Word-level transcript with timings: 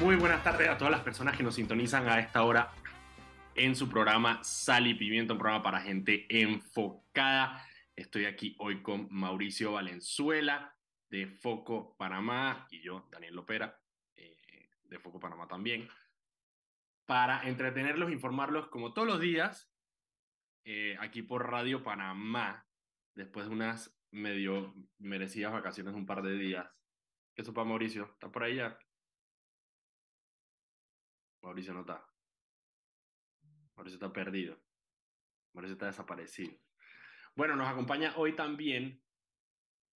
Muy 0.00 0.16
buenas 0.16 0.42
tardes 0.42 0.68
a 0.68 0.76
todas 0.76 0.90
las 0.90 1.02
personas 1.02 1.36
que 1.36 1.44
nos 1.44 1.54
sintonizan 1.54 2.08
a 2.08 2.18
esta 2.18 2.42
hora 2.42 2.72
en 3.54 3.76
su 3.76 3.88
programa 3.88 4.42
Sal 4.42 4.88
y 4.88 4.94
Pimienta, 4.94 5.34
un 5.34 5.38
programa 5.38 5.62
para 5.62 5.80
gente 5.80 6.26
enfocada. 6.28 7.64
Estoy 7.94 8.24
aquí 8.24 8.56
hoy 8.58 8.82
con 8.82 9.06
Mauricio 9.10 9.72
Valenzuela 9.72 10.76
de 11.10 11.28
Foco 11.28 11.96
Panamá 11.96 12.66
y 12.70 12.82
yo, 12.82 13.06
Daniel 13.10 13.36
Lopera, 13.36 13.80
eh, 14.16 14.36
de 14.82 14.98
Foco 14.98 15.20
Panamá 15.20 15.46
también, 15.46 15.88
para 17.06 17.46
entretenerlos, 17.48 18.10
informarlos 18.10 18.66
como 18.66 18.92
todos 18.92 19.06
los 19.06 19.20
días 19.20 19.70
eh, 20.64 20.96
aquí 20.98 21.22
por 21.22 21.48
Radio 21.48 21.84
Panamá, 21.84 22.66
después 23.14 23.46
de 23.46 23.52
unas 23.52 23.96
medio 24.10 24.74
merecidas 24.98 25.52
vacaciones, 25.52 25.94
un 25.94 26.04
par 26.04 26.22
de 26.22 26.36
días. 26.36 26.66
¿Qué 27.34 27.44
supa 27.44 27.64
Mauricio? 27.64 28.10
¿Está 28.12 28.30
por 28.30 28.42
ahí 28.42 28.56
ya? 28.56 28.76
Mauricio 31.44 31.74
no 31.74 31.80
está. 31.80 32.02
Mauricio 33.76 33.96
está 33.96 34.12
perdido. 34.12 34.58
Mauricio 35.52 35.74
está 35.74 35.86
desaparecido. 35.86 36.58
Bueno, 37.36 37.54
nos 37.54 37.68
acompaña 37.68 38.14
hoy 38.16 38.34
también, 38.34 39.02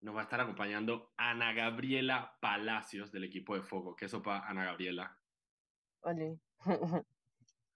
nos 0.01 0.15
va 0.15 0.21
a 0.21 0.25
estar 0.25 0.41
acompañando 0.41 1.15
Ana 1.17 1.55
Gabriela 1.55 2.37
Palacios 2.41 3.11
del 3.11 3.25
equipo 3.25 3.55
de 3.55 3.63
Foco. 3.63 3.97
¿Qué 3.97 4.09
sopa, 4.09 4.47
Ana 4.47 4.67
Gabriela? 4.67 5.19
Hola. 6.01 6.37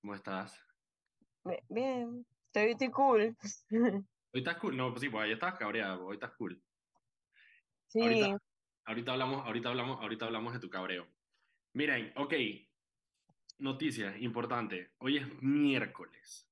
¿Cómo 0.01 0.15
estás? 0.15 0.63
Bien, 1.69 2.27
estoy 2.53 2.91
cool. 2.91 3.37
Hoy 4.35 4.41
estás 4.41 4.57
cool. 4.59 4.77
No, 4.77 4.91
pues 4.91 5.01
sí, 5.01 5.09
pues 5.09 5.25
ahí 5.25 5.33
estás 5.33 5.55
cabreada. 5.55 5.99
Hoy 5.99 6.15
estás 6.15 6.33
cool. 6.33 6.63
Sí. 7.87 8.01
Ahorita, 8.01 8.39
ahorita 8.85 9.13
hablamos, 9.13 9.47
ahorita 9.47 9.69
hablamos, 9.71 10.01
ahorita 10.01 10.27
hablamos 10.27 10.53
de 10.53 10.61
tu 10.61 10.69
cabreo. 10.69 11.07
Miren, 11.73 12.13
ok. 12.17 12.35
Noticia 13.63 14.19
importante. 14.19 14.91
Hoy 14.99 15.19
es 15.19 15.41
miércoles. 15.41 16.51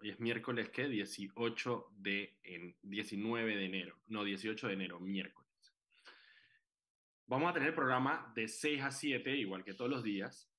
Hoy 0.00 0.08
es 0.08 0.18
miércoles, 0.18 0.70
¿qué? 0.70 0.88
18 0.88 1.92
de, 1.98 2.38
en, 2.42 2.74
19 2.80 3.54
de 3.54 3.66
enero. 3.66 3.94
No, 4.06 4.24
18 4.24 4.68
de 4.68 4.72
enero, 4.72 4.98
miércoles. 4.98 5.74
Vamos 7.26 7.50
a 7.50 7.52
tener 7.52 7.68
el 7.68 7.74
programa 7.74 8.32
de 8.34 8.48
6 8.48 8.82
a 8.82 8.90
7, 8.90 9.36
igual 9.36 9.62
que 9.62 9.74
todos 9.74 9.90
los 9.90 10.02
días. 10.02 10.50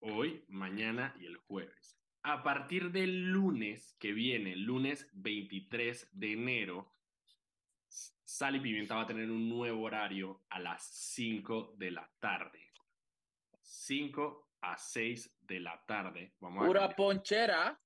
Hoy, 0.00 0.46
mañana 0.48 1.14
y 1.20 1.26
el 1.26 1.36
jueves. 1.36 2.00
A 2.22 2.42
partir 2.42 2.90
del 2.90 3.32
lunes 3.32 3.94
que 3.98 4.14
viene, 4.14 4.56
lunes 4.56 5.10
23 5.12 6.08
de 6.10 6.32
enero, 6.32 6.90
Sal 7.86 8.56
y 8.56 8.60
Pimienta 8.60 8.94
va 8.94 9.02
a 9.02 9.06
tener 9.08 9.30
un 9.30 9.46
nuevo 9.46 9.82
horario 9.82 10.40
a 10.48 10.58
las 10.58 10.86
5 10.86 11.74
de 11.76 11.90
la 11.90 12.10
tarde. 12.18 12.71
5 13.62 14.48
a 14.60 14.76
6 14.76 15.36
de 15.40 15.60
la 15.60 15.84
tarde. 15.86 16.34
Vamos 16.40 16.64
a 16.64 16.66
Pura 16.66 16.80
cambiar- 16.80 16.96
ponchera, 16.96 17.80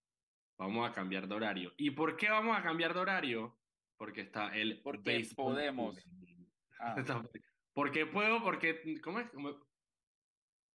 Vamos 0.58 0.88
a 0.88 0.92
cambiar 0.92 1.28
de 1.28 1.34
horario. 1.34 1.74
¿Y 1.77 1.91
por 1.91 2.16
qué 2.16 2.30
vamos 2.30 2.56
a 2.58 2.62
cambiar 2.62 2.94
de 2.94 3.00
horario? 3.00 3.58
Porque 3.98 4.22
está 4.22 4.56
el 4.56 4.80
Porque 4.82 5.27
podemos. 5.36 5.98
Ah. 6.80 6.94
Porque 7.74 8.06
puedo, 8.06 8.42
porque... 8.42 8.80
¿Cómo 9.02 9.20
es? 9.20 9.28
¿Cómo- 9.32 9.54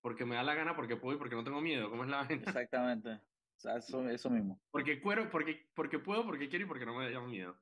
Porque 0.02 0.23
me 0.23 0.35
da 0.35 0.44
la 0.44 0.53
gana, 0.53 0.75
porque 0.75 0.97
puedo 0.97 1.16
y 1.16 1.17
porque 1.19 1.35
no 1.35 1.44
tengo 1.44 1.59
miedo. 1.61 1.89
¿Cómo 1.89 2.03
es 2.03 2.09
la 2.11 2.17
vaina? 2.23 2.44
exactamente. 2.44 3.09
O 3.53 3.59
sea, 3.61 3.77
eso, 3.77 4.09
eso 4.09 4.27
mismo. 4.31 4.59
Porque, 4.72 4.99
cuero, 4.99 5.29
porque, 5.29 5.69
porque 5.75 5.99
puedo, 5.99 6.25
porque 6.25 6.49
quiero 6.49 6.66
y 6.66 6.67
porque 6.67 6.83
no 6.85 6.95
me 6.95 7.11
da 7.11 7.22
miedo. 7.22 7.59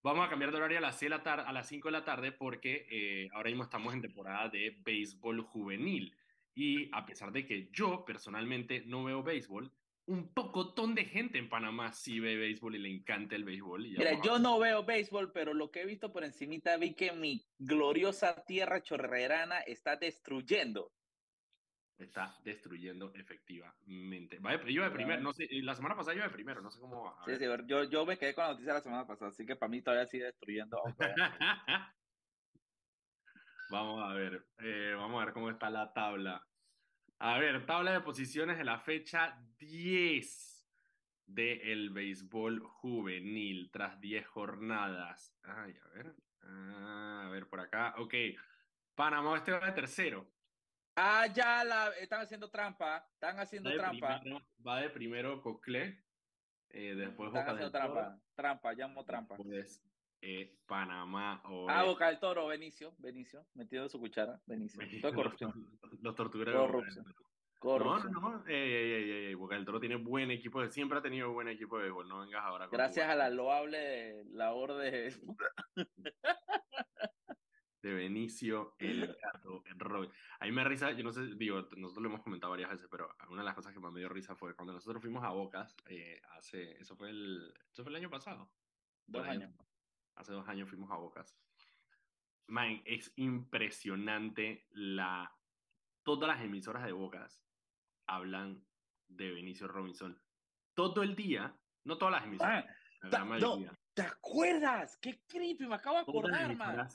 Vamos 0.00 0.24
a 0.24 0.30
cambiar 0.30 0.52
de 0.52 0.58
horario 0.58 0.78
a 0.78 0.80
las, 0.80 0.96
6 0.96 1.10
de 1.10 1.16
la 1.16 1.22
tar- 1.24 1.40
a 1.44 1.52
las 1.52 1.66
5 1.66 1.88
de 1.88 1.92
la 1.92 2.04
tarde 2.04 2.30
porque 2.30 2.86
eh, 2.88 3.28
ahora 3.32 3.48
mismo 3.50 3.64
estamos 3.64 3.92
en 3.94 4.00
temporada 4.00 4.48
de 4.48 4.76
béisbol 4.80 5.40
juvenil. 5.42 6.16
Y 6.60 6.90
a 6.92 7.06
pesar 7.06 7.30
de 7.30 7.46
que 7.46 7.68
yo 7.70 8.04
personalmente 8.04 8.82
no 8.84 9.04
veo 9.04 9.22
béisbol, 9.22 9.70
un 10.06 10.34
pocotón 10.34 10.96
de 10.96 11.04
gente 11.04 11.38
en 11.38 11.48
Panamá 11.48 11.92
sí 11.92 12.18
ve 12.18 12.34
béisbol 12.34 12.74
y 12.74 12.78
le 12.78 12.90
encanta 12.90 13.36
el 13.36 13.44
béisbol. 13.44 13.86
y 13.86 13.90
Mira, 13.96 14.20
yo 14.24 14.40
no 14.40 14.58
veo 14.58 14.82
béisbol, 14.84 15.30
pero 15.30 15.54
lo 15.54 15.70
que 15.70 15.82
he 15.82 15.86
visto 15.86 16.12
por 16.12 16.24
encimita 16.24 16.76
vi 16.76 16.94
que 16.94 17.12
mi 17.12 17.46
gloriosa 17.58 18.42
tierra 18.44 18.82
chorrerana 18.82 19.60
está 19.60 19.94
destruyendo. 19.94 20.90
está 21.96 22.34
destruyendo 22.42 23.12
efectivamente. 23.14 24.40
Va 24.40 24.56
de- 24.56 24.72
yo 24.72 24.82
de 24.82 24.90
primero, 24.90 25.20
no 25.20 25.32
sé, 25.32 25.46
la 25.62 25.76
semana 25.76 25.94
pasada 25.94 26.16
yo 26.16 26.24
de 26.24 26.30
primero, 26.30 26.60
no 26.60 26.72
sé 26.72 26.80
cómo 26.80 27.04
va. 27.04 27.24
Sí, 27.24 27.36
sí, 27.36 27.44
yo, 27.66 27.84
yo 27.84 28.04
me 28.04 28.18
quedé 28.18 28.34
con 28.34 28.42
la 28.44 28.50
noticia 28.50 28.74
la 28.74 28.80
semana 28.80 29.06
pasada, 29.06 29.30
así 29.30 29.46
que 29.46 29.54
para 29.54 29.70
mí 29.70 29.80
todavía 29.80 30.06
sigue 30.06 30.24
destruyendo. 30.24 30.82
vamos 33.70 34.02
a 34.02 34.14
ver, 34.14 34.44
eh, 34.58 34.94
vamos 34.96 35.20
a 35.20 35.24
ver 35.26 35.34
cómo 35.34 35.50
está 35.50 35.70
la 35.70 35.92
tabla. 35.92 36.47
A 37.20 37.38
ver, 37.38 37.66
tabla 37.66 37.92
de 37.92 38.00
posiciones 38.00 38.58
de 38.58 38.64
la 38.64 38.78
fecha 38.78 39.36
10 39.58 40.70
del 41.26 41.90
béisbol 41.90 42.60
juvenil 42.60 43.70
tras 43.72 44.00
10 44.00 44.26
jornadas. 44.26 45.36
Ay, 45.42 45.76
a 45.84 45.88
ver, 45.88 46.14
ah, 46.42 47.24
a 47.26 47.28
ver 47.30 47.48
por 47.48 47.60
acá. 47.60 47.94
Ok, 47.98 48.14
Panamá 48.94 49.36
este 49.36 49.50
va 49.50 49.66
de 49.66 49.72
tercero. 49.72 50.30
Ah, 50.94 51.26
ya 51.26 51.64
la 51.64 51.90
están 51.98 52.20
haciendo 52.20 52.50
trampa, 52.50 53.08
están 53.12 53.38
haciendo 53.38 53.70
Va 53.70 53.76
trampa. 53.76 54.20
primero, 54.20 54.46
va 54.66 54.80
de 54.80 54.90
primero 54.90 55.40
Coclé, 55.42 56.04
eh, 56.70 56.94
después 56.94 57.28
Están 57.28 57.42
Boca 57.46 57.52
haciendo 57.52 57.70
Toro, 57.70 57.92
trampa, 57.94 58.22
trampa, 58.34 58.72
llamo 58.74 59.04
trampa. 59.04 59.36
Después 59.36 59.87
eh, 60.20 60.58
Panamá 60.66 61.40
o 61.46 61.68
Ah, 61.68 61.84
Boca 61.84 62.08
del 62.08 62.18
Toro, 62.18 62.46
Benicio, 62.46 62.94
Benicio, 62.98 63.46
metiendo 63.54 63.88
su 63.88 63.98
cuchara, 63.98 64.40
Benicio. 64.46 64.80
Todo 65.02 65.10
es 65.10 65.14
corrupción, 65.16 65.78
Los 66.02 66.16
del 66.16 66.52
Corrupción. 66.52 67.04
Corrupción. 67.60 68.12
No, 68.12 68.20
no, 68.20 68.38
no. 68.38 68.46
Ey, 68.46 68.72
ey, 68.72 69.10
ey, 69.26 69.34
Boca 69.34 69.56
del 69.56 69.64
Toro 69.64 69.80
tiene 69.80 69.96
buen 69.96 70.30
equipo, 70.30 70.60
de- 70.62 70.70
siempre 70.70 70.98
ha 70.98 71.02
tenido 71.02 71.32
buen 71.32 71.48
equipo 71.48 71.76
de 71.76 71.84
béisbol. 71.84 72.08
No 72.08 72.20
vengas 72.20 72.44
ahora 72.44 72.68
con 72.68 72.76
Gracias 72.76 73.08
a 73.08 73.14
la 73.16 73.30
loable 73.30 74.24
labor 74.26 74.74
de... 74.74 75.12
de 77.82 77.94
Benicio, 77.94 78.74
el 78.78 79.06
gato, 79.22 79.62
el 79.66 79.78
Robin. 79.78 80.10
A 80.40 80.44
mí 80.46 80.52
me 80.52 80.62
da 80.62 80.68
risa, 80.68 80.90
yo 80.92 81.04
no 81.04 81.12
sé, 81.12 81.34
digo, 81.36 81.68
nosotros 81.76 82.02
lo 82.02 82.08
hemos 82.08 82.22
comentado 82.22 82.50
varias 82.50 82.70
veces, 82.70 82.88
pero 82.90 83.08
una 83.28 83.42
de 83.42 83.46
las 83.46 83.54
cosas 83.54 83.72
que 83.72 83.80
más 83.80 83.92
me 83.92 84.00
dio 84.00 84.08
risa 84.08 84.34
fue 84.34 84.54
cuando 84.54 84.72
nosotros 84.72 85.00
fuimos 85.00 85.24
a 85.24 85.30
Bocas, 85.30 85.76
eh, 85.88 86.20
hace, 86.36 86.72
eso 86.80 86.96
fue 86.96 87.10
el, 87.10 87.54
eso 87.72 87.82
fue 87.82 87.90
el 87.90 87.96
año 87.96 88.10
pasado. 88.10 88.50
Dos 89.06 89.26
ahí. 89.26 89.38
Hace 90.18 90.32
dos 90.32 90.48
años 90.48 90.68
fuimos 90.68 90.90
a 90.90 90.96
Bocas. 90.96 91.36
Man, 92.48 92.82
es 92.84 93.12
impresionante 93.16 94.66
la... 94.70 95.32
Todas 96.02 96.28
las 96.28 96.40
emisoras 96.44 96.84
de 96.84 96.92
Bocas 96.92 97.42
hablan 98.06 98.64
de 99.08 99.32
Benicio 99.32 99.68
Robinson. 99.68 100.20
Todo 100.74 101.02
el 101.02 101.14
día, 101.14 101.54
no 101.84 101.98
todas 101.98 102.12
las 102.12 102.24
emisoras, 102.24 102.64
ta- 103.10 103.18
no, 103.20 103.26
mayoría. 103.26 103.78
¿te 103.94 104.02
acuerdas? 104.02 104.96
¡Qué 104.98 105.20
creepy! 105.26 105.66
Me 105.66 105.74
acabo 105.74 105.96
de 105.96 106.02
acordar, 106.02 106.56
man. 106.56 106.88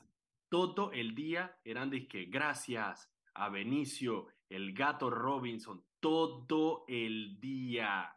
todo 0.50 0.92
el 0.92 1.14
día 1.14 1.56
eran 1.64 1.90
de 1.90 2.08
que 2.08 2.26
gracias 2.26 3.12
a 3.36 3.50
Benicio, 3.50 4.28
el 4.50 4.74
gato 4.74 5.10
Robinson, 5.10 5.84
todo 6.00 6.86
el 6.88 7.40
día. 7.40 8.16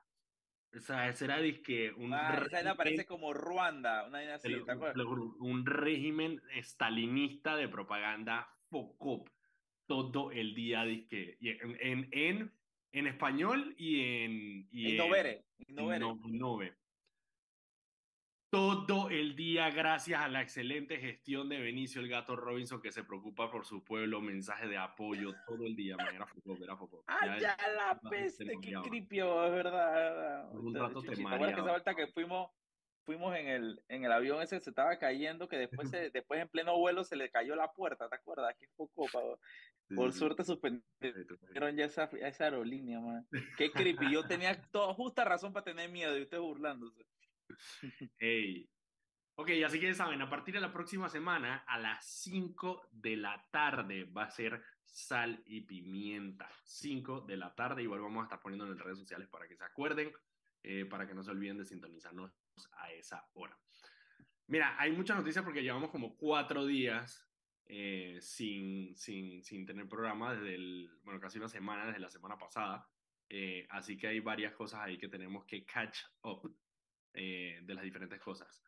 O 0.74 0.80
sea, 0.80 1.08
ese 1.08 1.24
era 1.24 1.38
disque 1.38 1.92
un 1.92 2.10
Man, 2.10 2.34
esa 2.34 2.58
régimen- 2.58 2.76
parece 2.76 3.06
como 3.06 3.32
Ruanda, 3.32 4.02
una 4.06 4.18
vaina 4.18 4.38
te 4.38 4.48
así, 4.48 4.50
lo- 4.50 4.64
¿te 4.64 4.72
acuerdas? 4.72 5.06
un 5.38 5.64
régimen 5.66 6.42
estalinista 6.54 7.56
de 7.56 7.68
propaganda 7.68 8.48
focop 8.70 9.28
todo 9.86 10.32
el 10.32 10.54
día 10.54 10.84
dizque, 10.84 11.36
y 11.40 11.50
en, 11.50 11.76
en, 11.80 12.08
en, 12.12 12.52
en 12.92 13.06
español 13.06 13.74
y 13.78 14.00
en 14.00 14.68
y 14.70 14.86
en- 14.86 14.92
Innovere, 14.94 15.44
en 15.66 15.74
no-. 16.38 16.60
Todo 18.50 19.10
el 19.10 19.34
día 19.36 19.70
gracias 19.70 20.20
a 20.20 20.28
la 20.28 20.40
excelente 20.42 20.98
gestión 20.98 21.48
de 21.48 21.60
Benicio 21.60 22.00
el 22.00 22.08
Gato 22.08 22.36
Robinson 22.36 22.80
que 22.80 22.92
se 22.92 23.04
preocupa 23.04 23.50
por 23.50 23.66
su 23.66 23.82
pueblo 23.84 24.20
mensaje 24.20 24.68
de 24.68 24.76
apoyo 24.78 25.32
todo 25.46 25.66
el 25.66 25.74
día 25.76 25.96
man, 25.96 26.14
era 26.14 26.26
focop, 26.26 26.62
era 26.62 26.76
focop. 26.76 27.04
¡Ah, 27.06 27.38
ya 27.38 27.56
la 27.76 28.00
peste! 28.08 28.44
te 28.44 28.50
¡Qué 28.60 28.70
mareaba. 28.72 28.82
oh, 29.26 29.44
es 29.46 29.52
verdad! 29.52 30.50
Por 30.50 30.60
un 30.60 30.74
rato 30.74 31.04
te 31.04 31.08
Chuchi, 31.08 31.24
¿te 31.28 31.34
acuerdas 31.34 31.54
que 31.54 31.60
esa 31.60 31.62
mareaba. 31.62 31.70
vuelta 31.72 31.94
que 31.94 32.06
fuimos, 32.08 32.50
fuimos 33.04 33.36
en 33.36 33.48
el, 33.48 33.84
en 33.88 34.04
el 34.04 34.12
avión 34.12 34.40
ese 34.42 34.60
se 34.60 34.70
estaba 34.70 34.98
cayendo, 34.98 35.48
que 35.48 35.58
después, 35.58 35.90
se, 35.90 36.10
después 36.10 36.40
en 36.40 36.48
pleno 36.48 36.76
vuelo 36.78 37.04
se 37.04 37.16
le 37.16 37.30
cayó 37.30 37.56
la 37.56 37.72
puerta, 37.72 38.08
¿te 38.08 38.16
acuerdas? 38.16 38.54
¡Qué 38.58 38.68
poco, 38.76 39.06
pa- 39.12 39.20
Por 39.94 40.12
Sí, 40.12 40.18
suerte 40.18 40.42
sí, 40.42 40.48
suspendieron 40.52 41.70
sí. 41.72 41.76
ya 41.76 41.84
esa, 41.84 42.04
esa 42.20 42.44
aerolínea, 42.44 43.00
man. 43.00 43.28
¡Qué 43.56 43.70
creepy! 43.70 44.12
Yo 44.12 44.26
tenía 44.26 44.60
toda 44.72 44.94
justa 44.94 45.24
razón 45.24 45.52
para 45.52 45.64
tener 45.64 45.90
miedo 45.90 46.16
y 46.18 46.22
ustedes 46.22 46.42
burlándose. 46.42 47.06
Ey. 48.18 48.68
Ok, 49.38 49.50
así 49.66 49.78
que 49.78 49.92
saben, 49.92 50.22
a 50.22 50.30
partir 50.30 50.54
de 50.54 50.60
la 50.62 50.72
próxima 50.72 51.10
semana, 51.10 51.64
a 51.66 51.78
las 51.78 52.06
5 52.06 52.88
de 52.90 53.16
la 53.18 53.46
tarde, 53.50 54.04
va 54.04 54.24
a 54.24 54.30
ser 54.30 54.62
sal 54.82 55.42
y 55.44 55.60
pimienta. 55.60 56.48
5 56.64 57.20
de 57.20 57.36
la 57.36 57.54
tarde, 57.54 57.82
igual 57.82 58.00
vamos 58.00 58.22
a 58.22 58.24
estar 58.24 58.40
poniendo 58.40 58.64
en 58.64 58.76
las 58.76 58.80
redes 58.80 58.98
sociales 58.98 59.28
para 59.28 59.46
que 59.46 59.54
se 59.54 59.64
acuerden, 59.64 60.10
eh, 60.62 60.86
para 60.86 61.06
que 61.06 61.12
no 61.12 61.22
se 61.22 61.32
olviden 61.32 61.58
de 61.58 61.66
sintonizarnos 61.66 62.32
a 62.78 62.90
esa 62.92 63.28
hora. 63.34 63.58
Mira, 64.46 64.74
hay 64.80 64.92
muchas 64.92 65.18
noticias 65.18 65.44
porque 65.44 65.62
llevamos 65.62 65.90
como 65.90 66.16
cuatro 66.16 66.64
días 66.64 67.28
eh, 67.66 68.18
sin, 68.22 68.96
sin, 68.96 69.42
sin 69.42 69.66
tener 69.66 69.86
programa 69.86 70.34
desde 70.34 70.54
el, 70.54 70.90
bueno, 71.02 71.20
casi 71.20 71.36
una 71.36 71.48
semana, 71.48 71.86
desde 71.86 72.00
la 72.00 72.10
semana 72.10 72.38
pasada. 72.38 72.88
Eh, 73.28 73.66
así 73.68 73.98
que 73.98 74.06
hay 74.06 74.20
varias 74.20 74.54
cosas 74.54 74.80
ahí 74.80 74.96
que 74.96 75.08
tenemos 75.08 75.44
que 75.44 75.66
catch 75.66 75.98
up 76.22 76.56
eh, 77.16 77.60
de 77.62 77.74
las 77.74 77.82
diferentes 77.84 78.20
cosas. 78.20 78.62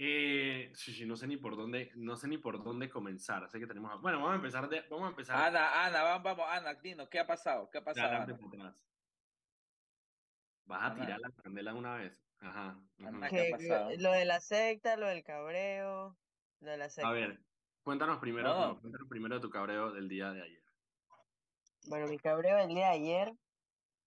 Eh, 0.00 0.70
sí, 0.74 0.92
sí, 0.92 1.06
no 1.06 1.16
sé 1.16 1.26
ni 1.26 1.36
por 1.38 1.56
dónde, 1.56 1.90
no 1.96 2.14
sé 2.16 2.28
ni 2.28 2.38
por 2.38 2.62
dónde 2.62 2.88
comenzar. 2.88 3.48
Sé 3.50 3.58
que 3.58 3.66
tenemos, 3.66 4.00
bueno, 4.00 4.18
vamos 4.18 4.32
a 4.32 4.36
empezar 4.36 4.68
de, 4.68 4.82
vamos 4.90 5.06
a 5.06 5.10
empezar 5.10 5.36
Ana, 5.48 5.86
Ana, 5.86 6.02
vamos, 6.02 6.22
vamos, 6.24 6.46
Ana, 6.48 6.74
dinos, 6.74 7.08
¿qué 7.08 7.18
ha 7.18 7.26
pasado? 7.26 7.68
¿Qué 7.70 7.78
ha 7.78 7.84
pasado, 7.84 8.08
Ana? 8.08 8.26
para 8.26 8.46
atrás. 8.46 8.76
Vas 10.66 10.82
a 10.82 10.86
Ana. 10.86 10.94
tirar 11.04 11.20
la 11.20 11.30
candela 11.42 11.74
una 11.74 11.94
vez. 11.96 12.24
Ajá. 12.40 12.80
Ana, 12.98 13.28
¿qué 13.28 13.40
ha 13.40 13.44
Que 13.44 13.50
pasado? 13.50 13.90
lo 13.98 14.12
de 14.12 14.24
la 14.24 14.40
secta, 14.40 14.96
lo 14.96 15.06
del 15.08 15.24
cabreo, 15.24 16.16
lo 16.60 16.70
de 16.70 16.76
la 16.76 16.88
secta. 16.88 17.08
A 17.08 17.12
ver, 17.12 17.40
cuéntanos 17.82 18.18
primero, 18.18 18.48
No. 18.54 18.68
no, 18.68 18.80
cuéntanos 18.80 19.08
primero 19.08 19.34
de 19.36 19.40
tu 19.40 19.50
cabreo 19.50 19.90
del 19.92 20.08
día 20.08 20.30
de 20.30 20.42
ayer. 20.42 20.62
Bueno, 21.88 22.06
mi 22.06 22.18
cabreo 22.18 22.56
del 22.58 22.68
día 22.68 22.88
de 22.90 22.92
ayer, 22.94 23.32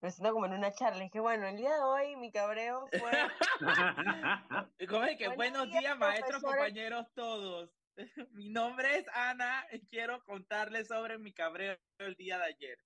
me 0.02 0.12
siento 0.12 0.34
como 0.34 0.46
en 0.48 0.54
una 0.54 0.72
charla. 0.72 1.04
Es 1.04 1.12
que 1.12 1.20
bueno, 1.20 1.48
el 1.48 1.58
día 1.58 1.76
de 1.76 1.82
hoy 1.82 2.16
mi 2.16 2.32
cabreo 2.32 2.88
fue. 3.00 3.12
Y 4.80 4.88
como 4.88 5.04
es 5.04 5.18
que 5.18 5.28
Buenos 5.28 5.38
buenos 5.38 5.68
días, 5.68 5.82
días, 5.82 5.98
maestros, 5.98 6.42
compañeros 6.42 7.08
todos. 7.14 7.70
Mi 8.32 8.50
nombre 8.50 8.98
es 8.98 9.06
Ana 9.14 9.66
y 9.72 9.80
quiero 9.88 10.24
contarles 10.24 10.88
sobre 10.88 11.20
mi 11.20 11.34
cabreo 11.34 11.78
el 12.00 12.16
día 12.16 12.40
de 12.40 12.46
ayer. 12.46 12.80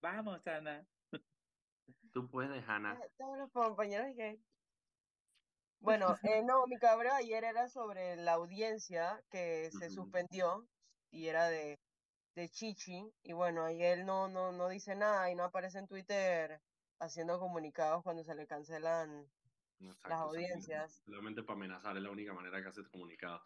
Vamos, 0.00 0.46
Ana. 0.46 0.86
Tú 2.12 2.30
puedes, 2.30 2.66
Ana. 2.68 2.98
Todos 3.18 3.38
los 3.38 3.50
compañeros 3.52 4.08
que. 4.16 4.38
Bueno, 5.80 6.16
eh, 6.22 6.42
no, 6.42 6.66
mi 6.66 6.78
cabreo 6.78 7.12
ayer 7.12 7.44
era 7.44 7.68
sobre 7.68 8.16
la 8.16 8.32
audiencia 8.32 9.22
que 9.28 9.70
se 9.70 9.90
suspendió 9.90 10.66
y 11.10 11.26
era 11.26 11.50
de, 11.50 11.78
de 12.34 12.48
Chichi. 12.48 13.12
Y 13.22 13.32
bueno, 13.32 13.64
ahí 13.64 13.82
él 13.82 14.06
no, 14.06 14.28
no, 14.28 14.52
no 14.52 14.68
dice 14.68 14.94
nada 14.96 15.30
y 15.30 15.34
no 15.34 15.44
aparece 15.44 15.78
en 15.78 15.86
Twitter 15.88 16.62
haciendo 16.98 17.38
comunicados 17.40 18.02
cuando 18.02 18.24
se 18.24 18.34
le 18.34 18.46
cancelan 18.46 19.30
Exacto, 19.78 20.08
las 20.08 20.20
audiencias. 20.20 21.04
Solamente 21.04 21.42
para 21.44 21.56
amenazar 21.56 21.96
es 21.96 22.02
la 22.02 22.10
única 22.10 22.32
manera 22.34 22.60
que 22.62 22.68
haces 22.68 22.88
comunicados. 22.88 23.42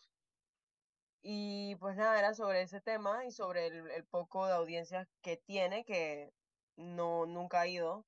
Y 1.23 1.77
pues 1.77 1.97
nada, 1.97 2.19
era 2.19 2.35
sobre 2.35 2.63
ese 2.63 2.81
tema 2.81 3.25
y 3.27 3.33
sobre 3.33 3.67
el, 3.67 3.91
el 3.91 4.07
poco 4.07 4.47
de 4.47 4.53
audiencias 4.55 5.07
que 5.21 5.37
tiene, 5.37 5.85
que 5.85 6.31
no, 6.77 7.27
nunca 7.27 7.63
ha 7.63 7.67
ido. 7.69 8.07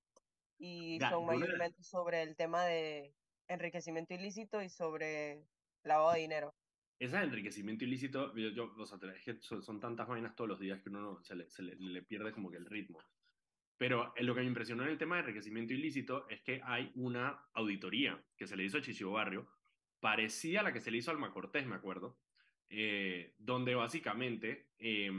Y 0.58 1.00
Ya, 1.00 1.10
son 1.10 1.26
mayormente 1.26 1.82
sobre 1.82 2.22
el 2.22 2.36
tema 2.36 2.64
de 2.66 3.16
enriquecimiento 3.48 4.14
ilícito 4.14 4.62
y 4.62 4.70
sobre 4.70 5.46
lavado 5.84 6.12
de 6.12 6.20
dinero. 6.20 6.56
Ese 7.00 7.16
enriquecimiento 7.16 7.82
ilícito, 7.84 8.32
yo, 8.36 8.50
yo- 8.50 8.74
es 9.16 9.24
que 9.24 9.40
son, 9.40 9.80
tantas 9.80 10.06
vainas 10.06 10.36
todos 10.36 10.48
los 10.48 10.60
días 10.60 10.80
que 10.82 10.90
uno 10.90 11.00
no- 11.00 11.24
se, 11.24 11.62
le 11.62 12.02
pierde 12.02 12.30
como 12.30 12.50
que 12.50 12.58
el 12.58 12.66
ritmo. 12.66 13.00
Pero 13.78 14.12
eh, 14.14 14.22
lo 14.22 14.34
que 14.34 14.42
me 14.42 14.46
impresionó 14.46 14.82
en 14.82 14.90
el 14.90 14.98
tema 14.98 15.16
de 15.16 15.22
enriquecimiento 15.22 15.72
ilícito 15.72 16.28
es 16.28 16.42
que 16.42 16.60
hay 16.62 16.92
una 16.96 17.46
auditoría 17.54 18.22
que 18.36 18.46
se 18.46 18.54
le 18.54 18.64
hizo 18.64 18.76
a 18.76 18.82
Chichibo 18.82 19.12
Barrio, 19.12 19.48
parecida 20.00 20.60
a 20.60 20.62
la 20.62 20.72
que 20.74 20.82
se 20.82 20.90
le 20.90 20.98
hizo 20.98 21.10
a 21.10 21.14
Alma 21.14 21.32
Cortés, 21.32 21.66
me 21.66 21.76
acuerdo, 21.76 22.20
eh, 22.68 23.34
donde 23.38 23.74
básicamente 23.74 24.68
eh, 24.78 25.10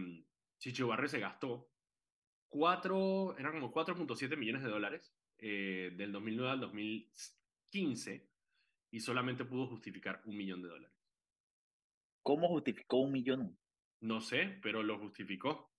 Chichibo 0.60 0.90
Barrio 0.90 1.10
se 1.10 1.20
gastó 1.20 1.72
cuatro, 2.50 3.36
eran 3.40 3.54
como 3.54 3.72
4.7 3.74 4.38
millones 4.38 4.62
de 4.62 4.70
dólares 4.70 5.12
eh, 5.40 5.92
del 5.96 6.12
2009 6.12 6.52
al 6.52 6.60
2015 6.60 8.30
y 8.92 9.00
solamente 9.00 9.46
pudo 9.46 9.66
justificar 9.66 10.22
un 10.26 10.38
millón 10.38 10.62
de 10.62 10.70
dólares. 10.70 10.91
¿Cómo 12.24 12.48
justificó 12.48 12.98
un 12.98 13.12
millón? 13.12 13.58
No 14.02 14.22
sé, 14.22 14.60
pero 14.62 14.84
lo 14.84 14.98
justificó. 15.00 15.72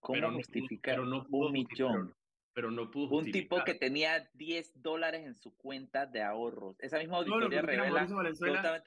¿Cómo 0.00 0.14
pero 0.14 0.28
no 0.28 0.32
pudo- 0.34 0.36
justifica 0.38 0.90
pero 0.92 1.04
no 1.06 1.26
un 1.30 1.52
millón? 1.52 2.14
Pero, 2.52 2.70
no 2.70 2.88
pudo 2.90 3.16
Un 3.16 3.24
tipo 3.24 3.56
justificar. 3.56 3.64
que 3.64 3.74
tenía 3.74 4.30
10 4.34 4.80
dólares 4.80 5.26
en 5.26 5.34
su 5.34 5.56
cuenta 5.56 6.06
de 6.06 6.22
ahorros. 6.22 6.76
Esa 6.78 6.98
misma 6.98 7.16
auditoría 7.16 7.48
quieras, 7.48 8.08
revela 8.10 8.84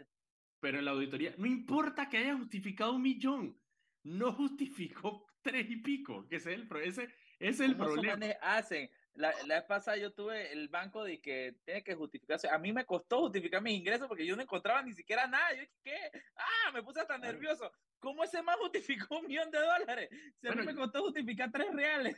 pero 0.60 0.80
en 0.80 0.86
la 0.86 0.92
auditoría, 0.92 1.36
no 1.38 1.46
importa 1.46 2.08
que 2.10 2.18
haya 2.18 2.36
justificado 2.38 2.94
un 2.94 3.02
millón, 3.02 3.60
no 4.04 4.32
justificó 4.34 5.27
tres 5.48 5.70
y 5.70 5.78
pico, 5.78 6.28
que 6.28 6.36
ese 6.38 6.54
es 6.54 6.60
el, 6.60 6.68
pro- 6.68 6.80
ese, 6.80 7.04
ese 7.40 7.50
es 7.50 7.60
el 7.62 7.72
¿Cómo 7.78 7.84
esos 7.86 7.94
problema. 8.06 8.26
hacen? 8.42 8.90
La, 9.14 9.34
la 9.48 9.56
vez 9.56 9.64
pasada 9.64 9.98
yo 9.98 10.14
tuve 10.14 10.52
el 10.54 10.68
banco 10.70 11.04
de 11.04 11.20
que 11.20 11.58
tiene 11.66 11.84
que 11.84 11.96
justificarse. 11.96 12.48
A 12.50 12.60
mí 12.60 12.72
me 12.72 12.86
costó 12.86 13.22
justificar 13.22 13.62
mis 13.64 13.80
ingresos 13.80 14.08
porque 14.08 14.26
yo 14.26 14.36
no 14.36 14.44
encontraba 14.44 14.84
ni 14.84 14.94
siquiera 14.94 15.26
nada. 15.26 15.54
Yo 15.56 15.64
¿qué? 15.84 15.98
Ah, 16.36 16.72
me 16.72 16.84
puse 16.84 17.00
hasta 17.00 17.16
Claro. 17.18 17.32
nervioso. 17.34 17.72
¿Cómo 18.00 18.24
ese 18.24 18.44
man 18.44 18.58
justificó 18.60 19.18
un 19.20 19.26
millón 19.28 19.50
de 19.50 19.58
dólares? 19.60 20.10
Si 20.40 20.48
a 20.48 20.52
mí 20.52 20.58
Bueno, 20.58 20.64
me 20.66 20.76
costó 20.76 21.02
justificar 21.02 21.52
tres 21.52 21.74
reales. 21.74 22.16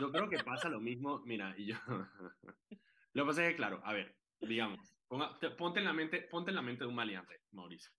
Yo 0.00 0.10
creo 0.10 0.28
que 0.28 0.38
pasa 0.42 0.68
lo 0.68 0.80
mismo, 0.80 1.20
mira, 1.20 1.54
y 1.56 1.66
yo... 1.66 1.76
lo 3.12 3.24
que 3.24 3.28
pasa 3.28 3.44
es 3.44 3.50
que, 3.50 3.56
claro, 3.56 3.80
a 3.84 3.92
ver, 3.92 4.16
digamos, 4.40 4.96
ponga- 5.08 5.38
te- 5.38 5.50
ponte, 5.50 5.78
en 5.78 5.84
la 5.84 5.92
mente, 5.92 6.22
ponte 6.22 6.50
en 6.50 6.56
la 6.56 6.62
mente 6.62 6.82
de 6.82 6.88
un 6.88 6.96
maleante, 6.96 7.40
Mauricio. 7.52 7.92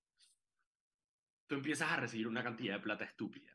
Tú 1.47 1.55
empiezas 1.55 1.91
a 1.91 1.95
recibir 1.97 2.27
una 2.27 2.43
cantidad 2.43 2.73
de 2.75 2.81
plata 2.81 3.05
estúpida, 3.05 3.52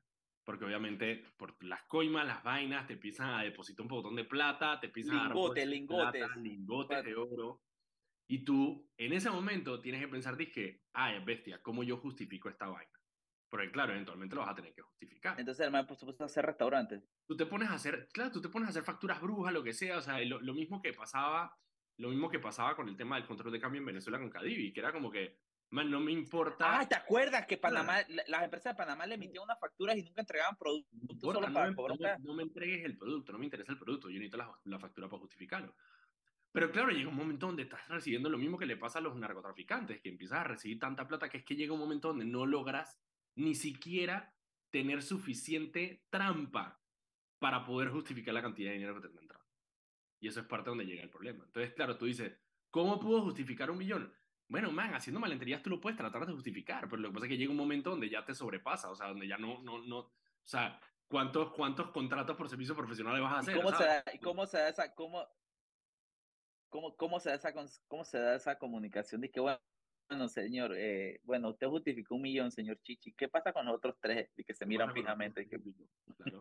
porque 0.49 0.65
obviamente 0.65 1.27
por 1.37 1.63
las 1.63 1.83
coimas, 1.83 2.27
las 2.27 2.43
vainas, 2.43 2.87
te 2.87 2.95
empiezan 2.95 3.29
a 3.29 3.43
depositar 3.43 3.85
un 3.85 3.93
montón 3.93 4.17
de 4.17 4.25
plata, 4.25 4.81
te 4.81 4.87
empiezan 4.87 5.17
a 5.17 5.23
dar 5.25 5.29
Lingotes, 5.29 5.69
lingotes. 5.69 6.23
plata, 6.23 6.41
lingotes 6.41 7.05
de 7.05 7.17
oro, 7.17 7.63
y 8.27 8.47
tú 8.47 8.91
en 8.97 9.13
ese 9.13 9.29
momento 9.29 9.79
tienes 9.83 10.01
que 10.01 10.09
pensar, 10.09 10.39
dije, 10.39 10.81
ay, 10.95 11.23
bestia, 11.23 11.61
¿cómo 11.61 11.83
yo 11.83 11.99
justifico 11.99 12.49
esta 12.49 12.67
vaina? 12.67 12.99
Porque 13.51 13.71
claro, 13.71 13.93
eventualmente 13.93 14.37
lo 14.37 14.41
vas 14.41 14.53
a 14.53 14.55
tener 14.55 14.73
que 14.73 14.81
justificar 14.81 15.39
Entonces 15.39 15.71
man 15.71 15.87
pues, 15.87 16.03
a 16.19 16.25
hacer 16.25 16.47
restaurantes. 16.47 17.05
tú 17.27 17.37
te 17.37 17.45
pones 17.45 17.69
a 17.69 17.75
hacer, 17.75 18.09
claro, 18.11 18.31
tú 18.31 18.41
te 18.41 18.49
pones 18.49 18.69
a 18.69 18.71
hacer 18.71 18.85
facturas 18.85 19.21
brujas, 19.21 19.53
lo 19.53 19.63
que 19.63 19.75
sea, 19.75 19.99
o 19.99 20.01
sea, 20.01 20.19
lo, 20.25 20.41
lo 20.41 20.55
mismo 20.55 20.81
que 20.81 20.95
pasaba, 20.95 21.55
lo 21.99 22.09
mismo 22.09 22.31
que 22.31 22.39
pasaba 22.39 22.75
con 22.75 22.89
el 22.89 22.97
tema 22.97 23.17
del 23.17 23.27
control 23.27 23.53
de 23.53 23.61
cambio 23.61 23.81
en 23.81 23.87
Venezuela 23.89 24.19
con 24.19 24.31
Cadivi, 24.31 24.73
que 24.73 24.81
era 24.81 24.95
como 24.95 25.11
que, 25.11 25.41
man, 25.71 25.91
no 25.91 26.01
me 26.01 26.13
importa, 26.13 26.81
Ah, 26.81 26.89
¿te 26.89 26.95
acuerdas 26.97 27.47
que 27.47 27.59
Panamá, 27.59 27.99
la- 28.09 28.25
las 28.27 28.45
empresas 28.45 28.73
de 28.73 28.77
Panamá 28.77 29.07
le 29.07 29.15
emitían 29.17 29.45
unas 29.45 29.59
facturas 29.61 29.97
y 29.97 30.03
nunca 30.03 30.23
entregaban 30.23 30.55
no, 30.55 30.59
productos 30.59 31.01
importa, 31.11 31.21
solo 31.21 31.41
no 31.49 31.55
para 31.55 31.71
no 31.71 31.97
me- 31.99 32.19
no 32.25 32.35
me 32.35 32.43
entregues 32.43 32.85
el 32.85 32.97
producto, 32.97 33.33
no 33.33 33.39
me 33.39 33.45
interesa 33.45 33.73
el 33.73 33.79
producto, 33.79 34.09
yo 34.09 34.15
necesito 34.15 34.37
la, 34.39 34.59
la 34.65 34.79
factura 34.79 35.09
para 35.09 35.21
justificarlo. 35.21 35.75
Pero 36.51 36.73
claro, 36.73 36.91
llega 36.91 37.09
un 37.11 37.15
momento 37.17 37.47
donde 37.47 37.65
estás 37.65 37.87
recibiendo 37.89 38.31
lo 38.31 38.39
mismo 38.39 38.59
que 38.59 38.65
le 38.67 38.77
pasa 38.77 38.99
a 38.99 39.03
los 39.03 39.15
narcotraficantes, 39.17 40.01
que 40.01 40.09
empiezas 40.09 40.39
a 40.41 40.45
recibir 40.45 40.79
tanta 40.79 41.07
plata 41.07 41.29
que 41.29 41.39
es 41.39 41.45
que 41.45 41.57
llega 41.57 41.75
un 41.75 41.79
momento 41.79 42.09
donde 42.09 42.25
no 42.25 42.47
logras 42.47 42.99
ni 43.35 43.55
siquiera 43.55 44.35
tener 44.71 45.03
suficiente 45.03 46.05
trampa 46.11 46.81
para 47.39 47.65
poder 47.65 47.91
justificar 47.91 48.35
la 48.35 48.43
cantidad 48.43 48.71
de 48.71 48.75
dinero 48.77 48.95
que 48.95 49.03
te 49.03 49.07
está 49.09 49.21
entrando. 49.21 49.47
Y 50.21 50.29
eso 50.29 50.41
es 50.41 50.47
parte 50.47 50.71
donde 50.71 50.87
llega 50.87 51.03
el 51.03 51.11
problema. 51.11 51.45
Entonces, 51.45 51.73
claro, 51.75 51.97
tú 51.99 52.07
dices, 52.07 52.37
¿cómo 52.71 52.99
puedo 52.99 53.23
justificar 53.23 53.71
un 53.71 53.79
millón? 53.79 54.13
Bueno, 54.49 54.73
man, 54.73 54.95
haciendo 54.95 55.21
malenterías 55.21 55.63
tú 55.63 55.71
lo 55.71 55.81
puedes 55.81 55.99
tratar 55.99 56.27
de 56.27 56.33
justificar, 56.33 56.89
pero 56.89 57.03
lo 57.03 57.09
que 57.09 57.15
pasa 57.15 57.27
es 57.27 57.31
que 57.31 57.37
llega 57.37 57.51
un 57.51 57.57
momento 57.57 57.91
donde 57.91 58.09
ya 58.09 58.25
te 58.25 58.35
sobrepasa, 58.35 58.91
o 58.91 58.97
sea, 58.97 59.09
donde 59.09 59.29
ya 59.29 59.37
no, 59.37 59.61
no, 59.63 59.83
no, 59.83 59.99
o 59.99 60.13
sea, 60.45 60.81
¿cuántos, 61.07 61.53
cuántos 61.53 61.91
contratos 61.91 62.37
por 62.37 62.49
servicio 62.49 62.75
profesional 62.75 63.21
vas 63.21 63.33
a 63.33 63.37
¿Y 63.37 63.41
hacer? 63.41 63.57
cómo 63.57 63.77
se 63.77 63.85
da, 63.85 64.05
y 64.13 64.19
cómo 64.19 64.47
se 64.47 64.59
da 64.59 64.69
esa, 64.69 64.95
cómo, 64.95 65.27
cómo, 66.71 66.97
cómo 66.97 67.21
se 67.21 67.29
da 67.29 67.35
esa, 67.37 67.53
cómo 67.89 68.05
se 68.05 68.19
da 68.19 68.37
esa 68.37 68.59
comunicación 68.59 69.21
de 69.21 69.31
que, 69.31 69.41
bueno, 69.41 69.61
bueno, 70.09 70.29
señor, 70.29 70.73
eh, 70.77 71.21
bueno, 71.25 71.51
usted 71.51 71.67
justificó 71.67 72.15
un 72.15 72.23
millón, 72.23 72.51
señor 72.51 72.81
Chichi. 72.83 73.13
¿Qué 73.13 73.29
pasa 73.29 73.53
con 73.53 73.67
los 73.67 73.75
otros 73.77 73.97
tres 74.01 74.31
de 74.37 74.45
que 74.45 74.55
se 74.55 74.65
¿Qué 74.65 74.69
miran 74.69 74.89
los 74.89 74.95
fijamente? 74.97 75.43
otros 75.47 75.63
Que- 75.63 75.89
Claro, 76.25 76.39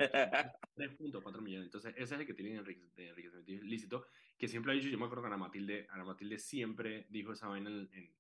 3.4 0.76 1.42
millones. 1.42 1.66
Entonces, 1.68 1.94
ese 1.98 2.16
es 2.16 2.22
el 2.22 2.26
que 2.26 2.34
enrique- 2.34 2.90
de 2.96 3.10
enriquecimiento 3.10 3.66
ilícito, 3.66 4.06
que 4.38 4.48
siempre 4.48 4.72
ha 4.72 4.76
dicho, 4.76 4.88
yo 4.88 4.98
me 4.98 5.06
acuerdo 5.06 5.24
que 5.24 5.28
Ana 5.28 5.38
Matilde, 5.38 5.86
Ana 5.90 6.06
Matilde 6.06 6.40
siempre 6.40 7.06
dijo 7.10 7.34
esa 7.34 7.48
vaina 7.48 7.70
en- 7.70 7.90
en- 7.94 8.16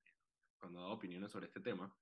cuando 0.59 0.79
daba 0.81 0.93
opiniones 0.93 1.31
sobre 1.31 1.47
este 1.47 1.59
tema. 1.61 1.93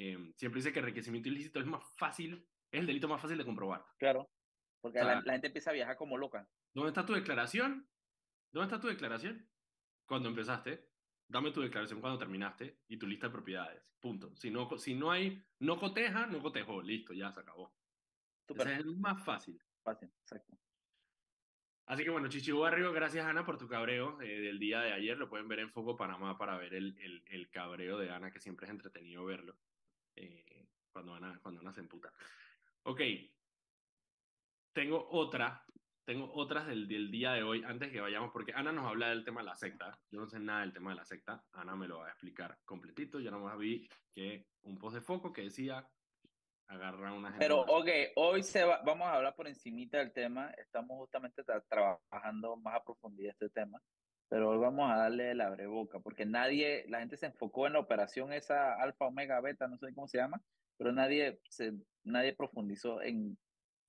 eh, 0.00 0.32
siempre 0.36 0.60
dice 0.60 0.72
que 0.72 0.78
enriquecimiento 0.78 1.28
ilícito 1.28 1.58
es 1.58 1.66
más 1.66 1.82
fácil, 1.96 2.46
es 2.70 2.78
el 2.78 2.86
delito 2.86 3.08
más 3.08 3.20
fácil 3.20 3.36
de 3.36 3.44
comprobar. 3.44 3.84
Claro, 3.98 4.30
porque 4.80 5.00
O 5.00 5.02
sea, 5.04 5.16
la, 5.16 5.22
la 5.22 5.32
gente 5.32 5.48
empieza 5.48 5.70
a 5.70 5.72
viajar 5.72 5.96
como 5.96 6.16
loca. 6.16 6.48
¿Dónde 6.72 6.90
está 6.90 7.04
tu 7.04 7.14
declaración? 7.14 7.88
¿Dónde 8.52 8.66
está 8.72 8.80
tu 8.80 8.86
declaración? 8.86 9.50
Cuando 10.06 10.28
empezaste. 10.28 10.88
Dame 11.28 11.50
tu 11.50 11.60
declaración 11.60 12.00
cuando 12.00 12.18
terminaste 12.18 12.78
y 12.88 12.96
tu 12.96 13.06
lista 13.06 13.26
de 13.26 13.32
propiedades. 13.32 13.82
Punto. 14.00 14.34
Si 14.36 14.50
no, 14.50 14.78
si 14.78 14.94
no 14.94 15.10
hay, 15.10 15.42
no 15.60 15.78
coteja, 15.78 16.26
no 16.26 16.40
cotejó. 16.40 16.80
Listo, 16.80 17.12
ya 17.12 17.30
se 17.32 17.40
acabó. 17.40 17.74
Ese 18.48 18.72
es 18.72 18.78
el 18.78 18.96
más 18.96 19.22
fácil. 19.24 19.60
fácil, 19.82 20.10
exacto. 20.22 20.58
Así 21.86 22.04
que 22.04 22.10
bueno, 22.10 22.28
Chichi 22.28 22.52
Barrio, 22.52 22.92
gracias 22.92 23.26
Ana 23.26 23.46
por 23.46 23.56
tu 23.56 23.66
cabreo 23.66 24.20
eh, 24.20 24.40
del 24.40 24.58
día 24.58 24.80
de 24.80 24.92
ayer. 24.92 25.16
Lo 25.18 25.28
pueden 25.28 25.48
ver 25.48 25.60
en 25.60 25.70
Foco 25.70 25.96
Panamá 25.96 26.36
para 26.36 26.56
ver 26.56 26.74
el, 26.74 26.96
el, 26.98 27.22
el 27.26 27.50
cabreo 27.50 27.98
de 27.98 28.10
Ana, 28.10 28.30
que 28.30 28.40
siempre 28.40 28.66
es 28.66 28.70
entretenido 28.70 29.24
verlo 29.24 29.58
eh, 30.16 30.66
cuando, 30.90 31.14
Ana, 31.14 31.38
cuando 31.42 31.60
Ana 31.60 31.72
se 31.72 31.80
emputa. 31.80 32.12
Ok, 32.82 33.00
tengo 34.72 35.08
otra, 35.10 35.64
tengo 36.08 36.32
otras 36.32 36.66
del, 36.66 36.88
del 36.88 37.10
día 37.10 37.32
de 37.32 37.42
hoy 37.42 37.62
antes 37.66 37.92
que 37.92 38.00
vayamos, 38.00 38.30
porque 38.32 38.54
Ana 38.54 38.72
nos 38.72 38.86
habla 38.86 39.10
del 39.10 39.26
tema 39.26 39.42
de 39.42 39.46
la 39.48 39.56
secta. 39.56 40.00
Yo 40.10 40.18
no 40.20 40.26
sé 40.26 40.40
nada 40.40 40.62
del 40.62 40.72
tema 40.72 40.88
de 40.88 40.96
la 40.96 41.04
secta. 41.04 41.44
Ana 41.52 41.76
me 41.76 41.86
lo 41.86 41.98
va 41.98 42.06
a 42.06 42.10
explicar 42.12 42.56
completito. 42.64 43.20
Yo 43.20 43.30
nomás 43.30 43.58
vi 43.58 43.86
que 44.14 44.46
un 44.62 44.78
post 44.78 44.94
de 44.94 45.02
Foco 45.02 45.34
que 45.34 45.42
decía 45.42 45.86
agarra 46.68 47.12
una 47.12 47.28
gente 47.28 47.44
Pero, 47.44 47.60
ok, 47.60 47.88
hoy 48.16 48.42
se 48.42 48.64
va, 48.64 48.80
vamos 48.86 49.06
a 49.06 49.16
hablar 49.16 49.34
por 49.34 49.48
encimita 49.48 49.98
del 49.98 50.14
tema. 50.14 50.50
Estamos 50.52 50.96
justamente 50.96 51.44
tra- 51.44 51.62
trabajando 51.68 52.56
más 52.56 52.76
a 52.76 52.84
profundidad 52.84 53.32
este 53.32 53.50
tema. 53.50 53.78
Pero 54.30 54.48
hoy 54.48 54.58
vamos 54.58 54.90
a 54.90 54.96
darle 54.96 55.34
la 55.34 55.54
boca 55.66 56.00
porque 56.00 56.24
nadie, 56.24 56.86
la 56.88 57.00
gente 57.00 57.18
se 57.18 57.26
enfocó 57.26 57.66
en 57.66 57.74
la 57.74 57.80
operación 57.80 58.32
esa 58.32 58.80
alfa, 58.80 59.04
omega, 59.08 59.42
beta, 59.42 59.68
no 59.68 59.76
sé 59.76 59.92
cómo 59.94 60.08
se 60.08 60.16
llama, 60.16 60.40
pero 60.78 60.90
nadie, 60.90 61.38
se, 61.50 61.74
nadie 62.02 62.34
profundizó 62.34 63.02
en 63.02 63.36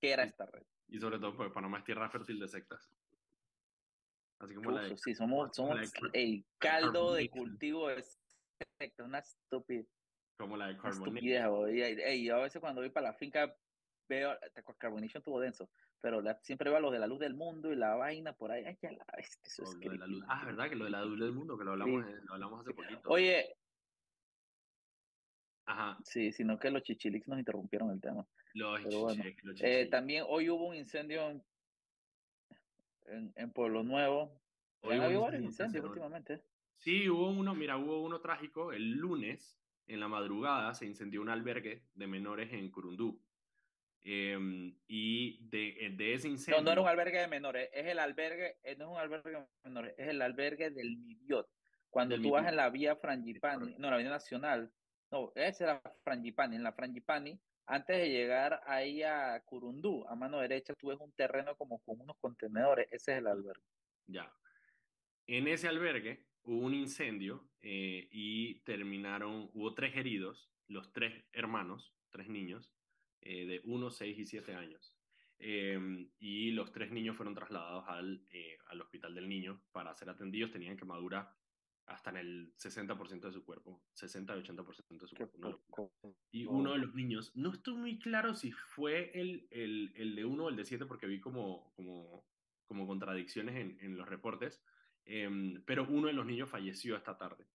qué 0.02 0.12
era 0.12 0.24
esta 0.24 0.44
red. 0.44 0.64
Y 0.90 0.98
sobre 0.98 1.18
todo 1.18 1.36
porque 1.36 1.52
Panamá 1.52 1.78
es 1.78 1.84
tierra 1.84 2.08
fértil 2.10 2.38
de 2.40 2.48
sectas. 2.48 2.92
Así 4.40 4.54
como 4.54 4.70
la 4.72 4.82
de... 4.82 4.96
Sí, 4.98 5.14
somos, 5.14 5.50
como 5.56 5.74
la 5.74 5.86
somos 5.86 6.12
de- 6.12 6.22
el 6.22 6.44
caldo 6.58 7.14
de 7.14 7.28
cultivo 7.28 7.88
de 7.88 8.04
sectas, 8.78 9.06
una 9.06 9.18
estupidez. 9.18 9.86
Como 10.38 10.56
la 10.56 10.68
de 10.68 10.78
Carbonation. 10.78 11.76
Y, 11.76 12.24
yo 12.24 12.36
a 12.36 12.42
veces 12.42 12.60
cuando 12.60 12.80
voy 12.80 12.90
para 12.90 13.08
la 13.08 13.14
finca 13.14 13.54
veo, 14.08 14.36
Carbonation 14.78 15.20
estuvo 15.20 15.38
denso, 15.38 15.70
pero 16.00 16.20
la- 16.20 16.40
siempre 16.42 16.70
veo 16.70 16.80
los 16.80 16.92
de 16.92 16.98
la 16.98 17.06
luz 17.06 17.20
del 17.20 17.34
mundo 17.34 17.72
y 17.72 17.76
la 17.76 17.94
vaina 17.94 18.32
por 18.32 18.50
ahí, 18.50 18.64
ay, 18.64 18.78
ya 18.82 18.90
la 18.90 19.04
eso 19.18 19.62
es 19.62 19.74
lo 19.74 19.90
de 19.90 19.98
la 19.98 20.06
luz. 20.06 20.24
Ah, 20.26 20.44
¿verdad? 20.44 20.68
Que 20.68 20.76
lo 20.76 20.86
de 20.86 20.90
la 20.90 21.04
luz 21.04 21.20
del 21.20 21.32
mundo, 21.32 21.56
que 21.56 21.64
lo 21.64 21.72
hablamos, 21.72 22.06
eh, 22.06 22.20
lo 22.24 22.34
hablamos 22.34 22.60
hace 22.60 22.74
poquito. 22.74 23.10
Oye, 23.10 23.56
Ajá. 25.70 25.98
sí, 26.04 26.32
sino 26.32 26.58
que 26.58 26.70
los 26.70 26.82
chichilix 26.82 27.28
nos 27.28 27.38
interrumpieron 27.38 27.90
el 27.90 28.00
tema. 28.00 28.26
Los 28.54 28.80
Pero 28.82 29.00
bueno, 29.00 29.22
los 29.42 29.60
Eh, 29.62 29.86
también 29.90 30.24
hoy 30.28 30.50
hubo 30.50 30.68
un 30.68 30.74
incendio 30.76 31.30
en, 31.30 31.44
en, 33.06 33.32
en 33.36 33.52
Pueblo 33.52 33.82
Nuevo. 33.82 34.40
Hoy 34.82 34.96
un 34.96 35.02
habido 35.04 35.22
varios 35.22 35.42
incendio 35.42 35.42
en 35.42 35.44
incendios 35.44 35.84
últimamente. 35.84 36.42
Sí, 36.78 37.08
hubo 37.08 37.28
uno, 37.30 37.54
mira, 37.54 37.76
hubo 37.76 38.02
uno 38.02 38.20
trágico. 38.20 38.72
El 38.72 38.92
lunes, 38.92 39.60
en 39.86 40.00
la 40.00 40.08
madrugada, 40.08 40.74
se 40.74 40.86
incendió 40.86 41.20
un 41.20 41.28
albergue 41.28 41.82
de 41.94 42.06
menores 42.06 42.52
en 42.52 42.70
Curundú. 42.70 43.20
Em, 44.02 44.74
y 44.88 45.46
de, 45.48 45.92
de 45.94 46.14
ese 46.14 46.28
No, 46.28 46.32
incendio... 46.32 46.62
no 46.62 46.72
era 46.72 46.80
un 46.80 46.88
albergue 46.88 47.18
de 47.20 47.28
menores, 47.28 47.68
es 47.74 47.86
el 47.86 47.98
albergue, 47.98 48.56
eh, 48.62 48.74
no 48.76 48.86
es 48.86 48.90
un 48.92 48.96
albergue 48.96 49.30
de 49.32 49.46
menores, 49.64 49.94
es 49.98 50.08
el 50.08 50.22
albergue 50.22 50.70
del 50.70 50.96
Midiot. 50.96 51.46
Cuando 51.90 52.14
Del 52.14 52.22
tú 52.22 52.30
vas 52.30 52.48
en 52.48 52.56
la 52.56 52.70
vía 52.70 52.96
Frangipani, 52.96 53.74
no, 53.78 53.90
la 53.90 53.98
vía 53.98 54.08
nacional, 54.08 54.72
no, 55.10 55.32
esa 55.34 55.48
es 55.48 55.60
la 55.60 55.82
Frangipani, 56.02 56.56
en 56.56 56.62
la 56.62 56.72
Frangipani, 56.72 57.38
antes 57.66 57.96
de 57.96 58.10
llegar 58.10 58.60
ahí 58.66 59.02
a 59.02 59.40
Curundú, 59.44 60.04
a 60.08 60.14
mano 60.14 60.40
derecha, 60.40 60.74
tú 60.74 60.88
ves 60.88 60.98
un 61.00 61.12
terreno 61.12 61.56
como 61.56 61.78
con 61.80 62.00
unos 62.00 62.16
contenedores, 62.18 62.86
ese 62.90 63.12
es 63.12 63.18
el 63.18 63.26
albergue. 63.26 63.62
Ya. 64.06 64.32
En 65.26 65.46
ese 65.46 65.68
albergue 65.68 66.26
hubo 66.42 66.66
un 66.66 66.74
incendio 66.74 67.48
eh, 67.60 68.08
y 68.10 68.60
terminaron, 68.60 69.50
hubo 69.54 69.74
tres 69.74 69.96
heridos, 69.96 70.50
los 70.66 70.92
tres 70.92 71.24
hermanos, 71.32 71.94
tres 72.10 72.28
niños, 72.28 72.72
eh, 73.22 73.46
de 73.46 73.60
1, 73.64 73.90
6 73.90 74.18
y 74.18 74.24
7 74.24 74.54
años. 74.54 74.94
Eh, 75.38 76.06
y 76.18 76.50
los 76.50 76.70
tres 76.72 76.90
niños 76.90 77.16
fueron 77.16 77.34
trasladados 77.34 77.84
al, 77.88 78.22
eh, 78.30 78.58
al 78.66 78.80
hospital 78.80 79.14
del 79.14 79.28
niño 79.28 79.62
para 79.72 79.94
ser 79.94 80.10
atendidos. 80.10 80.50
Tenían 80.50 80.76
quemadura 80.76 81.34
hasta 81.90 82.10
en 82.10 82.16
el 82.18 82.54
60% 82.56 83.20
de 83.20 83.32
su 83.32 83.44
cuerpo, 83.44 83.82
60 83.94 84.36
y 84.36 84.40
80% 84.42 84.98
de 85.00 85.06
su 85.08 85.14
cuerpo. 85.16 85.38
Y 86.30 86.46
uno 86.46 86.72
de 86.72 86.78
los 86.78 86.94
niños, 86.94 87.32
no 87.36 87.52
estoy 87.52 87.74
muy 87.74 87.98
claro 87.98 88.34
si 88.34 88.52
fue 88.52 89.10
el, 89.20 89.48
el, 89.50 89.92
el 89.96 90.14
de 90.14 90.24
uno 90.24 90.44
o 90.44 90.48
el 90.48 90.56
de 90.56 90.64
siete, 90.64 90.86
porque 90.86 91.06
vi 91.06 91.20
como, 91.20 91.72
como, 91.74 92.24
como 92.66 92.86
contradicciones 92.86 93.56
en, 93.56 93.76
en 93.80 93.96
los 93.96 94.08
reportes, 94.08 94.62
em, 95.04 95.62
pero 95.64 95.86
uno 95.88 96.06
de 96.06 96.12
los 96.12 96.26
niños 96.26 96.48
falleció 96.48 96.96
esta 96.96 97.18
tarde, 97.18 97.46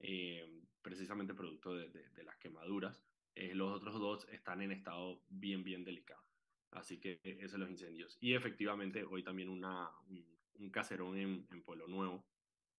em, 0.00 0.64
precisamente 0.80 1.34
producto 1.34 1.74
de, 1.74 1.88
de- 1.90 2.08
de 2.10 2.24
las 2.24 2.36
quemaduras. 2.38 3.00
Eh, 3.34 3.54
los 3.54 3.72
otros 3.76 3.98
dos 4.00 4.26
están 4.30 4.62
en 4.62 4.72
estado 4.72 5.22
bien, 5.28 5.64
bien 5.64 5.84
delicado. 5.84 6.22
Así 6.70 6.98
que 6.98 7.20
eh, 7.24 7.36
esos 7.40 7.52
son 7.52 7.60
los 7.60 7.70
incendios. 7.70 8.16
Y 8.20 8.34
efectivamente, 8.34 9.04
hoy 9.04 9.22
también 9.22 9.48
una, 9.48 9.90
un, 10.08 10.24
un 10.54 10.70
caserón 10.70 11.16
en, 11.18 11.46
en 11.50 11.62
Pueblo 11.62 11.86
Nuevo, 11.88 12.24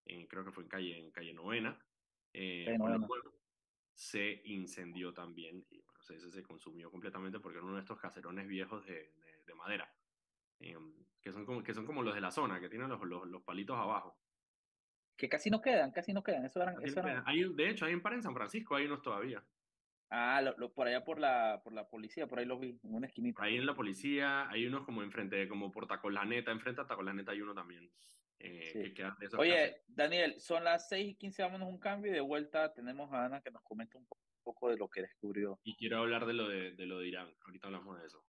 en- 0.05 0.27
creo 0.27 0.43
que 0.45 0.51
fue 0.51 0.63
en 0.63 0.69
calle, 0.69 0.97
en 0.99 1.11
calle 1.11 1.33
Novena, 1.33 1.79
eh, 2.33 2.65
se 3.95 4.41
incendió 4.45 5.13
también 5.13 5.65
y 5.69 5.79
bueno, 5.81 6.01
se, 6.01 6.19
se 6.31 6.43
consumió 6.43 6.89
completamente 6.89 7.39
porque 7.39 7.57
era 7.57 7.65
uno 7.65 7.75
de 7.75 7.81
estos 7.81 7.99
caserones 7.99 8.47
viejos 8.47 8.85
de, 8.85 8.93
de- 8.93 9.43
de 9.45 9.55
madera, 9.55 9.93
em, 10.59 11.05
que, 11.21 11.31
son 11.31 11.45
como, 11.45 11.63
que 11.63 11.73
son 11.73 11.85
como 11.85 12.01
los 12.01 12.15
de 12.15 12.21
la 12.21 12.31
zona, 12.31 12.59
que 12.59 12.69
tienen 12.69 12.89
los, 12.89 13.01
los, 13.03 13.27
los 13.27 13.43
palitos 13.43 13.77
abajo. 13.77 14.17
Que 15.15 15.29
casi 15.29 15.49
no 15.51 15.61
quedan, 15.61 15.91
casi 15.91 16.11
no 16.11 16.23
quedan, 16.23 16.45
eso 16.45 16.61
eran, 16.61 16.83
eso 16.83 16.99
eran, 17.01 17.23
hay, 17.27 17.43
de 17.53 17.69
hecho, 17.69 17.85
hay 17.85 17.93
un 17.93 18.01
par 18.01 18.13
en 18.13 18.23
San 18.23 18.33
Francisco, 18.33 18.75
hay 18.75 18.85
unos 18.85 19.01
todavía. 19.03 19.43
ah, 20.09 20.41
lo, 20.41 20.57
lo- 20.57 20.73
por 20.73 20.87
allá 20.87 21.03
por 21.03 21.19
la, 21.19 21.61
por 21.63 21.73
la 21.73 21.87
policía, 21.87 22.25
por 22.27 22.39
ahí 22.39 22.45
los 22.45 22.59
vi, 22.59 22.79
en 22.83 22.95
una 22.95 23.07
esquinita. 23.07 23.43
Ahí 23.43 23.57
en 23.57 23.65
la 23.67 23.75
policía 23.75 24.49
hay 24.49 24.65
unos 24.65 24.85
como 24.85 25.03
enfrente, 25.03 25.47
como 25.47 25.71
por 25.71 25.85
Tacolaneta, 25.85 26.51
enfrente 26.51 26.81
a 26.81 26.87
Tacolaneta 26.87 27.31
hay 27.31 27.41
uno 27.41 27.53
también. 27.53 27.91
Eh, 28.43 28.69
Sí. 28.71 28.83
que 28.83 28.93
quedan 28.93 29.15
de 29.19 29.25
esos 29.25 29.39
Oye. 29.39 29.81
Daniel, 29.87 30.39
son 30.39 30.63
las 30.63 30.87
6 30.89 31.11
y 31.11 31.15
15, 31.15 31.41
vámonos 31.43 31.67
a 31.67 31.71
un 31.71 31.79
cambio 31.79 32.11
y 32.11 32.15
de 32.15 32.21
vuelta 32.21 32.73
tenemos 32.73 33.11
a 33.13 33.25
Ana 33.25 33.41
que 33.41 33.51
nos 33.51 33.63
comenta 33.63 33.97
un 33.97 34.05
po- 34.05 34.19
poco 34.43 34.69
de 34.69 34.77
lo 34.77 34.89
que 34.89 35.01
descubrió. 35.01 35.59
Y 35.63 35.75
quiero 35.75 35.99
hablar 35.99 36.25
de 36.25 36.33
lo 36.33 36.47
de, 36.49 36.73
de 36.73 36.85
lo 36.85 36.99
de 36.99 37.07
Irán. 37.07 37.33
Ahorita 37.45 37.67
hablamos 37.67 37.99
de 37.99 38.07
eso. 38.07 38.23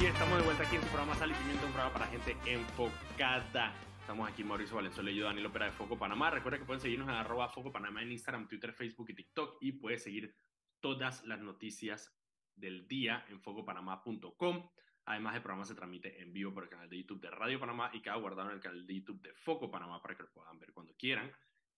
Y 0.00 0.04
estamos 0.06 0.38
de 0.38 0.44
vuelta 0.44 0.62
aquí 0.62 0.76
en 0.76 0.82
tu 0.82 0.88
programa 0.88 1.14
Sal 1.14 1.30
y 1.30 1.34
Pimienta, 1.34 1.64
un 1.66 1.72
programa 1.72 1.92
para 1.92 2.06
gente 2.06 2.36
enfocada. 2.46 3.74
Estamos 4.00 4.28
aquí 4.30 4.44
Mauricio 4.44 4.76
Valenzuela 4.76 5.10
y 5.10 5.16
yo, 5.16 5.24
Daniel 5.24 5.46
Opera 5.46 5.66
de 5.66 5.72
Foco 5.72 5.98
Panamá. 5.98 6.30
Recuerda 6.30 6.58
que 6.58 6.64
pueden 6.64 6.80
seguirnos 6.80 7.08
en 7.08 7.14
arroba 7.14 7.48
Foco 7.48 7.72
Panamá 7.72 8.02
en 8.02 8.12
Instagram, 8.12 8.46
Twitter, 8.48 8.72
Facebook 8.72 9.10
y 9.10 9.14
TikTok. 9.14 9.58
Y 9.62 9.72
puedes 9.72 10.02
seguir 10.02 10.34
todas 10.80 11.24
las 11.24 11.40
noticias 11.40 12.14
del 12.54 12.86
día 12.86 13.24
en 13.28 13.40
focopanamá.com. 13.40 14.70
Además, 15.06 15.36
el 15.36 15.42
programa 15.42 15.64
se 15.64 15.74
transmite 15.74 16.20
en 16.20 16.32
vivo 16.32 16.52
por 16.52 16.64
el 16.64 16.68
canal 16.68 16.88
de 16.88 16.98
YouTube 16.98 17.20
de 17.20 17.30
Radio 17.30 17.60
Panamá 17.60 17.90
y 17.92 18.02
queda 18.02 18.16
guardado 18.16 18.48
en 18.50 18.56
el 18.56 18.60
canal 18.60 18.86
de 18.86 18.94
YouTube 18.94 19.22
de 19.22 19.32
Foco 19.34 19.70
Panamá 19.70 20.02
para 20.02 20.16
que 20.16 20.24
lo 20.24 20.30
puedan 20.30 20.58
ver 20.58 20.72
cuando 20.72 20.94
quieran. 20.96 21.32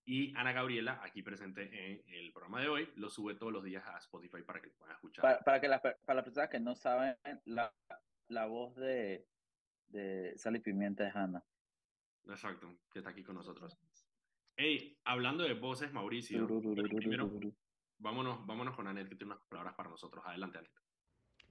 Y 0.06 0.35
Ana 0.35 0.52
Gabriela, 0.52 1.00
aquí 1.02 1.23
presente 1.23 1.64
en 1.64 2.02
el 2.14 2.32
programa 2.32 2.62
de 2.62 2.68
hoy, 2.68 2.92
lo 2.97 3.11
sube 3.11 3.35
todos 3.35 3.52
los 3.52 3.62
días 3.62 3.87
a 3.87 3.99
Spotify 3.99 4.42
para 4.42 4.61
que 4.62 4.68
lo 4.68 4.75
puedan 4.75 4.94
escuchar. 4.94 5.23
Para, 5.23 5.40
para 5.40 5.61
que 5.61 5.68
las, 5.68 5.82
para 5.82 6.14
las 6.14 6.25
personas 6.25 6.49
que 6.49 6.58
no 6.58 6.75
saben, 6.75 7.14
la, 7.44 7.70
la 8.28 8.47
voz 8.47 8.75
de, 8.76 9.28
de 9.88 10.32
Sal 10.38 10.56
y 10.56 10.61
Pimienta 10.61 11.06
es 11.06 11.14
Ana. 11.14 11.44
Exacto, 12.26 12.78
que 12.90 13.00
está 13.00 13.11
aquí 13.11 13.23
con 13.23 13.35
nosotros. 13.35 13.78
Hey, 14.56 14.99
hablando 15.04 15.44
de 15.44 15.52
voces, 15.52 15.92
Mauricio, 15.92 16.47
primero 16.47 17.30
vámonos, 17.99 18.47
vámonos 18.47 18.75
con 18.75 18.87
Anet, 18.87 19.08
que 19.08 19.16
tiene 19.16 19.35
unas 19.35 19.44
palabras 19.47 19.75
para 19.75 19.90
nosotros. 19.90 20.25
Adelante, 20.26 20.58
Anet. 20.58 20.73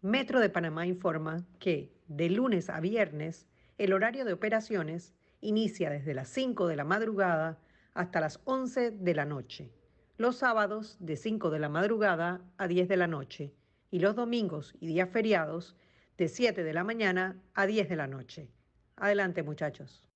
Metro 0.01 0.39
de 0.39 0.51
Panamá 0.51 0.85
informa 0.85 1.43
que 1.59 1.91
de 2.07 2.29
lunes 2.29 2.69
a 2.69 2.79
viernes 2.79 3.47
el 3.79 3.93
horario 3.93 4.25
de 4.25 4.33
operaciones 4.33 5.15
inicia 5.41 5.89
desde 5.89 6.13
las 6.13 6.29
5 6.29 6.67
de 6.67 6.75
la 6.75 6.83
madrugada 6.83 7.59
hasta 7.95 8.19
las 8.19 8.39
11 8.45 8.91
de 8.91 9.15
la 9.15 9.25
noche. 9.25 9.71
Los 10.17 10.37
sábados 10.37 10.97
de 10.99 11.15
5 11.15 11.49
de 11.49 11.59
la 11.59 11.69
madrugada 11.69 12.41
a 12.57 12.67
10 12.67 12.87
de 12.87 12.97
la 12.97 13.07
noche 13.07 13.55
y 13.89 13.99
los 13.99 14.15
domingos 14.15 14.75
y 14.79 14.85
días 14.85 15.09
feriados 15.09 15.75
de 16.15 16.27
7 16.27 16.63
de 16.63 16.73
la 16.73 16.83
mañana 16.83 17.41
a 17.55 17.65
10 17.65 17.89
de 17.89 17.95
la 17.95 18.07
noche. 18.07 18.51
Adelante 18.97 19.41
muchachos. 19.41 20.07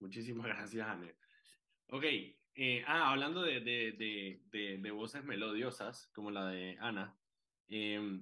Muchísimas 0.00 0.46
gracias, 0.46 0.88
Anet. 0.88 1.16
Ok, 1.90 2.04
eh, 2.56 2.82
ah, 2.88 3.12
hablando 3.12 3.42
de, 3.42 3.60
de, 3.60 4.40
de, 4.50 4.78
de 4.78 4.90
voces 4.90 5.22
melodiosas, 5.22 6.08
como 6.08 6.32
la 6.32 6.48
de 6.48 6.76
Ana, 6.80 7.16
eh, 7.68 8.20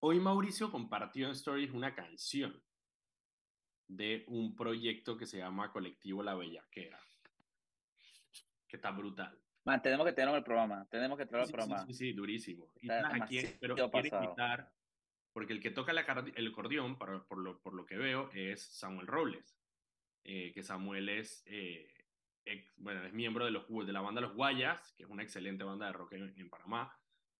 hoy 0.00 0.20
Mauricio 0.20 0.70
compartió 0.70 1.26
en 1.26 1.32
Stories 1.32 1.70
una 1.72 1.94
canción 1.94 2.62
de 3.88 4.24
un 4.28 4.54
proyecto 4.56 5.16
que 5.16 5.26
se 5.26 5.38
llama 5.38 5.70
Colectivo 5.72 6.22
La 6.22 6.34
Bellaquera, 6.34 7.00
que 8.68 8.76
está 8.76 8.90
brutal. 8.90 9.38
Man, 9.64 9.82
tenemos 9.82 10.06
que 10.06 10.12
tener 10.12 10.34
el 10.34 10.44
programa, 10.44 10.86
tenemos 10.90 11.18
que 11.18 11.26
tener 11.26 11.42
el 11.42 11.46
Sí, 11.46 11.52
programa. 11.52 11.86
sí, 11.86 11.92
sí, 11.94 12.12
durísimo. 12.12 12.70
Y 12.80 12.86
Está 12.88 13.02
sabes 13.02 13.22
a 13.22 13.26
quién- 13.26 13.42
demasiado 13.60 13.90
pero 13.90 14.02
quiero 14.02 14.24
invitar, 14.24 14.72
porque 15.32 15.52
el 15.52 15.60
que 15.60 15.70
toca 15.70 15.92
la 15.92 16.02
el 16.34 16.48
acordeón, 16.48 16.96
por, 16.98 17.38
lo, 17.38 17.60
por 17.60 17.74
lo 17.74 17.84
que 17.86 17.96
veo, 17.96 18.30
es 18.32 18.62
Samuel 18.62 19.06
Robles, 19.06 19.56
eh, 20.24 20.52
que 20.52 20.62
Samuel 20.62 21.08
es, 21.08 21.42
eh, 21.46 21.88
ex- 22.44 22.72
bueno, 22.76 23.04
es 23.04 23.12
miembro 23.12 23.44
de, 23.44 23.50
los, 23.52 23.66
de 23.68 23.92
la 23.92 24.00
banda 24.00 24.20
Los 24.20 24.34
Guayas, 24.34 24.92
que 24.96 25.02
es 25.04 25.08
una 25.08 25.22
excelente 25.22 25.64
banda 25.64 25.86
de 25.86 25.92
rock 25.92 26.12
en, 26.14 26.32
en 26.38 26.48
Panamá, 26.48 26.96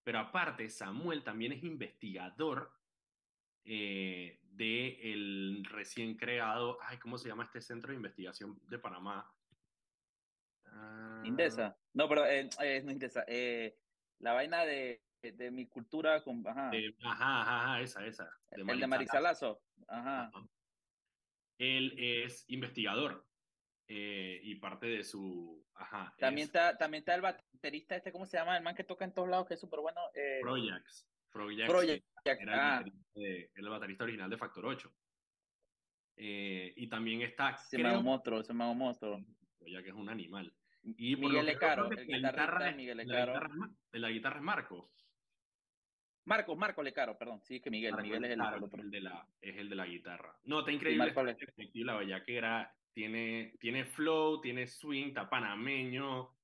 pero 0.06 0.20
aparte, 0.20 0.70
Samuel 0.70 1.24
también 1.24 1.50
es 1.50 1.64
investigador 1.64 2.70
eh, 3.64 4.38
de 4.52 5.12
el 5.12 5.64
recién 5.68 6.16
creado, 6.16 6.78
ay, 6.80 6.96
¿cómo 6.98 7.18
se 7.18 7.28
llama 7.28 7.42
este 7.42 7.60
centro 7.60 7.90
de 7.90 7.96
investigación 7.96 8.56
de 8.68 8.78
Panamá? 8.78 9.28
Ah, 10.66 11.22
Indesa. 11.24 11.76
No, 11.92 12.08
pero 12.08 12.24
eh, 12.24 12.48
eh, 12.62 12.82
no 12.84 12.92
Indesa. 12.92 13.24
eh, 13.26 13.80
la 14.20 14.32
vaina 14.32 14.64
de, 14.64 15.02
de 15.20 15.50
mi 15.50 15.66
cultura 15.66 16.22
con. 16.22 16.46
Ajá. 16.46 16.70
de- 16.70 16.94
ajá, 17.02 17.40
ajá, 17.42 17.80
esa, 17.80 18.06
esa. 18.06 18.26
de 18.26 18.30
el 18.52 18.58
de 18.58 18.64
Maritza. 18.64 18.86
Marisalazo. 18.86 19.60
Ajá. 19.88 20.26
Ajá. 20.28 20.48
Él 21.58 21.96
es 21.98 22.44
investigador 22.48 23.26
eh, 23.88 24.40
y 24.42 24.54
parte 24.56 24.86
de 24.86 25.04
su... 25.04 25.64
Ajá. 25.74 26.14
También, 26.18 26.44
es 26.44 26.48
está, 26.48 26.76
también 26.76 27.00
está 27.02 27.14
el 27.14 27.20
baterista 27.20 27.96
este, 27.96 28.10
¿cómo 28.12 28.26
se 28.26 28.36
llama? 28.36 28.56
El 28.56 28.62
man 28.64 28.74
que 28.74 28.84
toca 28.84 29.04
en 29.04 29.12
todos 29.14 29.28
lados, 29.28 29.46
que 29.46 29.54
es 29.54 29.60
súper 29.60 29.80
bueno. 29.80 30.00
Eh, 30.14 30.38
Projax. 30.42 31.08
Projax 31.30 31.68
era 32.24 32.78
el, 32.78 32.84
baterista 32.84 33.10
de- 33.14 33.50
el 33.54 33.68
baterista 33.68 34.04
original 34.04 34.30
de 34.30 34.38
Factor 34.38 34.66
8. 34.66 34.92
Eh, 36.18 36.72
y 36.76 36.88
también 36.88 37.20
está, 37.22 37.50
ese 37.50 37.76
creo, 37.76 37.98
un 37.98 38.04
monstruo, 38.04 38.40
es 38.40 38.48
un 38.48 38.56
monstruo. 38.56 39.22
Projax 39.58 39.86
es 39.88 39.92
un 39.94 40.08
animal. 40.08 40.52
Y 40.82 41.16
Miguel 41.16 41.44
Lecaro, 41.46 41.90
el 41.90 41.96
la 42.20 42.28
guitarra 42.30 42.70
es- 42.70 42.76
Miguel 42.76 42.96
la 42.96 43.02
Lecaro. 43.04 43.32
guitarra 43.32 43.48
es 43.48 43.54
Ma- 43.56 43.74
la 43.92 44.10
guitarra 44.10 44.36
es 44.36 44.42
Marco. 44.42 44.90
Marcos, 46.24 46.56
Marco 46.58 46.82
Lecaro, 46.82 47.16
perdón. 47.18 47.40
Sí, 47.44 47.60
que 47.60 47.70
Miguel, 47.70 47.94
Miguel 47.96 48.24
es 48.24 48.30
el, 48.32 48.38
Lecaro, 48.38 48.66
de 48.68 49.00
la, 49.00 49.28
es 49.40 49.56
el 49.58 49.68
de 49.68 49.76
la 49.76 49.86
guitarra. 49.86 50.36
No, 50.44 50.60
está 50.60 50.72
increíble. 50.72 51.06
Le- 51.06 51.14
colectivo, 51.14 51.84
la 51.84 51.96
bellaquera 51.96 52.74
tiene, 52.96 53.52
tiene 53.60 53.84
flow, 53.84 54.40
tiene 54.40 54.66
swing, 54.66 55.08
está 55.08 55.28
panameño. 55.28 56.34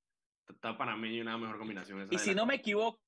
Está 0.47 0.77
panameño 0.77 1.15
y 1.15 1.21
una 1.21 1.35
mejor 1.35 1.57
combinación. 1.57 1.99
esa 2.01 2.13
Y 2.13 2.17
de 2.17 2.23
si 2.23 2.29
la- 2.29 2.35
no 2.35 2.45
me 2.45 2.55
equivoco, 2.55 2.99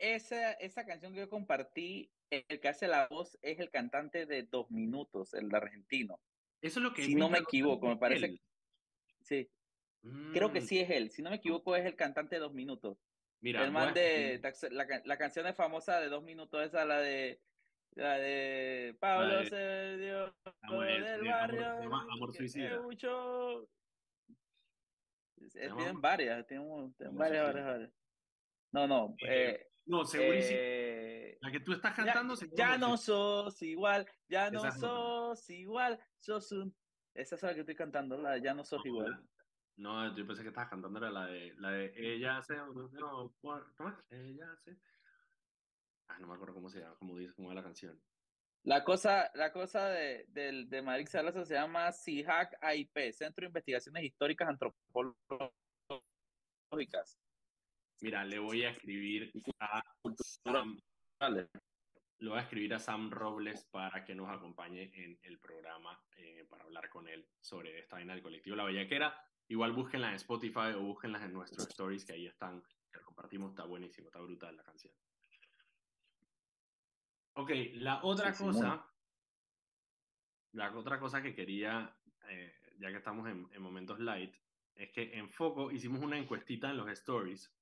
esa, 0.00 0.52
esa 0.52 0.86
canción 0.86 1.12
que 1.12 1.20
yo 1.20 1.28
compartí, 1.28 2.10
el 2.30 2.58
que 2.58 2.68
hace 2.68 2.88
la 2.88 3.06
voz 3.08 3.38
es 3.42 3.60
el 3.60 3.70
cantante 3.70 4.24
de 4.24 4.44
Dos 4.44 4.70
Minutos, 4.70 5.34
el 5.34 5.54
argentino. 5.54 6.18
Eso 6.62 6.78
es 6.80 6.82
lo 6.84 6.94
que 6.94 7.02
si 7.04 7.14
no 7.14 7.28
me 7.28 7.40
equivoco, 7.40 7.86
me 7.86 7.96
parece 7.98 8.26
él. 8.26 8.40
Sí, 9.20 9.50
creo 10.32 10.50
que 10.50 10.62
Mm, 10.62 10.64
sí 10.64 10.78
es 10.78 10.88
él. 10.88 11.10
Si 11.10 11.20
no 11.20 11.28
me 11.28 11.36
equivoco, 11.36 11.76
es 11.76 11.84
el 11.84 11.96
cantante 11.96 12.36
de 12.36 12.40
Dos 12.40 12.54
Minutos. 12.54 12.96
Mira, 13.42 13.62
el 13.62 13.72
man 13.72 13.92
de 13.92 14.40
la, 14.70 14.86
la 15.04 15.18
canción 15.18 15.46
es 15.46 15.54
famosa 15.54 16.00
de 16.00 16.08
Dos 16.08 16.22
Minutos, 16.22 16.64
esa 16.64 16.86
la 16.86 16.98
de 17.00 17.42
la 17.96 18.14
de 18.18 18.96
Pablo 19.00 19.44
se 19.44 19.96
dio 19.98 20.34
del 20.80 21.22
de 21.22 21.28
barrio. 21.28 21.80
llama 21.82 22.06
Amor 22.12 22.32
Suicida. 22.32 22.80
mucho. 22.80 23.68
Llama 25.36 25.50
Tienen 25.52 25.88
Amor- 25.88 26.00
varias, 26.02 26.46
tienen, 26.46 26.94
tienen 26.94 27.16
varias, 27.16 27.44
varias, 27.46 27.66
varias. 27.66 27.92
No, 28.72 28.86
no. 28.86 29.14
Eh, 29.22 29.50
eh, 29.50 29.66
No, 29.86 30.04
segurísimo. 30.04 30.58
eh, 30.60 31.38
la 31.40 31.50
que 31.50 31.60
tú 31.60 31.72
estás 31.72 31.94
cantando 31.94 32.34
ya 32.54 32.78
no 32.78 32.96
sos 32.96 33.60
igual, 33.62 34.06
ya 34.28 34.50
no 34.50 34.70
sos 34.72 35.48
igual, 35.50 35.98
sos 36.18 36.52
un... 36.52 36.74
Esa 37.14 37.34
es 37.34 37.42
la 37.42 37.54
que 37.54 37.60
estoy 37.60 37.74
cantando, 37.74 38.16
la 38.18 38.32
de 38.32 38.42
ya 38.42 38.54
no 38.54 38.64
sos 38.64 38.84
No, 38.84 38.90
igual. 38.90 39.28
No, 39.76 40.14
yo 40.16 40.26
pensé 40.26 40.42
que 40.42 40.48
estabas 40.50 40.68
cantando 40.70 40.98
era 40.98 41.10
la 41.10 41.26
de 41.26 41.54
la 41.56 41.70
de 41.70 41.92
ella 41.96 42.42
se 42.42 42.54
no, 42.54 43.34
¿cómo 43.40 43.56
es? 43.58 43.64
Ella 44.10 44.54
se 44.62 44.76
Ah, 46.10 46.18
no 46.18 46.26
me 46.26 46.34
acuerdo 46.34 46.54
cómo 46.54 46.68
se 46.68 46.80
llama, 46.80 46.96
cómo 46.98 47.16
dice, 47.16 47.32
cómo 47.34 47.50
es 47.50 47.54
la 47.54 47.62
canción. 47.62 48.02
La 48.64 48.82
cosa, 48.84 49.30
la 49.34 49.52
cosa 49.52 49.88
de, 49.88 50.26
del 50.28 50.68
de 50.68 50.82
Madrid 50.82 51.06
Salazar 51.06 51.46
se 51.46 51.54
llama 51.54 51.92
CIHAC 51.92 52.58
AIP, 52.60 53.12
Centro 53.12 53.42
de 53.42 53.46
Investigaciones 53.46 54.02
Históricas 54.02 54.48
Antropológicas. 54.48 57.16
Mira, 58.00 58.24
le 58.24 58.40
voy 58.40 58.64
a 58.64 58.70
escribir 58.70 59.30
a 59.60 59.80
Sam, 60.42 60.80
le 62.18 62.28
voy 62.28 62.38
a 62.38 62.42
escribir 62.42 62.74
a 62.74 62.80
Sam 62.80 63.08
Robles 63.10 63.64
para 63.70 64.04
que 64.04 64.16
nos 64.16 64.28
acompañe 64.28 64.90
en 64.94 65.16
el 65.22 65.38
programa 65.38 65.98
eh, 66.16 66.44
para 66.50 66.64
hablar 66.64 66.90
con 66.90 67.06
él 67.08 67.24
sobre 67.40 67.78
esta 67.78 67.96
vaina 67.96 68.14
del 68.14 68.22
colectivo 68.22 68.56
La 68.56 68.64
Bellaquera. 68.64 69.14
Igual 69.48 69.72
búsquenla 69.72 70.08
en 70.08 70.16
Spotify 70.16 70.72
o 70.74 70.82
búsquenlas 70.82 71.22
en 71.22 71.32
nuestros 71.32 71.68
stories 71.68 72.04
que 72.04 72.14
ahí 72.14 72.26
están, 72.26 72.62
que 72.92 73.00
compartimos, 73.00 73.50
está 73.50 73.64
buenísimo, 73.64 74.08
está 74.08 74.20
brutal 74.20 74.56
la 74.56 74.64
canción. 74.64 74.92
Ok, 77.34 77.50
la 77.74 78.02
otra 78.02 78.32
Sí, 78.32 78.44
cosa, 78.44 78.86
la 80.52 80.76
otra 80.76 80.98
cosa 80.98 81.22
que 81.22 81.34
quería, 81.34 81.96
eh, 82.28 82.52
ya 82.78 82.90
que 82.90 82.96
estamos 82.98 83.28
en, 83.28 83.48
en 83.52 83.62
momentos 83.62 83.98
light, 84.00 84.34
es 84.74 84.90
que 84.90 85.16
en 85.18 85.30
Foco 85.30 85.70
hicimos 85.70 86.00
una 86.02 86.18
encuestita 86.18 86.70
en 86.70 86.76
los 86.76 86.88
stories 86.90 87.54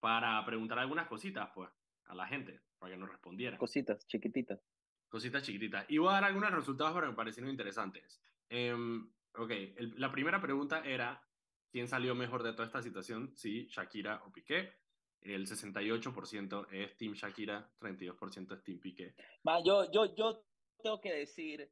para 0.00 0.44
preguntar 0.44 0.78
algunas 0.78 1.08
cositas, 1.08 1.50
pues, 1.54 1.68
a 2.04 2.14
la 2.14 2.26
gente, 2.26 2.60
para 2.78 2.92
que 2.92 2.98
nos 2.98 3.08
respondieran. 3.08 3.58
Cositas 3.58 4.06
chiquititas. 4.06 4.60
Cositas 5.08 5.42
chiquititas. 5.42 5.86
Y 5.88 5.98
voy 5.98 6.10
a 6.10 6.12
dar 6.14 6.24
algunos 6.24 6.52
resultados 6.52 6.92
porque 6.92 7.08
me 7.08 7.14
parecieron 7.16 7.50
interesantes. 7.50 8.22
Em, 8.48 9.10
ok, 9.34 9.50
el- 9.50 9.94
la 9.98 10.12
primera 10.12 10.40
pregunta 10.40 10.82
era, 10.84 11.26
¿quién 11.70 11.88
salió 11.88 12.14
mejor 12.14 12.42
de 12.42 12.52
toda 12.52 12.66
esta 12.66 12.82
situación? 12.82 13.32
Sí, 13.36 13.66
Shakira 13.68 14.22
o 14.24 14.32
Piqué. 14.32 14.72
El 15.20 15.46
68% 15.46 16.68
es 16.70 16.96
Team 16.96 17.12
Shakira, 17.14 17.68
32% 17.80 18.56
es 18.56 18.62
Team 18.62 18.78
Piqué. 18.80 19.14
Ma, 19.42 19.62
yo, 19.64 19.90
yo, 19.90 20.14
yo 20.14 20.44
tengo 20.82 21.00
que 21.00 21.12
decir, 21.12 21.70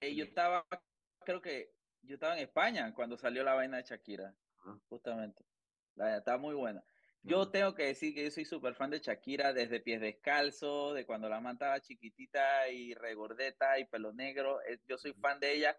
eh, 0.00 0.14
yo 0.14 0.24
estaba, 0.24 0.66
creo 1.24 1.40
que 1.40 1.74
yo 2.02 2.14
estaba 2.14 2.34
en 2.36 2.42
España 2.44 2.92
cuando 2.94 3.16
salió 3.16 3.44
la 3.44 3.54
vaina 3.54 3.76
de 3.78 3.84
Shakira, 3.84 4.34
justamente. 4.88 5.44
La, 5.94 6.18
está 6.18 6.36
muy 6.38 6.54
buena. 6.54 6.84
Yo 7.22 7.50
tengo 7.50 7.74
que 7.74 7.84
decir 7.84 8.14
que 8.14 8.24
yo 8.24 8.30
soy 8.30 8.44
súper 8.44 8.74
fan 8.74 8.90
de 8.90 9.00
Shakira 9.00 9.52
desde 9.52 9.80
Pies 9.80 10.00
Descalzos, 10.00 10.94
de 10.94 11.04
cuando 11.06 11.28
la 11.28 11.40
man 11.40 11.54
estaba 11.54 11.80
chiquitita 11.80 12.68
y 12.68 12.94
regordeta 12.94 13.78
y 13.80 13.84
pelo 13.86 14.12
negro. 14.12 14.60
eh, 14.62 14.78
Yo 14.86 14.96
soy 14.98 15.12
fan 15.14 15.40
de 15.40 15.54
ella. 15.54 15.76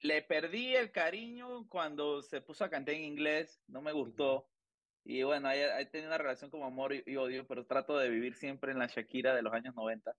Le 0.00 0.20
perdí 0.22 0.74
el 0.74 0.90
cariño 0.90 1.66
cuando 1.68 2.20
se 2.22 2.40
puso 2.42 2.64
a 2.64 2.68
cantar 2.70 2.94
en 2.96 3.04
inglés, 3.04 3.62
no 3.68 3.80
me 3.80 3.92
gustó. 3.92 4.51
Y 5.04 5.22
bueno, 5.22 5.48
ahí, 5.48 5.60
ahí 5.60 5.86
tenía 5.90 6.08
una 6.08 6.18
relación 6.18 6.50
como 6.50 6.64
amor 6.64 6.92
y, 6.94 7.02
y 7.06 7.16
odio, 7.16 7.46
pero 7.46 7.66
trato 7.66 7.98
de 7.98 8.08
vivir 8.08 8.34
siempre 8.34 8.72
en 8.72 8.78
la 8.78 8.86
Shakira 8.86 9.34
de 9.34 9.42
los 9.42 9.52
años 9.52 9.74
90. 9.74 10.14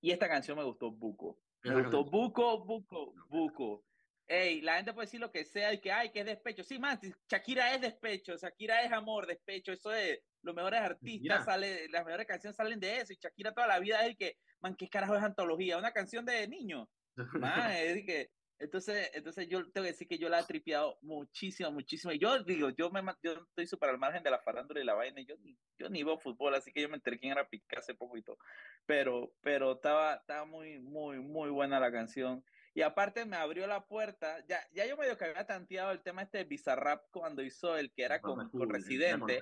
Y 0.00 0.10
esta 0.10 0.28
canción 0.28 0.58
me 0.58 0.64
gustó 0.64 0.90
buco. 0.90 1.38
Me 1.62 1.70
Esa 1.70 1.80
gustó 1.80 2.04
buco, 2.04 2.64
buco, 2.64 3.14
buco. 3.28 3.84
Ey, 4.26 4.60
la 4.60 4.76
gente 4.76 4.92
puede 4.92 5.06
decir 5.06 5.20
lo 5.20 5.32
que 5.32 5.44
sea 5.44 5.72
y 5.72 5.80
que, 5.80 5.90
ay, 5.90 6.10
que 6.10 6.20
es 6.20 6.26
despecho. 6.26 6.62
Sí, 6.62 6.78
man, 6.78 7.00
Shakira 7.30 7.74
es 7.74 7.80
despecho, 7.80 8.36
Shakira 8.36 8.82
es 8.82 8.92
amor, 8.92 9.26
despecho. 9.26 9.72
Eso 9.72 9.92
es, 9.92 10.20
los 10.42 10.54
mejores 10.54 10.80
artistas 10.80 11.44
salen, 11.44 11.90
las 11.90 12.04
mejores 12.04 12.26
canciones 12.26 12.56
salen 12.56 12.78
de 12.78 12.98
eso. 12.98 13.12
Y 13.12 13.16
Shakira 13.16 13.52
toda 13.52 13.66
la 13.66 13.78
vida 13.78 14.02
es 14.02 14.08
el 14.08 14.16
que, 14.16 14.36
man, 14.60 14.76
¿qué 14.76 14.88
carajo 14.88 15.16
es 15.16 15.22
antología? 15.22 15.78
Una 15.78 15.92
canción 15.92 16.24
de 16.26 16.46
niño. 16.46 16.88
Man, 17.40 17.72
es 17.72 18.04
que, 18.06 18.30
entonces, 18.58 19.10
entonces 19.14 19.48
yo 19.48 19.62
tengo 19.70 19.84
que 19.84 19.92
decir 19.92 20.08
que 20.08 20.18
yo 20.18 20.28
la 20.28 20.40
he 20.40 20.44
tripeado 20.44 20.98
muchísimo, 21.02 21.70
muchísimo. 21.70 22.12
Y 22.12 22.18
yo 22.18 22.42
digo, 22.42 22.70
yo 22.70 22.90
me 22.90 23.02
yo 23.22 23.32
estoy 23.48 23.66
súper 23.66 23.90
al 23.90 23.98
margen 23.98 24.22
de 24.22 24.30
la 24.30 24.40
farándula 24.40 24.80
y 24.80 24.84
la 24.84 24.94
vaina. 24.94 25.20
y 25.20 25.26
Yo, 25.26 25.36
ni- 25.38 25.58
yo 25.78 25.88
ni 25.88 26.02
veo 26.02 26.18
fútbol, 26.18 26.54
así 26.54 26.72
que 26.72 26.82
yo 26.82 26.88
me 26.88 26.96
enteré 26.96 27.18
quién 27.18 27.32
era 27.32 27.48
Piqué 27.48 27.76
hace 27.76 27.94
poco 27.94 28.16
y 28.16 28.22
todo. 28.22 28.38
Pero, 28.86 29.32
pero 29.40 29.72
estaba, 29.72 30.14
estaba 30.14 30.44
muy, 30.44 30.78
muy, 30.80 31.18
muy 31.20 31.50
buena 31.50 31.78
la 31.80 31.92
canción. 31.92 32.44
Y 32.74 32.82
aparte 32.82 33.24
me 33.24 33.36
abrió 33.36 33.66
la 33.66 33.86
puerta. 33.86 34.44
Ya, 34.46 34.60
ya 34.72 34.86
yo 34.86 34.96
medio 34.96 35.16
que 35.16 35.24
había 35.24 35.46
tanteado 35.46 35.90
el 35.90 36.02
tema 36.02 36.22
este 36.22 36.38
de 36.38 36.44
Bizarrap 36.44 37.04
cuando 37.10 37.42
hizo 37.42 37.76
el 37.76 37.92
que 37.92 38.02
era 38.04 38.20
con, 38.20 38.50
con 38.50 38.68
Residente. 38.70 39.38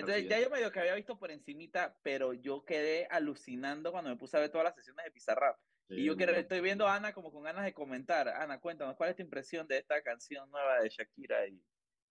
Entonces 0.00 0.22
ya 0.30 0.40
yo 0.40 0.50
medio 0.50 0.70
que 0.72 0.80
había 0.80 0.94
visto 0.94 1.18
por 1.18 1.30
encimita, 1.30 1.98
pero 2.02 2.32
yo 2.32 2.64
quedé 2.64 3.06
alucinando 3.10 3.90
cuando 3.92 4.10
me 4.10 4.16
puse 4.16 4.36
a 4.36 4.40
ver 4.40 4.50
todas 4.50 4.64
las 4.66 4.74
sesiones 4.76 5.04
de 5.04 5.10
Bizarrap. 5.10 5.58
Y 5.88 6.04
yo 6.04 6.16
que 6.16 6.24
estoy 6.24 6.60
viendo 6.60 6.86
a 6.86 6.96
Ana 6.96 7.12
como 7.12 7.30
con 7.30 7.44
ganas 7.44 7.64
de 7.64 7.72
comentar. 7.72 8.28
Ana, 8.28 8.60
cuéntanos, 8.60 8.96
¿cuál 8.96 9.10
es 9.10 9.16
tu 9.16 9.22
impresión 9.22 9.66
de 9.68 9.78
esta 9.78 10.02
canción 10.02 10.50
nueva 10.50 10.80
de 10.80 10.88
Shakira? 10.88 11.46
Y, 11.46 11.62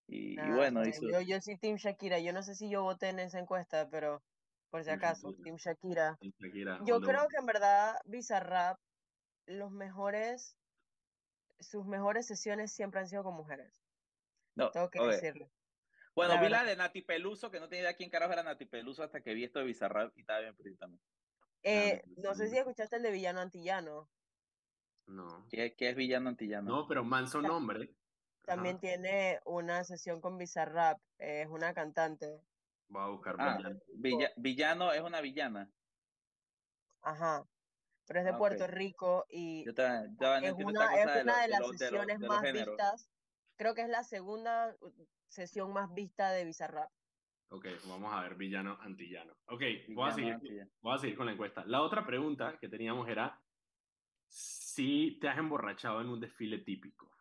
y, 0.08 0.34
y 0.34 0.36
Nada, 0.36 0.56
bueno, 0.56 0.88
hizo... 0.88 1.02
yo, 1.10 1.20
yo 1.22 1.42
soy 1.42 1.58
Team 1.58 1.76
Shakira. 1.76 2.20
Yo 2.20 2.32
no 2.32 2.42
sé 2.42 2.56
si 2.56 2.70
yo 2.70 2.84
voté 2.84 3.10
en 3.10 3.20
esa 3.20 3.40
encuesta, 3.40 3.90
pero 3.90 4.24
por 4.70 4.82
si 4.82 4.88
Team 4.88 4.98
acaso, 5.00 5.32
Shakira. 5.32 5.44
Team 5.44 5.58
Shakira. 5.58 6.18
Shakira, 6.40 6.80
Yo 6.86 7.02
creo 7.02 7.28
que 7.28 7.38
en 7.38 7.46
verdad 7.46 7.96
Bizarrap, 8.06 8.80
los 9.46 9.72
mejores, 9.72 10.58
sus 11.60 11.86
mejores 11.86 12.28
sesiones 12.28 12.72
siempre 12.72 13.02
han 13.02 13.08
sido 13.08 13.24
con 13.24 13.36
mujeres. 13.36 13.74
No, 14.56 14.72
Tengo 14.72 14.90
que 14.90 15.04
decirlo. 15.04 15.52
Bueno, 16.16 16.36
la 16.36 16.42
vi 16.42 16.48
la 16.48 16.64
de 16.64 16.78
Nati 16.78 17.02
Peluso, 17.02 17.52
que 17.52 17.60
no 17.60 17.68
tenía 17.68 17.84
idea 17.84 17.98
quién 17.98 18.10
carajo 18.10 18.32
era 18.32 18.42
Nati 18.42 18.66
Peluso 18.66 19.04
hasta 19.04 19.22
que 19.22 19.34
vi 19.34 19.44
esto 19.44 19.60
de 19.60 19.66
Bizarrap 19.66 20.18
y 20.18 20.22
estaba 20.22 20.40
bien 20.40 20.78
también. 20.78 21.02
Eh, 21.68 22.02
pues, 22.06 22.18
no 22.20 22.36
sé 22.36 22.48
si 22.48 22.58
escuchaste 22.58 22.98
el 22.98 23.02
de 23.04 23.12
Villano 23.12 23.40
Antillano. 23.40 24.08
No. 25.08 25.48
¿Qué, 25.50 25.76
qué 25.76 25.90
es 25.90 25.96
villano 25.96 26.30
antillano? 26.30 26.70
No, 26.70 26.88
pero 26.88 27.04
Manso 27.04 27.42
nombre. 27.42 27.96
También 28.44 28.76
Ajá. 28.76 28.82
tiene 28.82 29.40
una 29.46 29.84
sesión 29.84 30.22
con 30.22 30.38
Bizarrap. 30.38 31.00
es 31.18 31.48
una 31.48 31.74
cantante. 31.74 32.42
Voy 32.88 33.02
a 33.04 33.08
buscar 33.08 33.36
Ah, 33.40 33.58
Villano. 33.58 33.80
villa- 33.96 34.32
villano 34.36 34.94
es 34.94 35.02
una 35.02 35.22
villana. 35.22 35.72
Ajá. 37.02 37.44
Pero 38.08 38.20
es 38.20 38.26
de 38.26 38.32
Ah. 38.32 38.38
Puerto 38.38 38.68
Rico 38.68 39.26
y 39.30 39.64
Yo 39.64 39.72
estaba, 39.72 40.06
estaba- 40.06 40.40
no 40.42 40.48
es 40.48 40.54
una, 40.54 40.96
es 40.96 41.06
de, 41.06 41.22
una 41.22 41.24
lo- 41.24 41.36
de 41.38 41.42
de 41.42 41.48
las 41.48 41.60
lo- 41.60 41.66
de 41.68 41.72
lo- 41.72 41.78
sesiones 41.80 42.20
de 42.20 42.28
más 42.28 42.42
vistas. 42.44 43.10
Creo 43.58 43.74
que 43.74 43.82
es 43.82 43.90
la 43.90 44.04
segunda 44.04 44.76
uh, 44.82 44.92
sesión 45.28 45.74
más 45.74 45.92
vista 45.94 46.30
de 46.32 46.46
Bizarrap. 46.46 46.92
Ok, 47.50 47.68
vamos 47.88 48.14
a 48.14 48.22
ver, 48.22 48.36
villano 48.36 48.78
antillano. 48.82 49.34
Ok, 49.46 49.62
voy 49.90 50.10
a, 50.10 50.16
Villano 50.16 50.16
seguir, 50.16 50.34
antillano. 50.34 50.72
voy 50.82 50.96
a 50.96 50.98
seguir 50.98 51.16
con 51.16 51.26
la 51.26 51.32
encuesta. 51.32 51.64
La 51.66 51.82
otra 51.82 52.06
pregunta 52.06 52.58
que 52.60 52.68
teníamos 52.68 53.08
era 53.08 53.40
si 54.28 55.18
te 55.22 55.30
has 55.30 55.38
emborrachado 55.38 56.02
en 56.02 56.10
un 56.10 56.20
desfile 56.20 56.60
típico. 56.60 57.12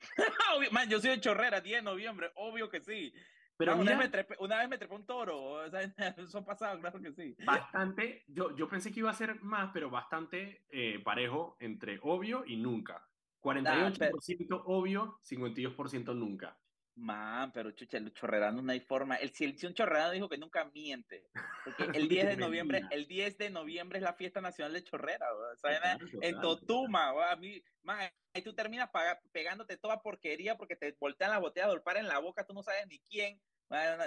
Man, 0.72 0.88
yo 0.88 1.00
soy 1.00 1.10
de 1.10 1.20
Chorrera, 1.20 1.60
10 1.60 1.78
de 1.78 1.82
noviembre, 1.82 2.30
obvio 2.36 2.68
que 2.68 2.80
sí. 2.80 3.12
Pero 3.56 3.72
Man, 3.72 3.82
una, 3.82 3.90
vez 3.92 3.98
me 3.98 4.08
trepé, 4.08 4.36
una 4.40 4.58
vez 4.58 4.68
me 4.68 4.78
trepé 4.78 4.94
un 4.94 5.06
toro, 5.06 5.42
o 5.42 5.70
sea, 5.70 5.80
eso 6.18 6.38
ha 6.38 6.44
pasado, 6.44 6.80
claro 6.80 7.00
que 7.00 7.12
sí. 7.12 7.36
bastante, 7.44 8.24
yo, 8.28 8.54
yo 8.56 8.68
pensé 8.68 8.92
que 8.92 9.00
iba 9.00 9.10
a 9.10 9.14
ser 9.14 9.40
más, 9.42 9.70
pero 9.72 9.90
bastante 9.90 10.64
eh, 10.70 11.00
parejo 11.02 11.56
entre 11.60 11.98
obvio 12.02 12.44
y 12.46 12.56
nunca. 12.56 13.06
48% 13.42 14.62
obvio, 14.66 15.18
52% 15.24 16.14
nunca. 16.14 16.56
Man, 16.94 17.50
pero 17.52 17.70
chucha, 17.70 17.96
el 17.96 18.12
chorrerano 18.12 18.60
no 18.60 18.70
hay 18.70 18.80
forma. 18.80 19.16
El, 19.16 19.30
si, 19.30 19.44
el, 19.44 19.56
si 19.56 19.66
un 19.66 19.74
dijo 20.12 20.28
que 20.28 20.36
nunca 20.36 20.70
miente, 20.74 21.26
porque 21.64 21.98
el 21.98 22.06
10 22.06 22.26
de 22.26 22.36
noviembre, 22.36 22.82
el 22.90 23.06
10 23.06 23.38
de 23.38 23.50
noviembre 23.50 23.98
es 23.98 24.02
la 24.02 24.12
fiesta 24.12 24.42
nacional 24.42 24.74
de 24.74 24.84
chorrera, 24.84 25.26
o 25.32 25.56
sea, 25.56 25.98
en 26.20 26.40
Totuma, 26.40 27.30
a 27.30 27.36
mí, 27.36 27.62
man, 27.82 27.98
ahí 28.34 28.42
tú 28.42 28.52
terminas 28.52 28.90
pegándote 29.32 29.78
toda 29.78 30.02
porquería 30.02 30.58
porque 30.58 30.76
te 30.76 30.94
voltean 31.00 31.30
la 31.30 31.38
botella 31.38 31.68
de 31.68 31.72
olpar 31.72 31.96
en 31.96 32.08
la 32.08 32.18
boca, 32.18 32.44
tú 32.44 32.52
no 32.52 32.62
sabes 32.62 32.86
ni 32.86 32.98
quién. 33.08 33.40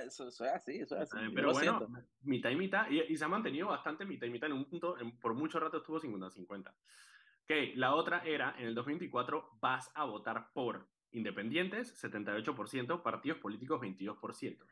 eso, 0.06 0.28
es 0.28 0.41
así, 0.41 0.78
eso 0.78 0.95
es 0.95 1.12
así. 1.12 1.17
Pero 1.34 1.54
bueno, 1.54 1.88
mitad 2.21 2.52
y 2.52 2.56
mitad, 2.56 2.88
y, 2.89 3.17
se 3.17 3.26
ha 3.26 3.28
mantenido 3.28 3.69
bastante 3.69 4.06
mitad 4.06 4.28
y 4.28 4.30
mitad 4.30 4.50
en 4.50 4.58
un 4.58 4.65
punto, 4.65 4.95
por 5.19 5.34
mucho 5.34 5.60
rato 5.60 5.78
estuvo 5.78 6.00
50-50. 6.00 6.69
Ok, 6.69 7.52
la 7.76 7.95
otra 7.95 8.24
era, 8.24 8.56
en 8.60 8.67
el 8.67 8.76
2024 8.76 9.58
vas 9.60 9.91
a 9.95 10.04
votar 10.06 10.52
por 10.54 10.88
independientes, 11.12 12.02
78%, 12.04 13.02
partidos 13.02 13.39
políticos, 13.39 13.82
22%. 13.82 14.65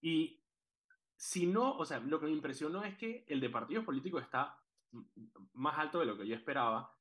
Y 0.00 0.42
si 1.16 1.46
no, 1.46 1.76
o 1.76 1.84
sea, 1.84 1.98
lo 2.00 2.20
que 2.20 2.26
me 2.26 2.32
impresionó 2.32 2.84
es 2.84 2.96
que 2.96 3.24
el 3.28 3.40
de 3.40 3.50
partidos 3.50 3.84
políticos 3.84 4.22
está 4.22 4.58
más 5.54 5.78
alto 5.78 6.00
de 6.00 6.06
lo 6.06 6.16
que 6.16 6.26
yo 6.26 6.34
esperaba. 6.34 6.92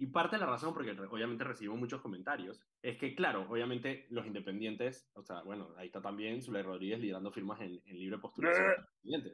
Y 0.00 0.06
parte 0.06 0.36
de 0.36 0.40
la 0.40 0.46
razón, 0.46 0.72
porque 0.72 0.92
obviamente 0.92 1.42
recibo 1.42 1.76
muchos 1.76 2.00
comentarios, 2.00 2.64
es 2.82 2.96
que, 2.98 3.16
claro, 3.16 3.46
obviamente 3.50 4.06
los 4.10 4.26
independientes, 4.26 5.10
o 5.14 5.22
sea, 5.24 5.42
bueno, 5.42 5.74
ahí 5.76 5.88
está 5.88 6.00
también 6.00 6.40
Zulay 6.40 6.62
Rodríguez 6.62 7.00
liderando 7.00 7.32
firmas 7.32 7.60
en, 7.60 7.82
libre 7.84 8.18
postulación, 8.18 8.76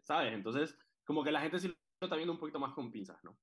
¿sabes? 0.04 0.32
Entonces, 0.32 0.78
como 1.04 1.22
que 1.22 1.32
la 1.32 1.42
gente 1.42 1.58
sí 1.58 1.68
lo 1.68 1.74
está 2.00 2.16
viendo 2.16 2.32
un 2.32 2.38
poquito 2.38 2.58
más 2.58 2.72
con 2.72 2.90
pinzas, 2.90 3.22
¿no? 3.22 3.36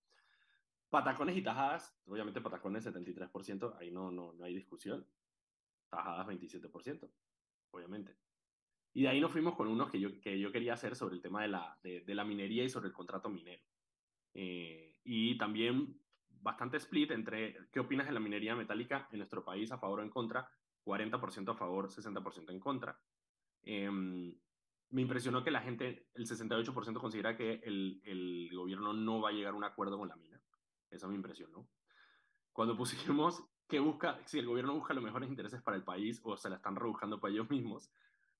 Patacones 0.92 1.36
y 1.36 1.42
tajadas, 1.42 1.98
obviamente 2.06 2.42
patacones 2.42 2.86
73%, 2.86 3.78
ahí 3.80 3.90
no, 3.90 4.12
no, 4.12 4.34
no 4.34 4.44
hay 4.44 4.54
discusión 4.54 5.08
tajadas 5.90 6.28
27%, 6.28 7.10
obviamente. 7.72 8.16
Y 8.94 9.04
de 9.04 9.10
ahí 9.10 9.22
nos 9.22 9.32
fuimos 9.32 9.56
con 9.56 9.68
unos 9.68 9.90
que 9.90 10.00
yo, 10.00 10.20
que 10.20 10.40
yo 10.40 10.52
quería 10.52 10.74
hacer 10.74 10.96
sobre 10.96 11.16
el 11.16 11.22
tema 11.22 11.42
de 11.42 11.48
la, 11.48 11.78
de, 11.84 12.16
la 12.16 12.26
minería 12.26 12.64
y 12.64 12.70
sobre 12.70 12.88
el 12.88 12.94
contrato 12.94 13.30
minero. 13.30 13.64
Eh, 14.34 14.98
y 15.04 15.38
también 15.38 15.98
bastante 16.28 16.78
split 16.78 17.12
entre 17.12 17.70
qué 17.72 17.80
opinas 17.80 18.08
de 18.08 18.14
la 18.14 18.20
minería 18.20 18.56
metálica 18.56 19.08
en 19.12 19.20
nuestro 19.20 19.44
país 19.44 19.72
a 19.72 19.78
favor 19.78 20.00
o 20.00 20.04
en 20.04 20.10
contra, 20.10 20.50
40% 20.86 21.52
a 21.52 21.56
favor, 21.56 21.90
60% 21.90 22.52
en 22.52 22.60
contra. 22.60 23.00
Em, 23.64 24.36
me 24.90 25.02
impresionó 25.02 25.44
que 25.44 25.52
la 25.52 25.62
gente, 25.62 26.10
el 26.16 26.26
68% 26.26 27.00
considera 27.00 27.38
que 27.38 27.62
el, 27.64 28.02
el, 28.04 28.50
gobierno 28.54 28.92
no 28.92 29.22
va 29.22 29.30
a 29.30 29.34
llegar 29.34 29.54
a 29.54 29.58
un 29.58 29.64
acuerdo 29.64 29.98
con 29.98 30.10
la 30.10 30.16
mina. 30.92 30.98
Eso 30.98 31.08
me 31.08 31.16
impresionó. 31.16 31.68
Cuando 32.52 32.76
pusimos 32.76 33.44
que 33.68 33.80
busca, 33.80 34.20
si 34.26 34.40
el 34.40 34.46
gobierno 34.46 34.74
busca 34.74 34.94
los 34.94 35.04
mejores 35.04 35.30
intereses 35.30 35.62
para 35.62 35.78
el 35.78 35.84
país 35.84 36.20
o 36.24 36.36
se 36.36 36.50
la 36.50 36.58
están 36.58 36.76
rebuscando 36.76 37.20
para 37.20 37.34
ellos 37.34 37.50
mismos, 37.50 37.90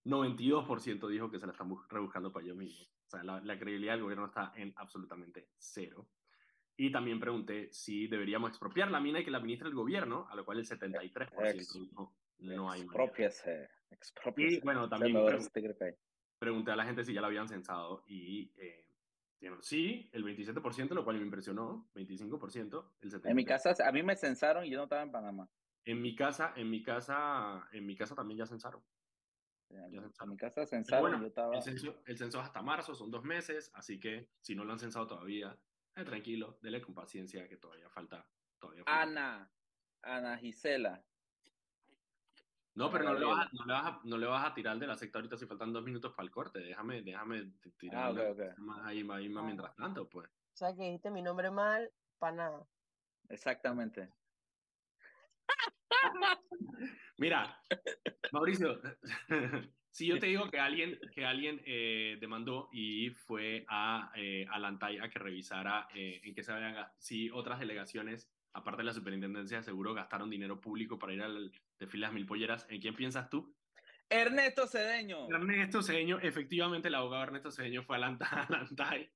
92% 0.06 1.08
dijo 1.08 1.30
que 1.30 1.40
se 1.40 1.46
la 1.46 1.54
están 1.54 1.72
rebuscando 1.90 2.32
para 2.32 2.46
ellos 2.46 2.58
mismos. 2.58 2.92
O 3.08 3.10
sea, 3.10 3.24
la, 3.24 3.60
credibilidad 3.60 3.94
del 3.94 4.04
gobierno 4.04 4.26
está 4.26 4.52
en 4.56 4.74
absolutamente 4.76 5.50
cero. 5.58 6.08
Y 6.76 6.92
también 6.92 7.20
pregunté 7.20 7.72
si 7.72 8.08
deberíamos 8.08 8.50
expropiar 8.50 8.90
la 8.90 9.00
mina 9.00 9.20
y 9.20 9.26
que 9.26 9.32
la 9.32 9.38
administre 9.38 9.70
el 9.70 9.76
gobierno, 9.76 10.28
a 10.30 10.36
lo 10.36 10.44
cual 10.44 10.60
el 10.60 10.66
73% 10.66 11.80
dijo 11.80 12.14
no 12.40 12.72
hay 12.72 12.82
expropiase, 12.82 13.70
Y 14.38 14.60
bueno, 14.62 14.90
también 14.90 15.14
pregunté, 16.40 16.72
a 16.72 16.76
la 16.76 16.86
gente 16.86 17.04
si 17.04 17.14
ya 17.14 17.22
la 17.22 17.28
habían 17.28 17.48
censado 17.48 18.04
y 18.08 18.52
eh, 18.58 18.90
Sí, 19.62 20.10
el 20.13 20.23
27%, 20.23 20.89
lo 20.93 21.04
cual 21.04 21.17
me 21.17 21.23
impresionó, 21.23 21.89
25%, 21.95 22.91
el 23.01 23.12
70%. 23.12 23.30
En 23.30 23.36
mi 23.36 23.45
casa, 23.45 23.75
a 23.84 23.91
mí 23.91 24.04
me 24.04 24.15
censaron 24.15 24.65
y 24.65 24.69
yo 24.69 24.77
no 24.77 24.84
estaba 24.84 25.01
en 25.01 25.12
Panamá. 25.12 25.49
En 25.84 26.01
mi 26.01 26.15
casa, 26.15 26.54
en 26.56 26.69
mi 26.69 26.84
casa, 26.84 27.67
en 27.71 27.86
mi 27.86 27.95
casa 27.95 28.13
también 28.13 28.38
ya 28.38 28.45
censaron. 28.45 28.84
En 29.69 30.30
mi 30.30 30.38
casa 30.38 30.65
censaron, 30.65 31.21
yo 31.21 31.27
estaba... 31.27 31.56
El 31.56 31.63
censo, 31.63 32.04
el 32.06 32.17
censo 32.17 32.39
es 32.39 32.45
hasta 32.45 32.62
marzo, 32.62 32.93
son 32.93 33.10
dos 33.10 33.23
meses, 33.23 33.71
así 33.73 33.99
que 33.99 34.30
si 34.41 34.54
no 34.54 34.63
lo 34.63 34.73
han 34.73 34.80
censado 34.80 35.08
todavía, 35.08 35.58
eh, 35.95 36.04
tranquilo, 36.04 36.60
dele 36.62 36.82
con 36.82 36.93
paciencia 36.93 37.47
que 37.47 37.58
todavía 37.58 37.89
falta. 37.89 38.27
Todavía 38.60 38.84
Ana, 38.86 39.51
Ana 40.04 40.38
Gisela, 40.38 41.04
no, 42.75 42.89
pero 42.89 43.03
no 43.03 43.13
le, 43.15 43.25
vas 43.25 43.47
a, 43.47 43.49
no, 43.51 43.65
le 43.65 43.73
vas 43.73 43.86
a, 43.86 44.01
no 44.03 44.17
le 44.17 44.25
vas 44.25 44.45
a 44.45 44.53
tirar 44.53 44.79
de 44.79 44.88
la 44.88 44.95
secta 44.95 45.17
ahorita 45.19 45.38
si 45.38 45.45
faltan 45.45 45.73
dos 45.73 45.84
minutos 45.84 46.13
para 46.13 46.25
el 46.25 46.31
corte. 46.31 46.60
Déjame, 46.60 47.01
déjame 47.01 47.51
tirar 47.77 48.15
ah, 48.17 48.55
más 48.57 48.86
ahí, 48.86 49.05
ahí 49.12 49.29
más 49.29 49.43
mientras 49.43 49.75
tanto, 49.75 50.07
pues. 50.07 50.27
O 50.29 50.57
sea, 50.57 50.73
que 50.73 50.84
dijiste 50.84 51.12
mi 51.12 51.21
nombre 51.21 51.51
mal, 51.51 51.91
para 52.17 52.36
nada. 52.36 52.67
Exactamente. 53.29 54.10
Mira, 57.17 57.62
Mauricio, 58.31 58.81
si 59.91 60.07
yo 60.07 60.17
te 60.17 60.27
digo 60.27 60.49
que 60.51 60.60
alguien, 60.60 60.97
que 61.13 61.25
alguien 61.25 61.62
eh, 61.65 62.17
demandó 62.19 62.69
y 62.71 63.10
fue 63.12 63.65
a, 63.69 64.12
eh, 64.15 64.45
a 64.49 64.60
Lantay 64.60 64.97
a 64.97 65.10
que 65.10 65.19
revisara 65.19 65.88
eh, 65.93 66.21
en 66.23 66.34
qué 66.34 66.43
se 66.43 66.51
habían, 66.51 66.88
si 66.97 67.29
otras 67.29 67.60
delegaciones 67.60 68.31
aparte 68.54 68.82
de 68.82 68.86
la 68.86 68.94
superintendencia, 68.94 69.64
seguro 69.64 69.94
gastaron 69.94 70.30
dinero 70.30 70.60
público 70.60 71.00
para 71.00 71.14
ir 71.14 71.22
al 71.22 71.52
desfile 71.80 72.02
de 72.02 72.08
las 72.08 72.14
mil 72.14 72.26
polleras. 72.26 72.66
¿En 72.70 72.82
quién 72.82 72.96
piensas 72.96 73.30
tú? 73.30 73.56
Ernesto 74.10 74.68
Cedeño. 74.68 75.30
Ernesto 75.30 75.82
Cedeño, 75.82 76.20
efectivamente 76.20 76.90
el 76.90 76.96
abogado 76.96 77.24
Ernesto 77.24 77.52
Cedeño 77.52 77.84
fue 77.84 77.96
a 77.96 78.00
Lantay 78.00 79.12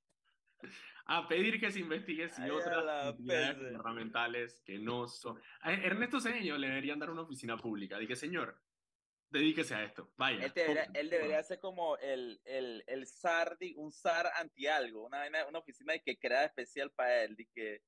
a 1.06 1.28
pedir 1.28 1.60
que 1.60 1.70
se 1.70 1.80
investigue 1.80 2.28
si 2.30 2.48
otras 2.50 3.14
entidades 3.14 3.58
gubernamentales 3.58 4.60
que 4.64 4.78
no 4.78 5.06
son... 5.06 5.40
A 5.60 5.72
Ernesto 5.72 6.20
Cedeño 6.20 6.56
le 6.56 6.68
deberían 6.68 6.98
dar 6.98 7.10
una 7.10 7.22
oficina 7.22 7.56
pública. 7.56 7.98
Dije, 7.98 8.16
señor, 8.16 8.58
dedíquese 9.30 9.74
a 9.74 9.84
esto. 9.84 10.12
Vaya. 10.16 10.46
Él 10.94 11.10
debería, 11.10 11.42
ser 11.42 11.60
como 11.60 11.96
el, 11.98 12.40
el, 12.44 12.82
el 12.86 13.06
SAR, 13.06 13.58
un 13.76 13.92
SAR 13.92 14.30
anti 14.36 14.66
algo, 14.66 15.06
una, 15.06 15.26
una 15.46 15.58
oficina 15.58 15.92
que 15.98 16.18
crea 16.18 16.46
especial 16.46 16.90
para 16.90 17.22
él. 17.22 17.36
que 17.54 17.82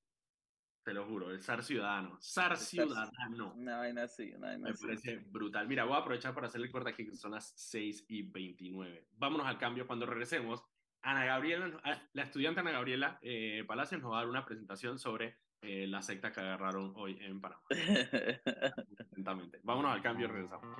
te 0.84 0.94
lo 0.94 1.04
juro, 1.04 1.30
el 1.30 1.42
SAR 1.42 1.62
ciudadano. 1.62 2.16
SAR 2.20 2.56
ciudadano. 2.56 3.52
Una 3.54 3.78
vaina 3.78 4.04
así, 4.04 4.32
una 4.34 4.48
vaina 4.48 4.68
Me 4.70 4.74
parece 4.74 5.16
brutal. 5.16 5.68
Mira, 5.68 5.84
voy 5.84 5.94
a 5.94 5.98
aprovechar 5.98 6.34
para 6.34 6.46
hacerle 6.46 6.70
corte 6.70 6.90
aquí 6.90 7.06
que 7.06 7.14
son 7.14 7.32
las 7.32 7.52
6 7.56 8.06
y 8.08 8.22
29. 8.22 9.08
Vámonos 9.16 9.46
al 9.46 9.58
cambio. 9.58 9.86
Cuando 9.86 10.06
regresemos, 10.06 10.64
Ana 11.02 11.24
Gabriela, 11.24 11.78
ah, 11.84 12.00
la 12.12 12.22
estudiante 12.22 12.60
Ana 12.60 12.72
Gabriela 12.72 13.18
eh, 13.22 13.64
Palacios 13.66 14.00
nos 14.00 14.12
va 14.12 14.18
a 14.18 14.20
dar 14.20 14.30
una 14.30 14.44
presentación 14.44 14.98
sobre 14.98 15.36
eh, 15.60 15.86
la 15.86 16.02
secta 16.02 16.32
que 16.32 16.40
agarraron 16.40 16.92
hoy 16.96 17.18
en 17.20 17.40
Panamá. 17.40 17.62
Vámonos 19.62 19.92
al 19.92 20.02
cambio 20.02 20.26
y 20.26 20.30
regresamos. 20.30 20.76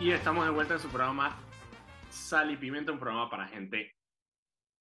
Y 0.00 0.10
estamos 0.12 0.44
de 0.46 0.50
vuelta 0.50 0.74
en 0.74 0.80
su 0.80 0.88
programa 0.88 1.38
Sal 2.10 2.50
y 2.50 2.70
un 2.70 2.84
programa 2.98 3.30
para 3.30 3.46
gente 3.46 3.96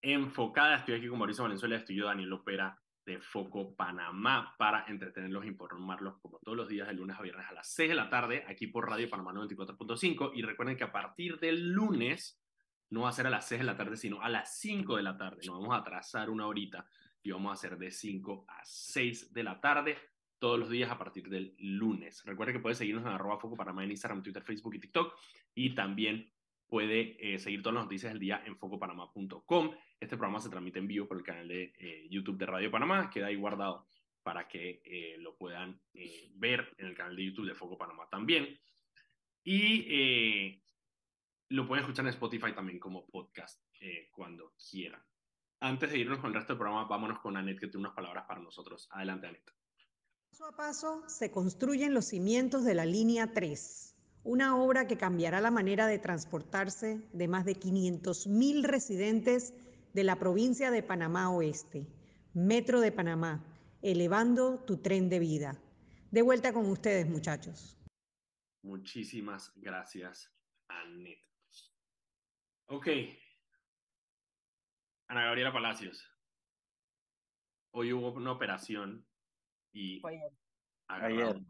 enfocada. 0.01 0.77
Estoy 0.77 0.95
aquí 0.95 1.07
con 1.07 1.19
Mauricio 1.19 1.43
Valenzuela, 1.43 1.75
estoy 1.75 1.95
yo, 1.95 2.07
Daniel 2.07 2.33
Opera, 2.33 2.75
de 3.05 3.19
Foco 3.21 3.75
Panamá, 3.75 4.55
para 4.57 4.85
entretenerlos 4.87 5.43
e 5.43 5.49
informarlos 5.49 6.17
como 6.19 6.39
todos 6.39 6.57
los 6.57 6.67
días, 6.67 6.87
de 6.87 6.95
lunes 6.95 7.17
a 7.17 7.21
viernes 7.21 7.45
a 7.47 7.53
las 7.53 7.71
6 7.71 7.89
de 7.89 7.95
la 7.95 8.09
tarde, 8.09 8.45
aquí 8.47 8.65
por 8.65 8.89
Radio 8.89 9.07
Panamá 9.07 9.31
94.5. 9.33 10.31
Y 10.33 10.41
recuerden 10.41 10.75
que 10.75 10.83
a 10.83 10.91
partir 10.91 11.39
del 11.39 11.71
lunes 11.71 12.41
no 12.89 13.01
va 13.01 13.09
a 13.09 13.13
ser 13.13 13.27
a 13.27 13.29
las 13.29 13.47
6 13.47 13.59
de 13.61 13.65
la 13.65 13.77
tarde, 13.77 13.95
sino 13.95 14.21
a 14.21 14.29
las 14.29 14.57
5 14.59 14.97
de 14.97 15.03
la 15.03 15.15
tarde. 15.15 15.41
Nos 15.45 15.59
vamos 15.59 15.75
a 15.75 15.81
atrasar 15.81 16.31
una 16.31 16.47
horita 16.47 16.87
y 17.21 17.31
vamos 17.31 17.51
a 17.51 17.53
hacer 17.53 17.77
de 17.77 17.91
5 17.91 18.45
a 18.47 18.59
6 18.63 19.33
de 19.33 19.43
la 19.43 19.61
tarde 19.61 19.97
todos 20.39 20.57
los 20.57 20.69
días 20.69 20.89
a 20.89 20.97
partir 20.97 21.29
del 21.29 21.55
lunes. 21.59 22.23
Recuerden 22.25 22.55
que 22.55 22.61
pueden 22.61 22.75
seguirnos 22.75 23.05
en 23.05 23.11
arroba 23.11 23.39
Foco 23.39 23.55
Panamá 23.55 23.83
en 23.83 23.91
Instagram, 23.91 24.23
Twitter, 24.23 24.41
Facebook 24.41 24.73
y 24.73 24.79
TikTok. 24.79 25.13
Y 25.53 25.75
también 25.75 26.31
puede 26.69 27.17
eh, 27.19 27.39
seguir 27.39 27.61
todas 27.61 27.75
las 27.75 27.83
noticias 27.85 28.13
del 28.13 28.19
día 28.19 28.43
en 28.45 28.55
focopanamá.com. 28.55 29.71
Este 29.99 30.15
programa 30.15 30.39
se 30.39 30.49
transmite 30.49 30.79
en 30.79 30.87
vivo 30.87 31.07
por 31.07 31.17
el 31.17 31.23
canal 31.23 31.47
de 31.47 31.73
eh, 31.77 32.07
YouTube 32.09 32.37
de 32.37 32.45
Radio 32.45 32.71
Panamá, 32.71 33.09
queda 33.09 33.27
ahí 33.27 33.35
guardado 33.35 33.87
para 34.21 34.47
que 34.47 34.81
eh, 34.85 35.17
lo 35.17 35.35
puedan 35.35 35.81
ver 36.35 36.75
en 36.77 36.87
el 36.87 36.95
canal 36.95 37.15
de 37.15 37.25
YouTube 37.25 37.47
de 37.47 37.55
Foco 37.55 37.77
Panamá 37.77 38.07
también. 38.09 38.59
Y 39.43 40.61
lo 41.47 41.65
pueden 41.65 41.83
escuchar 41.83 42.05
en 42.05 42.09
Spotify 42.09 42.53
también 42.53 42.77
como 42.77 43.07
podcast 43.07 43.59
cuando 44.11 44.53
quieran. 44.69 45.01
Antes 45.61 45.89
de 45.89 45.97
irnos 45.97 46.19
con 46.19 46.27
el 46.27 46.35
resto 46.35 46.53
del 46.53 46.59
programa, 46.59 46.85
vámonos 46.85 47.19
con 47.19 47.35
Anet, 47.35 47.59
que 47.59 47.67
tiene 47.67 47.79
unas 47.79 47.95
palabras 47.95 48.25
para 48.27 48.41
nosotros. 48.41 48.87
Adelante, 48.91 49.27
Anet. 49.27 49.51
Paso 50.29 50.45
a 50.45 50.55
paso 50.55 51.03
se 51.07 51.31
construyen 51.31 51.95
los 51.95 52.05
cimientos 52.05 52.63
de 52.65 52.75
la 52.75 52.85
línea 52.85 53.33
3 53.33 53.88
una 54.29 54.55
obra 54.57 54.85
que 54.85 54.95
cambiará 54.95 55.41
la 55.41 55.49
manera 55.49 55.87
de 55.87 55.97
transportarse 55.97 57.01
de 57.13 57.27
más 57.27 57.45
de 57.45 57.55
500.000 57.55 58.63
residentes 58.63 59.55
de 59.95 60.03
la 60.03 60.17
provincia 60.17 60.69
de 60.69 60.83
Panamá 60.83 61.31
Oeste. 61.31 61.87
Metro 62.35 62.79
de 62.79 62.91
Panamá, 62.91 63.43
elevando 63.81 64.59
tu 64.65 64.77
tren 64.77 65.09
de 65.09 65.17
vida. 65.17 65.59
De 66.11 66.21
vuelta 66.21 66.53
con 66.53 66.67
ustedes, 66.69 67.09
muchachos. 67.09 67.75
Muchísimas 68.61 69.51
gracias, 69.55 70.31
Annette. 70.67 71.25
Ok. 72.67 72.87
Ana 75.07 75.23
Gabriela 75.23 75.51
Palacios. 75.51 76.05
Hoy 77.71 77.93
hubo 77.93 78.11
una 78.11 78.31
operación 78.33 79.07
y 79.73 79.99
Fue 80.01 80.11
ayer. 80.17 80.31
agarraron- 80.87 81.47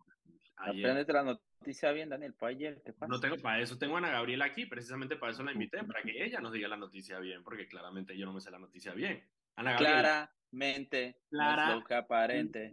ayer. 0.55 0.85
Apréndete 0.85 1.11
la 1.11 1.39
noticia 1.59 1.91
bien, 1.91 2.09
Daniel. 2.09 2.33
Fue 2.33 2.49
ayer, 2.51 2.81
¿qué 2.85 2.93
pasa? 2.93 3.07
No 3.11 3.19
tengo, 3.19 3.37
para 3.37 3.59
eso 3.59 3.77
tengo 3.77 3.95
a 3.95 3.97
Ana 3.99 4.09
Gabriela 4.11 4.45
aquí, 4.45 4.65
precisamente 4.65 5.15
para 5.17 5.31
eso 5.33 5.43
la 5.43 5.51
invité, 5.51 5.83
para 5.83 6.01
que 6.01 6.23
ella 6.23 6.39
nos 6.39 6.51
diga 6.53 6.67
la 6.67 6.77
noticia 6.77 7.19
bien, 7.19 7.43
porque 7.43 7.67
claramente 7.67 8.17
yo 8.17 8.25
no 8.25 8.33
me 8.33 8.41
sé 8.41 8.49
la 8.51 8.59
noticia 8.59 8.93
bien. 8.93 9.23
Ana 9.55 9.73
Gabriela, 9.73 10.33
Claramente, 10.51 11.21
Clara- 11.29 11.75
lo 11.75 11.83
que 11.83 11.93
aparente. 11.93 12.71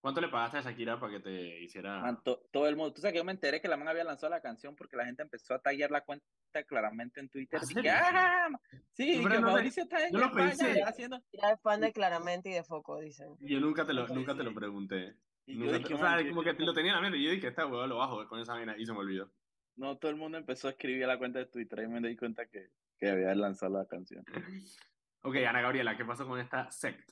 ¿cuánto 0.00 0.20
le 0.20 0.28
pagaste 0.28 0.58
a 0.58 0.62
Shakira 0.62 0.98
para 0.98 1.12
que 1.12 1.20
te 1.20 1.60
hiciera? 1.62 2.00
Man, 2.00 2.20
to- 2.24 2.48
todo 2.50 2.66
el 2.66 2.74
mundo. 2.74 2.92
Tú 2.94 3.00
sabes 3.00 3.12
que 3.12 3.18
yo 3.18 3.24
me 3.24 3.30
enteré 3.32 3.60
que 3.60 3.68
la 3.68 3.76
man 3.76 3.86
había 3.88 4.02
lanzado 4.02 4.30
la 4.30 4.40
canción 4.40 4.74
porque 4.74 4.96
la 4.96 5.04
gente 5.04 5.22
empezó 5.22 5.54
a 5.54 5.60
tallar 5.60 5.90
la 5.92 6.00
cuenta 6.00 6.26
claramente 6.66 7.20
en 7.20 7.28
Twitter. 7.28 7.60
¿Ah, 7.62 7.66
y 7.70 7.74
que, 7.82 7.90
"Ah, 7.90 8.48
sí, 8.92 9.20
Pero 9.22 9.34
que 9.36 9.40
no 9.40 9.46
te- 9.46 9.52
Mauricio 9.52 9.82
está 9.84 10.04
en 10.06 10.12
yo 10.14 10.24
España 10.24 10.84
haciendo. 10.88 11.22
Era 11.32 11.56
fan 11.58 11.80
de 11.80 11.92
Claramente 11.92 12.50
y 12.50 12.54
de 12.54 12.64
Foco, 12.64 12.98
dicen. 12.98 13.36
Yo 13.40 13.60
nunca 13.60 13.86
te 13.86 13.92
lo, 13.92 14.08
No, 14.08 14.14
nunca 14.14 14.34
te 14.34 14.42
lo 14.42 14.52
pregunté. 14.52 15.14
Y 15.46 15.58
yo 15.58 15.72
dije, 15.72 15.94
o 15.94 15.98
sea, 15.98 16.18
¿qué- 16.18 16.28
como 16.30 16.42
que 16.42 16.52
lo 16.54 16.72
tenía 16.74 16.92
en 16.92 16.96
la 16.96 17.02
mente. 17.02 17.18
y 17.18 17.24
Yo 17.24 17.30
dije, 17.32 17.48
esta 17.48 17.66
huevo 17.66 17.86
lo 17.86 17.98
bajo 17.98 18.26
con 18.28 18.40
esa 18.40 18.54
vaina 18.54 18.76
y 18.78 18.86
se 18.86 18.92
me 18.92 18.98
olvidó. 19.00 19.30
No, 19.76 19.96
todo 19.98 20.10
el 20.10 20.16
mundo 20.16 20.38
empezó 20.38 20.68
a 20.68 20.72
escribir 20.72 21.04
a 21.04 21.08
la 21.08 21.18
cuenta 21.18 21.38
de 21.38 21.46
Twitter 21.46 21.80
y 21.80 21.88
me 21.88 22.06
di 22.06 22.16
cuenta 22.16 22.46
que, 22.46 22.68
que 22.98 23.10
había 23.10 23.34
lanzado 23.34 23.78
la 23.78 23.86
canción. 23.86 24.24
Ok, 25.24 25.36
Ana 25.36 25.60
Gabriela, 25.60 25.96
¿qué 25.96 26.04
pasó 26.04 26.26
con 26.26 26.40
esta 26.40 26.68
sect? 26.72 27.08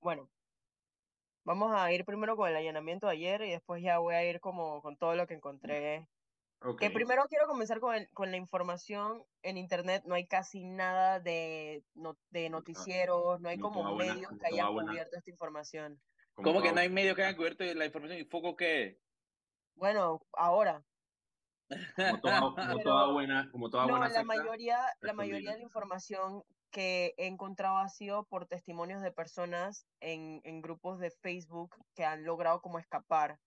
Bueno, 0.00 0.28
vamos 1.44 1.72
a 1.74 1.90
ir 1.90 2.04
primero 2.04 2.36
con 2.36 2.46
el 2.50 2.56
allanamiento 2.56 3.06
de 3.06 3.14
ayer 3.14 3.40
y 3.42 3.50
después 3.52 3.82
ya 3.82 3.96
voy 4.00 4.14
a 4.14 4.28
ir 4.28 4.38
como 4.38 4.82
con 4.82 4.98
todo 4.98 5.14
lo 5.14 5.26
que 5.26 5.32
encontré. 5.32 6.06
Ok, 6.60 6.78
Que 6.78 6.90
primero 6.90 7.24
quiero 7.30 7.46
comenzar 7.46 7.80
con, 7.80 7.94
el- 7.94 8.08
con 8.10 8.30
la 8.30 8.36
información. 8.36 9.24
En 9.42 9.56
internet 9.56 10.02
no 10.06 10.14
hay 10.14 10.26
casi 10.26 10.64
nada 10.66 11.20
de, 11.20 11.82
no- 11.94 12.18
de 12.28 12.50
noticieros, 12.50 13.40
no 13.40 13.48
hay 13.48 13.58
como 13.58 13.82
como 13.82 13.94
buena- 13.94 14.12
medios 14.12 14.28
como 14.28 14.40
que 14.40 14.46
hayan 14.48 14.72
buena- 14.74 14.90
cubierto 14.92 15.16
esta 15.16 15.30
información. 15.30 16.00
Como 16.34 16.48
¿Cómo 16.48 16.62
que 16.62 16.72
no 16.72 16.80
hay 16.80 16.88
medio 16.88 17.14
que 17.14 17.22
hayan 17.22 17.36
cubierto 17.36 17.64
la 17.64 17.86
información 17.86 18.18
y 18.18 18.24
foco 18.24 18.56
qué? 18.56 19.00
Bueno, 19.74 20.20
ahora. 20.32 20.84
Como 21.96 22.20
toda, 22.20 22.40
como 22.40 22.54
Pero- 22.54 22.78
toda 22.82 23.12
buena, 23.12 23.50
como 23.50 23.70
toda 23.70 23.86
No, 23.86 23.90
buena 23.90 24.08
la 24.08 24.14
secta, 24.14 24.24
mayoría, 24.24 24.78
la 25.00 25.12
mayoría 25.12 25.52
de 25.52 25.58
la 25.58 25.62
información 25.64 26.44
que 26.70 27.14
he 27.18 27.26
encontrado 27.26 27.78
ha 27.78 27.88
sido 27.88 28.24
por 28.26 28.46
testimonios 28.46 29.02
de 29.02 29.12
personas 29.12 29.86
en, 30.00 30.40
en 30.44 30.62
grupos 30.62 30.98
de 30.98 31.10
Facebook 31.10 31.76
que 31.94 32.04
han 32.04 32.24
logrado 32.24 32.60
como 32.62 32.78
escapar. 32.78 33.38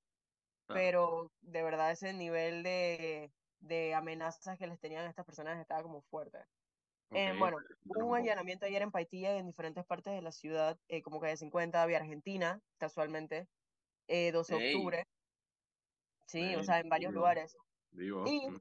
Pero 0.67 1.31
de 1.41 1.61
verdad 1.61 1.91
ese 1.91 2.13
nivel 2.13 2.63
de, 2.63 3.31
de 3.59 3.93
amenazas 3.93 4.57
que 4.57 4.65
les 4.65 4.79
tenían 4.79 5.05
a 5.05 5.09
estas 5.09 5.25
personas 5.25 5.59
estaba 5.59 5.83
como 5.83 6.01
fuerte. 6.01 6.39
Eh, 7.13 7.33
Ok, 7.33 7.37
bueno, 7.37 7.57
hubo 7.85 8.05
un 8.11 8.17
allanamiento 8.17 8.65
ayer 8.65 8.81
en 8.81 8.91
Paitilla 8.91 9.35
y 9.35 9.39
en 9.39 9.47
diferentes 9.47 9.85
partes 9.85 10.13
de 10.13 10.21
la 10.21 10.31
ciudad, 10.31 10.79
eh, 10.87 11.01
como 11.01 11.19
que 11.21 11.27
de 11.27 11.37
50, 11.37 11.85
vía 11.85 11.97
Argentina, 11.99 12.61
casualmente, 12.77 13.47
eh, 14.07 14.31
12 14.31 14.55
de 14.55 14.59
octubre. 14.59 15.05
Sí, 16.27 16.55
o 16.55 16.63
Ey, 16.63 16.63
sea, 16.63 16.79
en 16.79 16.89
varios 16.89 17.11
digo. 17.11 17.13
lugares. 17.13 17.55
Digo, 17.91 18.23
Y- 18.25 18.47
mm, 18.47 18.57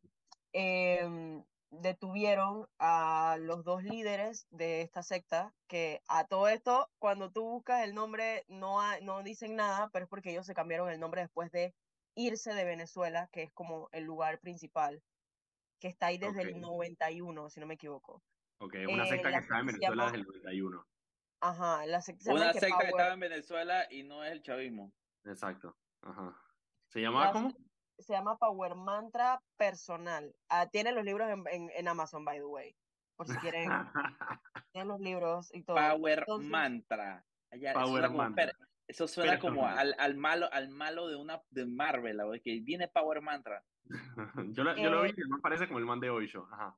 em, 0.53 1.45
detuvieron 1.71 2.69
a 2.79 3.37
los 3.41 3.65
dos 3.65 3.83
líderes 3.85 4.47
de 4.51 4.83
esta 4.83 5.03
secta, 5.03 5.55
que 5.69 6.03
a 6.09 6.27
todo 6.27 6.49
esto, 6.49 6.91
cuando 6.99 7.33
tú 7.33 7.45
buscas 7.51 7.85
el 7.85 7.95
nombre, 7.95 8.45
no, 8.49 8.81
ha- 8.81 9.01
no 9.01 9.23
dicen 9.25 9.57
nada, 9.57 9.91
pero 9.93 10.05
es 10.07 10.11
porque 10.11 10.31
ellos 10.33 10.47
se 10.47 10.55
cambiaron 10.55 10.91
el 10.91 11.01
nombre 11.01 11.23
después 11.23 11.51
de 11.53 11.75
irse 12.15 12.55
de 12.55 12.65
Venezuela, 12.65 13.29
que 13.33 13.43
es 13.45 13.53
como 13.53 13.89
el 13.93 14.05
lugar 14.05 14.41
principal, 14.41 15.05
que 15.81 15.89
está 15.89 16.09
ahí 16.09 16.19
desde 16.19 16.43
Ok. 16.43 16.45
el 16.45 16.61
91, 16.61 17.51
si 17.51 17.61
no 17.61 17.67
me 17.67 17.75
equivoco. 17.75 18.25
Ok, 18.65 18.75
una 18.93 19.05
eh, 19.05 19.09
secta 19.09 19.31
que 19.31 19.37
estaba 19.39 19.61
en 19.61 19.67
Venezuela 19.67 19.91
llama- 19.91 20.05
desde 20.07 20.17
el 20.19 20.27
91. 20.27 20.87
Ajá, 21.41 21.87
la 21.87 22.01
secta 22.01 22.33
Una 22.33 22.53
que 22.53 22.61
secta 22.61 22.79
que 22.79 22.87
estaba 22.89 23.13
en 23.15 23.21
Venezuela 23.21 23.87
y 23.91 24.03
no 24.03 24.25
es 24.25 24.33
el 24.33 24.43
chavismo. 24.43 24.93
Exacto. 25.25 25.77
Ajá. 26.03 26.37
¿Se 26.89 27.01
llamaba 27.01 27.27
la- 27.27 27.33
cómo? 27.33 27.53
se 27.99 28.13
llama 28.13 28.37
Power 28.39 28.75
Mantra 28.75 29.41
Personal. 29.57 30.35
Ah, 30.49 30.67
tiene 30.69 30.91
los 30.93 31.05
libros 31.05 31.29
en, 31.31 31.45
en, 31.51 31.71
en 31.75 31.89
Amazon, 31.89 32.25
by 32.25 32.39
the 32.39 32.45
way, 32.45 32.75
por 33.17 33.29
si 33.29 33.37
quieren, 33.37 33.69
tiene 34.73 34.87
los 34.89 35.01
libros 35.01 35.55
y 35.55 35.63
todo. 35.63 35.77
Power 35.77 36.19
Entonces- 36.21 36.51
Mantra. 36.51 37.25
Allá, 37.53 37.71
eso 37.71 37.79
Power 37.81 37.91
suena 37.93 38.09
como- 38.09 38.19
Mantra. 38.19 38.45
espera, 38.45 38.69
Eso 38.89 39.09
suena 39.09 39.39
como 39.39 39.67
al, 39.67 39.95
al 39.99 40.17
malo, 40.17 40.49
al 40.53 40.69
malo 40.71 41.09
de 41.09 41.17
una 41.17 41.41
de 41.51 41.67
Marvel, 41.67 42.17
¿no? 42.17 42.33
que 42.43 42.61
viene 42.61 42.89
Power 42.89 43.21
Mantra. 43.23 43.63
yo, 44.57 44.65
lo- 44.65 44.77
yo 44.77 44.91
lo 44.91 45.03
vi 45.03 45.11
Eh, 45.11 45.15
y 45.17 45.31
me 45.31 45.41
parece 45.41 45.67
como 45.67 45.79
el 45.79 45.85
man 45.87 46.01
de 46.01 46.11
hoy. 46.11 46.31
Ajá. 46.53 46.77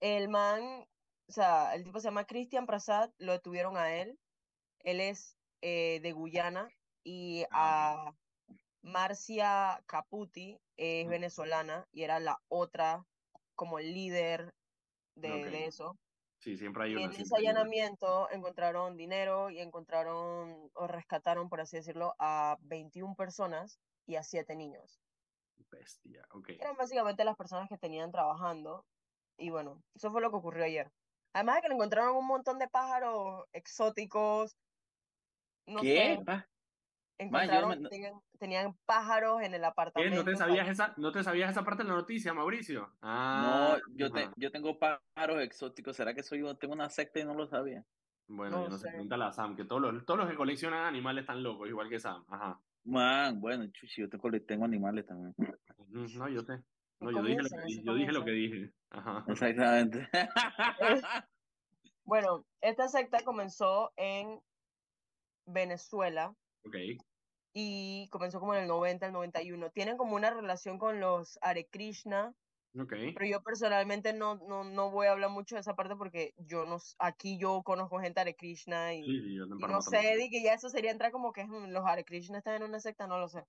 El 0.00 0.28
man, 0.28 0.86
o 1.28 1.32
sea, 1.32 1.74
el 1.74 1.84
tipo 1.84 2.00
se 2.00 2.08
llama 2.08 2.24
Christian 2.26 2.66
Prasad, 2.66 3.10
lo 3.18 3.32
detuvieron 3.32 3.76
a 3.76 3.94
él. 3.96 4.18
Él 4.80 5.00
es 5.00 5.38
eh, 5.62 6.00
de 6.02 6.12
Guyana 6.12 6.68
y 7.04 7.44
Ah. 7.50 8.10
a 8.10 8.14
Marcia 8.82 9.82
Caputi 9.86 10.60
es 10.76 11.06
Mm. 11.06 11.10
venezolana 11.10 11.86
y 11.90 12.02
era 12.02 12.20
la 12.20 12.38
otra 12.48 13.06
como 13.54 13.78
el 13.78 13.94
líder 13.94 14.54
de, 15.16 15.64
eso. 15.66 15.96
Sí, 16.40 16.56
siempre 16.56 16.84
hay 16.84 16.92
Y 16.92 16.96
una. 16.96 17.04
en 17.04 17.10
ese 17.12 17.24
siempre 17.24 17.38
hay 17.38 17.44
una. 17.44 17.50
allanamiento 17.52 18.30
encontraron 18.30 18.96
dinero 18.96 19.48
y 19.50 19.60
encontraron 19.60 20.70
o 20.74 20.86
rescataron, 20.86 21.48
por 21.48 21.60
así 21.60 21.76
decirlo, 21.78 22.14
a 22.18 22.58
21 22.60 23.14
personas 23.16 23.80
y 24.06 24.16
a 24.16 24.22
7 24.22 24.54
niños. 24.56 25.00
Bestia, 25.70 26.26
ok. 26.30 26.50
Eran 26.50 26.76
básicamente 26.76 27.24
las 27.24 27.36
personas 27.36 27.68
que 27.68 27.78
tenían 27.78 28.10
trabajando. 28.12 28.84
Y 29.38 29.50
bueno, 29.50 29.82
eso 29.94 30.10
fue 30.10 30.20
lo 30.20 30.30
que 30.30 30.36
ocurrió 30.36 30.64
ayer. 30.64 30.92
Además 31.34 31.56
de 31.56 31.62
que 31.62 31.68
le 31.68 31.74
encontraron 31.74 32.16
un 32.16 32.26
montón 32.26 32.58
de 32.58 32.68
pájaros 32.68 33.44
exóticos. 33.52 34.56
No 35.66 35.80
¿Qué? 35.82 36.16
sé, 36.18 36.22
Pa- 36.24 36.46
encontraron, 37.18 37.88
tenían, 37.88 38.12
tenían 38.38 38.78
pájaros 38.86 39.42
en 39.42 39.54
el 39.54 39.62
¿Qué? 39.62 39.66
apartamento. 39.66 40.16
¿No 40.16 40.24
te 40.24 40.32
o 40.32 40.36
sea, 40.36 40.46
sabías 40.46 40.68
esa, 40.68 40.94
no 40.96 41.12
te 41.12 41.24
sabías 41.24 41.50
esa 41.50 41.64
parte 41.64 41.82
de 41.82 41.88
la 41.88 41.96
noticia, 41.96 42.32
Mauricio? 42.34 42.92
Ah, 43.02 43.78
No, 43.82 43.96
yo, 43.96 44.12
te, 44.12 44.28
yo 44.36 44.50
tengo 44.52 44.78
pájaros 44.78 45.40
exóticos. 45.42 45.96
¿Será 45.96 46.14
que 46.14 46.22
soy 46.22 46.40
yo? 46.40 46.56
Tengo 46.56 46.74
una 46.74 46.88
secta 46.88 47.20
y 47.20 47.24
no 47.24 47.34
lo 47.34 47.46
sabía. 47.46 47.84
Bueno, 48.26 48.56
No 48.56 48.64
yo 48.64 48.70
no 48.70 48.78
sé, 48.78 48.88
pregúntale 48.88 49.24
a 49.24 49.32
Sam, 49.32 49.56
que 49.56 49.64
todos 49.64 49.82
los, 49.82 50.06
todos 50.06 50.20
los 50.20 50.30
que 50.30 50.36
coleccionan 50.36 50.86
animales 50.86 51.22
están 51.22 51.42
locos, 51.42 51.68
igual 51.68 51.88
que 51.90 51.98
Sam. 51.98 52.24
Ajá. 52.28 52.60
Man, 52.84 53.40
bueno, 53.40 53.66
chuchi, 53.72 54.02
yo 54.02 54.08
tengo, 54.08 54.30
tengo 54.46 54.64
animales 54.64 55.06
también. 55.06 55.34
Ujú, 55.78 56.06
No, 56.18 56.28
yo 56.28 56.42
sé. 56.42 56.62
No, 57.00 57.10
yo 57.10 57.22
dije 57.22 57.42
lo 57.42 57.48
yo 57.82 57.94
dije 57.94 58.12
lo 58.12 58.24
que 58.24 58.30
dije. 58.30 58.72
Ajá. 58.94 59.24
Exactamente. 59.28 60.08
Bueno, 62.06 62.44
esta 62.60 62.86
secta 62.88 63.24
comenzó 63.24 63.90
en 63.96 64.38
Venezuela 65.46 66.34
Ok. 66.66 66.76
y 67.54 68.08
comenzó 68.10 68.40
como 68.40 68.54
en 68.54 68.62
el 68.62 68.68
90, 68.68 69.06
el 69.06 69.12
91. 69.14 69.70
Tienen 69.70 69.96
como 69.96 70.14
una 70.14 70.30
relación 70.30 70.78
con 70.78 71.00
los 71.00 71.38
Hare 71.40 71.66
Krishna, 71.66 72.34
Ok. 72.78 72.92
pero 73.14 73.26
yo 73.26 73.42
personalmente 73.42 74.12
no, 74.12 74.34
no, 74.34 74.64
no 74.64 74.90
voy 74.90 75.06
a 75.06 75.12
hablar 75.12 75.30
mucho 75.30 75.54
de 75.54 75.62
esa 75.62 75.74
parte 75.74 75.96
porque 75.96 76.34
yo 76.36 76.66
no, 76.66 76.76
aquí 76.98 77.38
yo 77.38 77.62
conozco 77.62 78.00
gente 78.00 78.20
Hare 78.20 78.36
Krishna 78.36 78.92
y, 78.92 79.02
Sí, 79.04 79.36
no 79.66 79.80
sé, 79.80 80.16
di 80.18 80.28
que 80.28 80.42
ya 80.42 80.52
eso 80.52 80.68
sería 80.68 80.90
entrar 80.90 81.10
como 81.10 81.32
que 81.32 81.46
mm, 81.46 81.70
los 81.70 81.86
Hare 81.86 82.04
Krishna 82.04 82.36
están 82.36 82.56
en 82.56 82.64
una 82.64 82.80
secta, 82.80 83.06
no 83.06 83.18
lo 83.18 83.28
sé. 83.28 83.44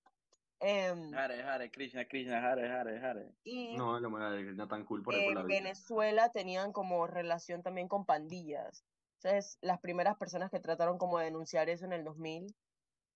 Em, 0.67 1.13
Hare, 1.13 1.43
Hare, 1.43 1.69
Krishna, 1.69 2.05
Krishna, 2.05 2.39
Hare, 2.39 2.67
Hare, 2.67 2.97
Hare. 2.97 3.35
y 3.43 3.77
No, 3.77 3.99
lo 3.99 4.09
no 4.09 4.67
tan 4.67 4.83
cool 4.83 5.03
por 5.03 5.13
ahí 5.13 5.21
por 5.21 5.29
en 5.29 5.35
la 5.35 5.43
vida. 5.43 5.59
Venezuela 5.59 6.31
tenían 6.31 6.73
como 6.73 7.05
relación 7.05 7.61
también 7.61 7.87
con 7.87 8.03
pandillas. 8.03 8.83
Entonces, 9.19 9.59
las 9.61 9.79
primeras 9.79 10.17
personas 10.17 10.49
que 10.49 10.59
trataron 10.59 10.97
como 10.97 11.19
de 11.19 11.25
denunciar 11.25 11.69
eso 11.69 11.85
en 11.85 11.93
el 11.93 12.03
2000, 12.03 12.47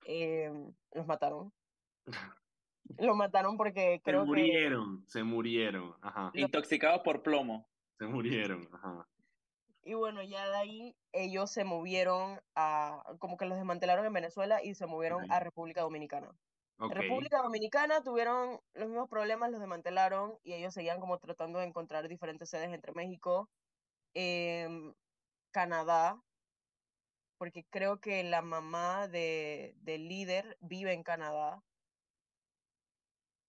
em, 0.05 0.71
los 0.91 1.07
mataron. 1.07 1.51
Los 2.97 3.15
mataron 3.15 3.55
porque 3.55 3.97
Se 3.97 4.01
creo 4.01 4.21
que... 4.21 4.27
murieron, 4.27 5.03
se 5.07 5.23
murieron. 5.23 5.95
Ajá. 6.01 6.31
Intoxicados 6.33 7.01
por 7.03 7.21
plomo. 7.21 7.67
Se 7.99 8.05
murieron. 8.05 8.67
Ajá. 8.73 9.07
Y 9.83 9.93
bueno, 9.93 10.23
ya 10.23 10.49
de 10.49 10.55
ahí 10.55 10.95
ellos 11.13 11.51
se 11.51 11.63
movieron 11.63 12.39
a... 12.55 13.03
como 13.19 13.38
que 13.38 13.45
los 13.45 13.57
desmantelaron 13.57 14.07
en 14.07 14.13
Venezuela 14.13 14.63
y 14.63 14.73
se 14.73 14.88
movieron 14.88 15.31
a 15.31 15.39
República 15.39 15.81
Dominicana. 15.81 16.31
República 16.87 17.41
Dominicana 17.41 18.01
tuvieron 18.01 18.59
los 18.73 18.87
mismos 18.87 19.09
problemas, 19.09 19.51
los 19.51 19.59
desmantelaron 19.59 20.37
y 20.43 20.53
ellos 20.53 20.73
seguían 20.73 20.99
como 21.01 21.17
tratando 21.17 21.59
de 21.59 21.65
encontrar 21.65 22.07
diferentes 22.07 22.49
sedes 22.49 22.73
entre 22.73 22.93
México, 22.93 23.49
em, 24.13 24.93
Canadá, 25.51 26.17
porque 27.37 27.65
creo 27.69 27.99
que 27.99 28.23
la 28.23 28.41
mamá 28.41 29.07
de, 29.07 29.73
del 29.77 30.07
líder 30.07 30.57
vive 30.61 30.93
en 30.93 31.03
Canadá. 31.03 31.61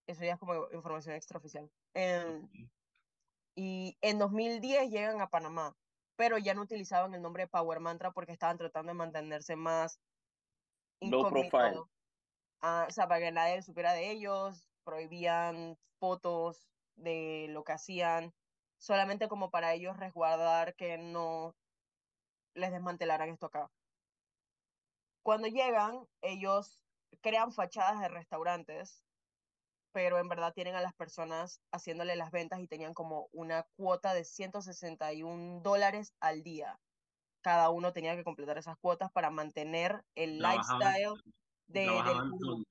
Eso 0.09 0.25
ya 0.25 0.35
es 0.35 0.41
como 0.41 0.69
información 0.73 1.15
extraoficial. 1.15 1.71
Em, 1.95 2.49
y 3.55 3.97
en 4.01 4.19
2010 4.19 4.91
llegan 4.91 5.21
a 5.21 5.29
Panamá, 5.29 5.77
pero 6.17 6.37
ya 6.39 6.55
no 6.55 6.63
utilizaban 6.63 7.15
el 7.15 7.23
nombre 7.23 7.45
de 7.45 7.49
Power 7.49 7.79
Mantra 7.79 8.11
porque 8.11 8.33
estaban 8.33 8.59
tratando 8.59 8.91
de 8.91 8.99
mantenerse 8.99 9.55
más 9.55 10.01
Low 11.01 11.29
profile. 11.29 11.81
Ah, 12.63 12.87
o 12.89 12.93
sea, 12.93 13.09
para 13.09 13.21
que 13.21 13.33
nadie 13.33 13.63
supiera 13.63 13.93
de 13.93 14.11
ellos, 14.11 14.69
prohibían 14.85 15.79
fotos 15.99 16.69
de 16.97 17.47
lo 17.51 17.65
que 17.65 17.73
hacían, 17.73 18.35
solamente 18.79 19.29
como 19.29 19.51
para 19.51 19.73
ellos 19.73 19.97
resguardar 19.97 20.75
que 20.75 20.99
no 20.99 21.55
les 22.55 22.71
desmantelaran 22.73 23.31
esto 23.31 23.47
acá. 23.47 23.71
Cuando 25.23 25.49
llegan, 25.49 26.07
ellos 26.23 26.81
crean 27.23 27.53
fachadas 27.53 28.01
de 28.01 28.09
restaurantes, 28.09 29.05
pero 29.93 30.19
en 30.19 30.29
verdad 30.29 30.53
tienen 30.55 30.75
a 30.77 30.81
las 30.81 30.95
personas 30.95 31.61
haciéndole 31.73 32.17
las 32.17 32.31
ventas 32.31 32.61
y 32.61 32.69
tenían 32.69 32.95
como 32.95 33.29
una 33.33 33.67
cuota 33.77 34.15
de 34.15 34.25
161 34.25 35.61
dólares 35.63 36.15
al 36.21 36.43
día. 36.43 36.79
Cada 37.43 37.71
uno 37.71 37.93
tenía 37.93 38.17
que 38.17 38.25
completar 38.25 38.59
esas 38.59 38.77
cuotas 38.79 39.11
para 39.13 39.31
mantener 39.31 40.05
el 40.15 40.39
lifestyle 40.39 41.21
de, 41.73 41.81
del 41.81 42.65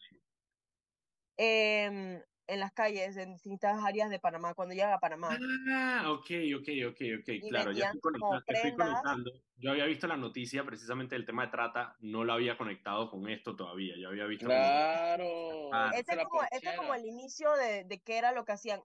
em, 1.37 2.21
en 2.47 2.59
las 2.59 2.71
calles, 2.73 3.15
en 3.15 3.33
distintas 3.33 3.83
áreas 3.83 4.09
de 4.09 4.19
Panamá, 4.19 4.53
cuando 4.55 4.73
llega 4.73 4.93
a 4.93 4.99
Panamá. 4.99 5.37
Ah, 5.71 6.05
ok, 6.11 6.31
ok, 6.57 6.69
ok, 6.89 7.01
ok, 7.19 7.49
claro, 7.49 7.71
ya 7.71 7.91
estoy, 7.91 8.73
conectando. 8.75 9.31
Yo 9.57 9.71
había 9.71 9.85
visto 9.85 10.07
la 10.07 10.17
noticia 10.17 10.63
precisamente 10.63 11.15
del 11.15 11.25
tema 11.25 11.45
de 11.45 11.51
trata, 11.51 11.95
no 11.99 12.23
lo 12.23 12.33
había 12.33 12.57
conectado 12.57 13.11
con 13.11 13.29
esto 13.29 13.55
todavía, 13.55 13.95
yo 13.97 14.09
había 14.09 14.25
visto... 14.25 14.47
Claro. 14.47 15.69
Ah. 15.73 15.91
Este, 15.93 16.15
es 16.15 16.27
como, 16.27 16.41
este 16.49 16.75
como 16.75 16.95
el 16.95 17.05
inicio 17.05 17.53
de, 17.55 17.83
de 17.83 17.99
qué 17.99 18.17
era 18.17 18.31
lo 18.31 18.45
que 18.45 18.53
hacían. 18.53 18.81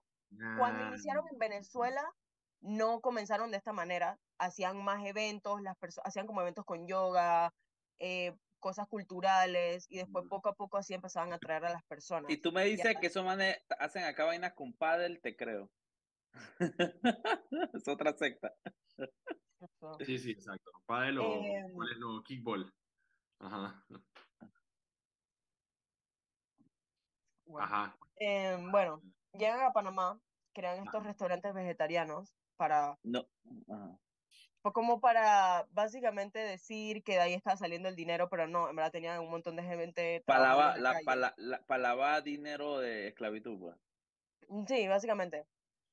Cuando 0.57 0.83
ah. 0.83 0.87
iniciaron 0.89 1.25
en 1.31 1.39
Venezuela, 1.39 2.03
no 2.61 2.99
comenzaron 2.99 3.51
de 3.51 3.57
esta 3.57 3.73
manera, 3.73 4.19
hacían 4.37 4.83
más 4.83 5.03
eventos, 5.05 5.61
las 5.61 5.77
hacían 6.03 6.27
como 6.27 6.41
eventos 6.41 6.65
con 6.65 6.87
yoga, 6.87 7.53
eh, 7.99 8.35
cosas 8.65 8.87
culturales 8.87 9.85
y 9.91 9.97
después 9.97 10.25
poco 10.27 10.49
a 10.49 10.55
poco 10.55 10.79
así 10.79 10.95
empezaban 10.95 11.31
a 11.31 11.35
atraer 11.35 11.65
a 11.65 11.69
las 11.69 11.83
personas. 11.83 12.31
Y 12.31 12.37
tú 12.37 12.51
me 12.51 12.65
dices 12.65 12.97
que 12.99 13.05
esos 13.05 13.23
manes 13.23 13.61
hacen 13.77 14.05
acá 14.05 14.25
vainas 14.25 14.53
con 14.55 14.73
paddle, 14.73 15.19
te 15.19 15.35
creo. 15.35 15.69
es 17.75 17.87
otra 17.87 18.11
secta. 18.13 18.55
Sí, 20.03 20.17
sí, 20.17 20.31
exacto. 20.31 20.71
Paddle 20.87 21.19
o 21.19 21.43
em, 21.43 22.23
kickball. 22.23 22.73
Ajá. 23.37 23.85
Bueno, 27.45 27.67
Ajá. 27.67 27.95
Em, 28.15 28.71
bueno, 28.71 28.99
llegan 29.33 29.61
a 29.61 29.73
Panamá, 29.73 30.19
crean 30.55 30.83
estos 30.83 31.03
restaurantes 31.03 31.53
vegetarianos 31.53 32.33
para 32.57 32.97
no. 33.03 33.27
Fue 34.65 34.73
como 34.73 34.99
para 34.99 35.67
básicamente 35.73 36.39
decir 36.39 37.03
que 37.03 37.11
de 37.13 37.19
ahí 37.19 37.33
estaba 37.35 37.55
saliendo 37.55 37.87
el 37.87 37.95
dinero, 37.95 38.29
pero 38.29 38.47
no, 38.47 38.67
en 38.67 38.75
verdad 38.75 38.91
tenían 38.91 39.19
un 39.19 39.29
montón 39.29 39.55
de 39.55 39.61
gente. 39.61 40.23
Palaba, 40.25 40.75
la, 40.75 41.35
la, 41.37 42.21
dinero 42.21 42.79
de 42.79 43.09
esclavitud, 43.09 43.59
pues. 43.59 43.75
Mm, 44.47 44.65
sí, 44.65 44.87
básicamente. 44.87 45.45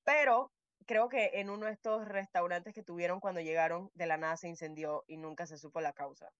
Pero 0.04 0.52
creo 0.86 1.10
que 1.10 1.32
en 1.34 1.50
uno 1.50 1.66
de 1.66 1.72
estos 1.72 2.08
restaurantes 2.08 2.72
que 2.72 2.82
tuvieron 2.82 3.20
cuando 3.20 3.42
llegaron, 3.42 3.90
de 3.92 4.06
la 4.06 4.16
nada 4.16 4.38
se 4.38 4.48
incendió 4.48 5.04
y 5.06 5.18
nunca 5.18 5.44
se 5.44 5.58
supo 5.58 5.82
la 5.82 5.92
causa. 5.92 6.32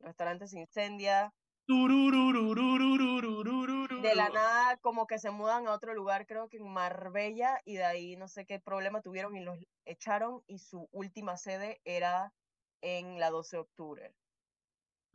El 0.00 0.06
restaurante 0.06 0.48
se 0.48 0.58
incendia, 0.58 1.32
de 4.02 4.14
la 4.14 4.28
nada 4.28 4.76
como 4.78 5.06
que 5.06 5.18
se 5.18 5.30
mudan 5.30 5.66
a 5.66 5.72
otro 5.72 5.94
lugar, 5.94 6.26
creo 6.26 6.48
que 6.48 6.58
en 6.58 6.68
Marbella, 6.68 7.60
y 7.64 7.76
de 7.76 7.84
ahí 7.84 8.16
no 8.16 8.28
sé 8.28 8.46
qué 8.46 8.60
problema 8.60 9.02
tuvieron 9.02 9.36
y 9.36 9.40
los 9.40 9.58
echaron 9.84 10.42
y 10.46 10.58
su 10.58 10.88
última 10.92 11.36
sede 11.36 11.80
era 11.84 12.32
en 12.80 13.18
la 13.18 13.30
12 13.30 13.56
de 13.56 13.60
octubre. 13.60 14.14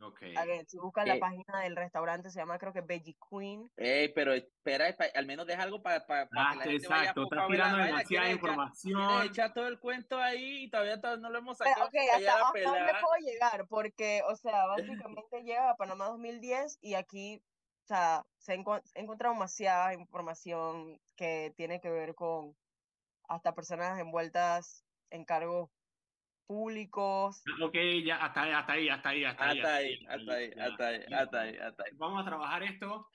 Okay. 0.02 0.34
si 0.66 0.78
buscan 0.78 1.06
la 1.06 1.18
página 1.18 1.60
del 1.62 1.76
restaurante, 1.76 2.30
se 2.30 2.40
llama 2.40 2.58
creo 2.58 2.72
que 2.72 2.80
Veggie 2.80 3.16
Queen. 3.30 3.70
Ey, 3.76 4.12
pero 4.12 4.32
espera, 4.32 4.86
al 5.14 5.26
menos 5.26 5.46
deja 5.46 5.62
algo 5.62 5.80
para, 5.80 6.04
para, 6.06 6.28
ah, 6.36 6.58
que 6.60 6.70
la 6.70 6.74
exacto, 6.74 7.22
está 7.22 7.46
tirando 7.46 7.84
demasiada 7.84 8.30
información. 8.30 9.22
Echar, 9.24 9.54
todo 9.54 9.68
el 9.68 9.78
cuento 9.78 10.18
ahí 10.18 10.64
y 10.64 10.70
todavía, 10.70 10.96
no 11.18 11.30
lo 11.30 11.38
hemos 11.38 11.58
sacado. 11.58 11.86
ok, 11.86 11.94
hasta, 12.14 12.32
hasta 12.32 12.60
dónde 12.62 12.92
puedo 13.00 13.16
llegar, 13.20 13.66
porque, 13.68 14.22
o 14.28 14.34
sea, 14.34 14.66
básicamente 15.08 15.42
llega 15.44 15.70
a 15.70 15.76
Panamá 15.76 16.06
2010 16.06 16.78
y 16.80 16.94
aquí, 16.94 17.40
o 17.82 17.86
sea, 17.86 18.24
se 18.38 18.52
ha 18.52 18.54
encontrado 18.94 19.34
demasiada 19.34 19.94
información 19.94 21.00
que 21.16 21.52
tiene 21.56 21.80
que 21.80 21.90
ver 21.90 22.14
con 22.14 22.56
hasta 23.28 23.54
personas 23.54 23.98
envueltas 23.98 24.84
en 25.10 25.24
cargos 25.24 25.70
públicos. 26.46 27.42
Ok, 27.62 27.74
ya, 28.04 28.16
hasta, 28.16 28.42
ahí, 28.42 28.52
hasta 28.52 28.72
ahí, 28.72 28.88
hasta 28.88 29.08
ahí. 29.08 29.24
Hasta 29.24 29.46
ahí, 29.48 30.06
hasta 30.08 30.34
ahí, 30.34 30.52
hasta 31.08 31.40
ahí, 31.40 31.56
hasta 31.56 31.82
ahí, 31.84 31.90
Vamos 31.94 32.22
a 32.22 32.24
trabajar 32.24 32.62
esto, 32.62 33.08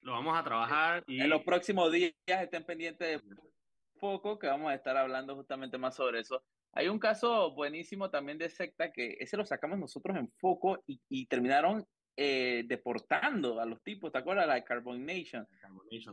lo 0.00 0.12
vamos 0.12 0.38
a 0.38 0.44
trabajar. 0.44 1.04
Y... 1.06 1.20
En 1.20 1.30
los 1.30 1.42
próximos 1.42 1.90
días 1.90 2.14
estén 2.26 2.64
pendientes 2.64 3.22
de 3.28 3.36
Foco, 3.98 4.38
que 4.38 4.46
vamos 4.46 4.70
a 4.70 4.74
estar 4.74 4.96
hablando 4.96 5.34
justamente 5.34 5.76
más 5.76 5.96
sobre 5.96 6.20
eso. 6.20 6.44
Hay 6.72 6.88
un 6.88 6.98
caso 6.98 7.52
buenísimo 7.52 8.10
también 8.10 8.38
de 8.38 8.50
secta 8.50 8.92
que 8.92 9.16
ese 9.18 9.36
lo 9.36 9.44
sacamos 9.44 9.78
nosotros 9.78 10.16
en 10.16 10.30
Foco 10.32 10.82
y, 10.86 11.00
y 11.08 11.26
terminaron 11.26 11.86
eh, 12.16 12.64
deportando 12.66 13.60
a 13.60 13.66
los 13.66 13.82
tipos, 13.82 14.10
¿te 14.10 14.18
acuerdas? 14.18 14.46
La 14.46 14.54
de 14.54 14.64
Carbon 14.64 15.04
Nation. 15.04 15.46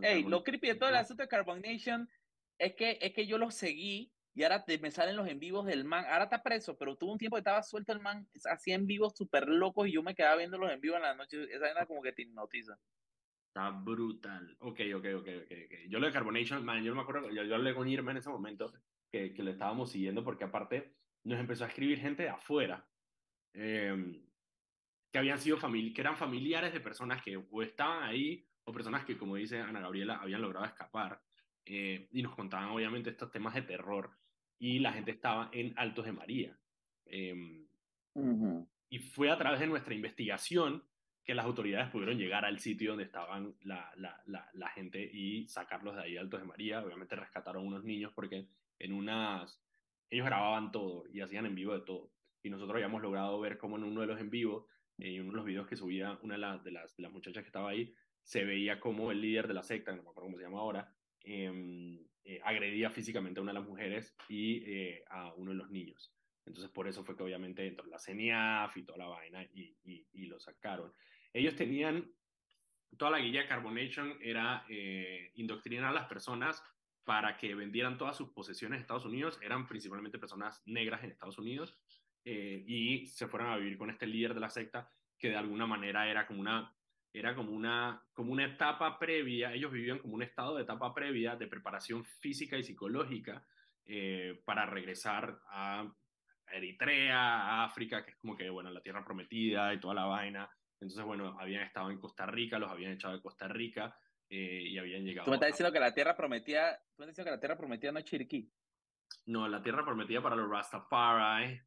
Hey, 0.01 0.25
lo 0.27 0.43
creepy 0.43 0.67
de 0.67 0.75
todo 0.75 0.89
el 0.89 0.95
asunto 0.95 1.23
de 1.23 1.29
Carbon 1.29 1.61
Nation 1.61 2.09
es 2.57 2.75
que, 2.75 2.97
es 3.01 3.13
que 3.13 3.25
yo 3.25 3.37
lo 3.37 3.51
seguí 3.51 4.11
y 4.35 4.43
ahora 4.43 4.65
te, 4.65 4.79
me 4.79 4.91
salen 4.91 5.15
los 5.15 5.27
en 5.27 5.39
vivos 5.39 5.65
del 5.65 5.85
man. 5.85 6.05
Ahora 6.09 6.25
está 6.25 6.41
preso, 6.41 6.75
pero 6.77 6.95
tuvo 6.95 7.11
un 7.11 7.17
tiempo 7.17 7.35
que 7.35 7.41
estaba 7.41 7.61
suelto 7.61 7.93
el 7.93 7.99
man, 7.99 8.27
hacía 8.45 8.75
en 8.75 8.87
vivos 8.87 9.13
súper 9.15 9.47
locos 9.47 9.87
y 9.87 9.93
yo 9.93 10.03
me 10.03 10.15
quedaba 10.15 10.37
viendo 10.37 10.57
los 10.57 10.71
en 10.71 10.81
vivos 10.81 10.97
en 10.97 11.03
la 11.03 11.15
noche. 11.15 11.43
Esa 11.53 11.69
era 11.69 11.85
como 11.85 12.01
que 12.01 12.13
te 12.13 12.23
hipnotiza. 12.23 12.77
Está 13.47 13.69
brutal. 13.69 14.55
Ok, 14.59 14.79
ok, 14.95 15.05
ok, 15.15 15.27
ok. 15.43 15.51
okay. 15.65 15.87
Yo 15.87 15.99
lo 15.99 16.07
de 16.07 16.11
Carbonation, 16.13 16.65
man, 16.65 16.83
yo 16.83 16.95
me 16.95 17.01
acuerdo, 17.01 17.29
yo, 17.29 17.43
yo 17.43 17.55
hablé 17.55 17.75
con 17.75 17.87
Irma 17.87 18.11
en 18.11 18.17
ese 18.17 18.29
momento, 18.29 18.73
que, 19.11 19.33
que 19.33 19.43
le 19.43 19.51
estábamos 19.51 19.91
siguiendo, 19.91 20.23
porque 20.23 20.45
aparte 20.45 20.95
nos 21.23 21.39
empezó 21.39 21.63
a 21.63 21.67
escribir 21.67 21.99
gente 21.99 22.23
de 22.23 22.29
afuera, 22.29 22.89
em, 23.53 24.25
que 25.13 25.19
habían 25.19 25.38
sido 25.38 25.60
que 25.60 26.02
eran 26.02 26.17
familiares 26.17 26.73
de 26.73 26.80
personas 26.80 27.21
que 27.21 27.38
o 27.38 27.62
estaban 27.62 28.02
ahí, 28.02 28.43
o 28.63 28.73
personas 28.73 29.06
que, 29.06 29.15
como 29.15 29.36
dice 29.36 29.62
Ana 29.62 29.80
Gabriela, 29.80 30.15
habían 30.15 30.41
logrado 30.41 30.65
escapar. 30.65 31.21
Eh, 31.65 32.08
y 32.12 32.23
nos 32.23 32.36
contaban 32.36 32.69
obviamente 32.69 33.12
estos 33.12 33.32
temas 33.32 33.54
de 33.54 33.62
terror 33.62 34.10
y 34.58 34.80
la 34.80 34.91
gente 34.91 35.12
estaba 35.12 35.49
en 35.54 35.71
Altos 35.78 36.06
de 36.06 36.13
María. 36.13 36.58
Em, 37.06 37.67
y 38.89 38.99
fue 38.99 39.30
a 39.30 39.38
través 39.38 39.60
de 39.60 39.67
nuestra 39.67 39.93
investigación 39.93 40.84
que 41.23 41.36
las 41.36 41.45
autoridades 41.45 41.91
pudieron 41.91 42.17
llegar 42.17 42.43
al 42.43 42.60
sitio 42.60 42.91
donde 42.91 43.04
estaban 43.04 43.54
la, 43.62 43.93
la, 43.95 44.19
la, 44.26 44.69
gente 44.69 44.99
y 45.13 45.47
sacarlos 45.47 45.95
de 45.95 46.02
ahí 46.02 46.17
Altos 46.17 46.41
de 46.41 46.47
María. 46.47 46.84
Obviamente 46.84 47.15
rescataron 47.15 47.67
unos 47.67 47.84
niños 47.84 48.12
porque 48.15 48.47
en 48.80 48.93
unas... 48.93 49.62
Ellos 50.10 50.26
grababan 50.26 50.71
todo 50.71 51.06
y 51.13 51.21
hacían 51.21 51.45
en 51.45 51.54
vivo 51.54 51.73
de 51.73 51.86
todo. 51.86 52.12
Y 52.41 52.49
nosotros 52.49 52.76
habíamos 52.76 53.02
logrado 53.02 53.39
ver 53.39 53.60
cómo 53.60 53.78
en 53.78 53.84
uno 53.84 54.02
de 54.02 54.08
los 54.08 54.19
en 54.19 54.32
vivo, 54.32 54.67
en 55.03 55.21
uno 55.21 55.31
de 55.31 55.37
los 55.37 55.45
videos 55.45 55.67
que 55.67 55.75
subía 55.75 56.17
una 56.21 56.35
de, 56.35 56.39
las, 56.39 56.63
de 56.63 56.71
las, 56.71 57.11
muchachas 57.11 57.43
que 57.43 57.47
estaba 57.47 57.69
ahí, 57.69 57.93
se 58.23 58.45
veía 58.45 58.79
como 58.79 59.11
el 59.11 59.21
líder 59.21 59.47
de 59.47 59.53
la 59.53 59.63
secta, 59.63 59.91
no 59.91 60.03
me 60.03 60.09
acuerdo 60.09 60.27
cómo 60.27 60.37
se 60.37 60.43
llama 60.43 60.59
ahora, 60.59 60.93
Em, 61.23 61.99
eh, 62.25 62.41
agredía 62.43 62.89
físicamente 62.89 63.39
a 63.39 63.43
una 63.43 63.53
de 63.53 63.59
las 63.59 63.67
mujeres 63.67 64.15
y 64.27 64.63
eh, 64.65 65.03
a 65.09 65.33
uno 65.33 65.51
de 65.51 65.57
los 65.57 65.69
niños. 65.69 66.13
Entonces 66.45 66.69
por 66.69 66.87
eso 66.87 67.03
fue 67.03 67.15
que 67.15 67.23
obviamente 67.23 67.65
entró 67.65 67.85
la 67.87 67.99
CENIAF 67.99 68.75
y 68.75 68.83
toda 68.83 68.97
la 68.97 69.07
vaina 69.07 69.43
y, 69.43 69.75
y, 69.85 70.25
lo 70.25 70.39
sacaron. 70.39 70.91
Ellos 71.31 71.55
tenían, 71.55 72.11
toda 72.97 73.11
la 73.11 73.19
guía 73.19 73.47
Carbonation 73.47 74.17
era 74.21 74.65
eh, 74.69 75.31
indoctrinar 75.35 75.91
a 75.91 75.93
las 75.93 76.07
personas 76.07 76.61
para 77.05 77.37
que 77.37 77.55
vendieran 77.55 77.97
todas 77.97 78.17
sus 78.17 78.29
posesiones 78.29 78.77
en 78.77 78.81
Estados 78.81 79.05
Unidos, 79.05 79.39
eran 79.41 79.67
principalmente 79.67 80.19
personas 80.19 80.61
negras 80.65 81.03
en 81.03 81.11
Estados 81.11 81.37
Unidos, 81.37 81.77
y 82.25 83.05
se 83.07 83.27
fueran 83.27 83.51
a 83.51 83.57
vivir 83.57 83.77
con 83.77 83.89
este 83.89 84.07
líder 84.07 84.33
de 84.33 84.39
la 84.39 84.49
secta 84.49 84.89
que 85.17 85.29
de 85.29 85.38
alguna 85.38 85.65
manera 85.65 86.07
era 86.09 86.25
como 86.25 86.41
una 86.41 86.73
era 87.13 87.36
como 87.36 87.51
una, 87.51 88.03
como 88.12 88.31
una 88.33 88.45
etapa 88.45 88.97
previa, 88.97 89.53
ellos 89.53 89.71
vivían 89.71 89.99
como 89.99 90.15
un 90.15 90.23
estado 90.23 90.55
de 90.55 90.63
etapa 90.63 90.93
previa 90.93 91.36
de 91.36 91.47
preparación 91.47 92.03
física 92.03 92.57
y 92.57 92.63
psicológica 92.63 93.45
eh, 93.86 94.41
para 94.43 94.65
regresar 94.65 95.39
a 95.49 95.88
Eritrea, 96.51 97.19
a 97.19 97.65
África, 97.65 98.03
que 98.03 98.12
es 98.12 98.17
como 98.17 98.36
que, 98.36 98.49
bueno, 98.49 98.71
la 98.71 98.81
tierra 98.81 99.05
prometida 99.05 99.73
y 99.73 99.79
toda 99.79 99.93
la 99.93 100.05
vaina. 100.05 100.49
Entonces, 100.79 101.05
bueno, 101.05 101.38
habían 101.39 101.62
estado 101.62 101.91
en 101.91 102.00
Costa 102.00 102.25
Rica, 102.25 102.58
los 102.58 102.71
habían 102.71 102.93
echado 102.93 103.13
de 103.13 103.21
Costa 103.21 103.48
Rica 103.48 103.95
eh, 104.29 104.63
y 104.69 104.77
habían 104.79 105.06
llegado. 105.06 105.25
Tú 105.25 105.31
me 105.31 105.37
estás 105.37 105.52
diciendo 105.52 105.71
que 105.71 105.79
la 105.79 105.93
tierra 105.93 106.17
prometida, 106.17 106.77
tú 106.95 107.02
me 107.02 107.06
estás 107.06 107.10
diciendo 107.10 107.29
que 107.29 107.35
la 107.35 107.39
tierra 107.39 107.58
prometida 107.58 107.91
no 107.91 108.00
es 108.00 108.06
Chiriquí. 108.06 108.52
No, 109.27 109.48
la 109.48 109.62
tierra 109.62 109.85
prometida 109.85 110.21
para 110.21 110.35
los 110.35 110.50
Rastafari 110.50 111.62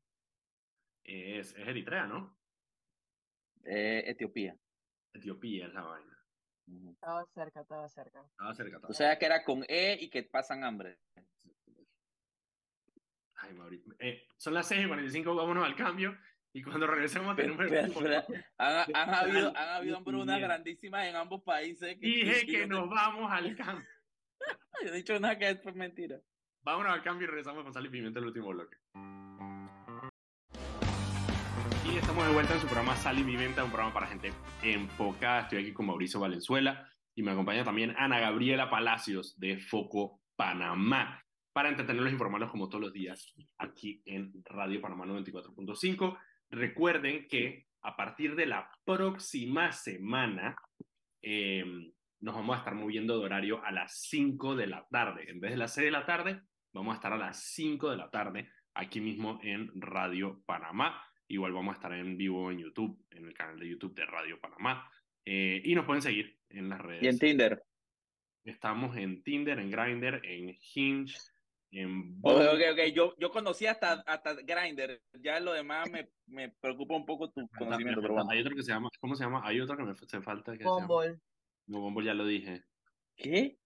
es, 1.07 1.55
es 1.55 1.69
Eritrea, 1.69 2.07
¿no? 2.07 2.37
Eh, 3.65 4.05
Etiopía. 4.07 4.57
Etiopía 5.13 5.67
es 5.67 5.75
la 5.75 5.83
vaina. 5.83 6.17
Estaba 6.93 7.25
cerca, 7.27 7.61
estaba 7.61 7.89
cerca. 7.89 8.25
Estaba 8.25 8.55
cerca. 8.55 8.81
o 8.89 8.93
sea 8.93 9.19
que 9.19 9.27
era 9.27 9.45
con 9.45 9.65
E 9.69 9.99
y 10.01 10.11
que 10.11 10.25
pasan 10.25 10.65
hambre. 10.65 10.99
Ay, 13.37 13.55
Mauricio. 13.55 13.95
Eh, 13.99 14.27
son 14.37 14.55
las 14.55 14.67
6 14.67 14.85
y 14.85 14.89
45, 14.89 15.35
vámonos 15.35 15.65
al 15.65 15.77
cambio. 15.77 16.17
Y 16.53 16.63
cuando 16.63 16.87
regresemos 16.87 17.37
tenemos 17.37 17.61
han, 18.57 18.95
han, 18.95 19.15
habido, 19.15 19.55
han 19.55 19.69
habido 19.69 19.99
hambrunas 19.99 20.41
grandísimas 20.41 21.07
en 21.07 21.15
ambos 21.15 21.43
países. 21.43 21.99
Que 21.99 22.07
Dije 22.07 22.47
que 22.47 22.67
nos 22.67 22.89
vamos 22.89 23.31
al 23.31 23.55
cambio. 23.55 23.87
Yo 24.83 24.89
he 24.89 24.97
dicho 24.97 25.21
nada 25.21 25.39
que 25.39 25.51
es 25.51 25.75
mentira. 25.75 26.19
Vámonos 26.63 26.93
al 26.93 27.03
cambio 27.03 27.27
y 27.27 27.29
regresamos 27.29 27.63
con 27.63 27.73
Sal 27.73 27.87
y 27.87 27.91
Pimienta 27.91 28.21
el 28.21 28.27
último 28.27 28.49
bloque. 28.49 28.77
Estamos 31.97 32.27
de 32.27 32.35
vuelta 32.35 32.53
en 32.53 32.61
su 32.61 32.67
programa 32.67 32.95
Sal 32.95 33.19
y 33.19 33.25
Mi 33.25 33.37
Venta, 33.37 33.65
un 33.65 33.71
programa 33.71 33.95
para 33.95 34.07
gente 34.07 34.31
enfocada. 34.63 35.41
Estoy 35.41 35.63
aquí 35.63 35.73
con 35.73 35.87
Mauricio 35.87 36.21
Valenzuela 36.21 36.93
y 37.15 37.23
me 37.23 37.31
acompaña 37.31 37.65
también 37.65 37.95
Ana 37.97 38.21
Gabriela 38.21 38.69
Palacios 38.69 39.41
de 39.41 39.57
Foco 39.59 40.21
Panamá 40.37 41.25
para 41.55 41.71
entretenerlos 41.71 42.13
informarlos 42.13 42.51
como 42.51 42.69
todos 42.69 42.83
los 42.85 42.93
días 42.93 43.35
aquí 43.57 44.03
en 44.05 44.31
Radio 44.45 44.83
Panamá 44.83 45.07
94.5. 45.07 46.19
Recuerden 46.51 47.27
que 47.29 47.67
a 47.81 47.97
partir 47.97 48.37
de 48.37 48.45
la 48.45 48.71
próxima 48.85 49.73
semana 49.73 50.55
eh, 51.23 51.65
nos 52.21 52.35
vamos 52.35 52.57
a 52.57 52.59
estar 52.59 52.75
moviendo 52.75 53.19
de 53.19 53.25
horario 53.25 53.65
a 53.65 53.73
las 53.73 54.03
5 54.03 54.55
de 54.55 54.67
la 54.67 54.87
tarde. 54.91 55.31
En 55.31 55.41
vez 55.41 55.53
de 55.53 55.57
las 55.57 55.73
6 55.73 55.87
de 55.87 55.93
la 55.93 56.05
tarde, 56.05 56.43
vamos 56.75 56.93
a 56.93 56.97
estar 56.97 57.15
a 57.15 57.19
las 57.19 57.43
5 57.55 57.91
de 57.91 57.97
la 57.97 58.11
tarde 58.11 58.51
aquí 58.75 59.01
mismo 59.01 59.41
en 59.43 59.71
Radio 59.81 60.43
Panamá. 60.45 61.03
Igual 61.29 61.53
vamos 61.53 61.73
a 61.73 61.77
estar 61.77 61.93
en 61.93 62.17
vivo 62.17 62.51
en 62.51 62.59
YouTube, 62.59 63.05
en 63.11 63.27
el 63.27 63.35
canal 63.35 63.59
de 63.59 63.69
YouTube 63.69 63.95
de 63.95 64.07
Radio 64.07 64.41
Panamá. 64.41 64.91
Eh, 65.25 65.61
y 65.65 65.75
nos 65.75 65.85
pueden 65.85 66.03
seguir 66.03 66.39
en 66.51 66.69
las 66.69 66.81
redes. 66.81 67.03
Y 67.03 67.09
en 67.09 67.19
Tinder. 67.19 67.63
Estamos 68.45 68.97
en 68.97 69.25
Tinder, 69.25 69.59
en 69.59 69.71
Grindr, 69.71 70.25
en 70.25 70.57
Hinge, 70.75 71.17
en... 71.73 72.21
Ok, 72.23 72.43
ok, 72.53 72.61
ok. 72.73 72.95
Yo, 72.95 73.17
yo 73.19 73.31
conocí 73.31 73.67
hasta, 73.67 74.05
hasta 74.07 74.35
Grindr. 74.35 75.03
Ya 75.21 75.41
lo 75.41 75.53
demás 75.53 75.91
me, 75.91 76.09
me 76.27 76.51
preocupa 76.51 76.95
un 76.95 77.05
poco 77.05 77.29
tu 77.31 77.49
conocimiento, 77.49 78.01
pero 78.01 78.15
bueno. 78.15 78.31
Hay 78.31 78.41
otro 78.41 78.55
que 78.55 78.63
se 78.63 78.71
llama... 78.71 78.89
¿Cómo 79.01 79.17
se 79.17 79.25
llama? 79.25 79.41
Hay 79.45 79.61
otro 79.61 79.77
que 79.77 79.83
me 79.83 79.91
hace 79.91 80.21
falta 80.21 80.57
que 80.57 80.63
Bumble. 80.63 80.87
se 80.87 81.09
llama... 81.09 81.23
No, 81.67 81.81
Bumble 81.81 82.07
ya 82.07 82.15
lo 82.15 82.25
dije. 82.25 82.63
¿Qué? 83.17 83.59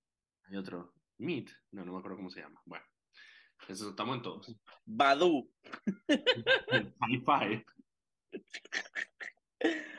Hay 0.45 0.57
otro. 0.57 0.95
Meet. 1.19 1.51
No, 1.73 1.85
no 1.85 1.93
me 1.93 1.99
acuerdo 1.99 2.17
cómo 2.17 2.31
se 2.31 2.41
llama. 2.41 2.63
Bueno. 2.65 2.87
Eso 3.69 3.91
estamos 3.91 4.17
en 4.17 4.23
todos. 4.23 4.57
Badu. 4.85 5.51
Hi-Fi. 6.09 7.65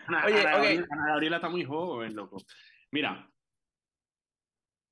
Ana, 0.07 0.26
Oye, 0.26 0.39
Ana. 0.39 0.51
Gabriela, 0.51 0.88
Ana 0.89 1.07
Gabriela 1.07 1.36
está 1.38 1.49
muy 1.49 1.64
joven, 1.64 2.16
loco. 2.16 2.38
Mira. 2.91 3.28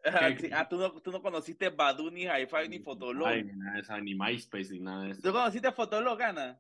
Ah, 0.06 0.30
ah, 0.54 0.70
tú, 0.70 0.78
no, 0.78 0.94
tú 1.02 1.12
no 1.12 1.22
conociste 1.22 1.70
Badu, 1.70 2.10
ni 2.10 2.24
Hi-Fi, 2.24 2.70
ni 2.70 2.80
Fotolog. 2.80 3.28
Ay, 3.28 3.44
ni 3.44 3.54
nada 3.54 3.74
de 3.74 3.80
esa, 3.82 4.00
ni 4.00 4.16
MySpace, 4.16 4.72
ni 4.72 4.80
nada 4.80 5.04
de 5.04 5.12
eso. 5.12 5.22
¿Tú 5.22 5.32
conociste 5.32 5.72
Fotolog, 5.72 6.22
Ana? 6.22 6.60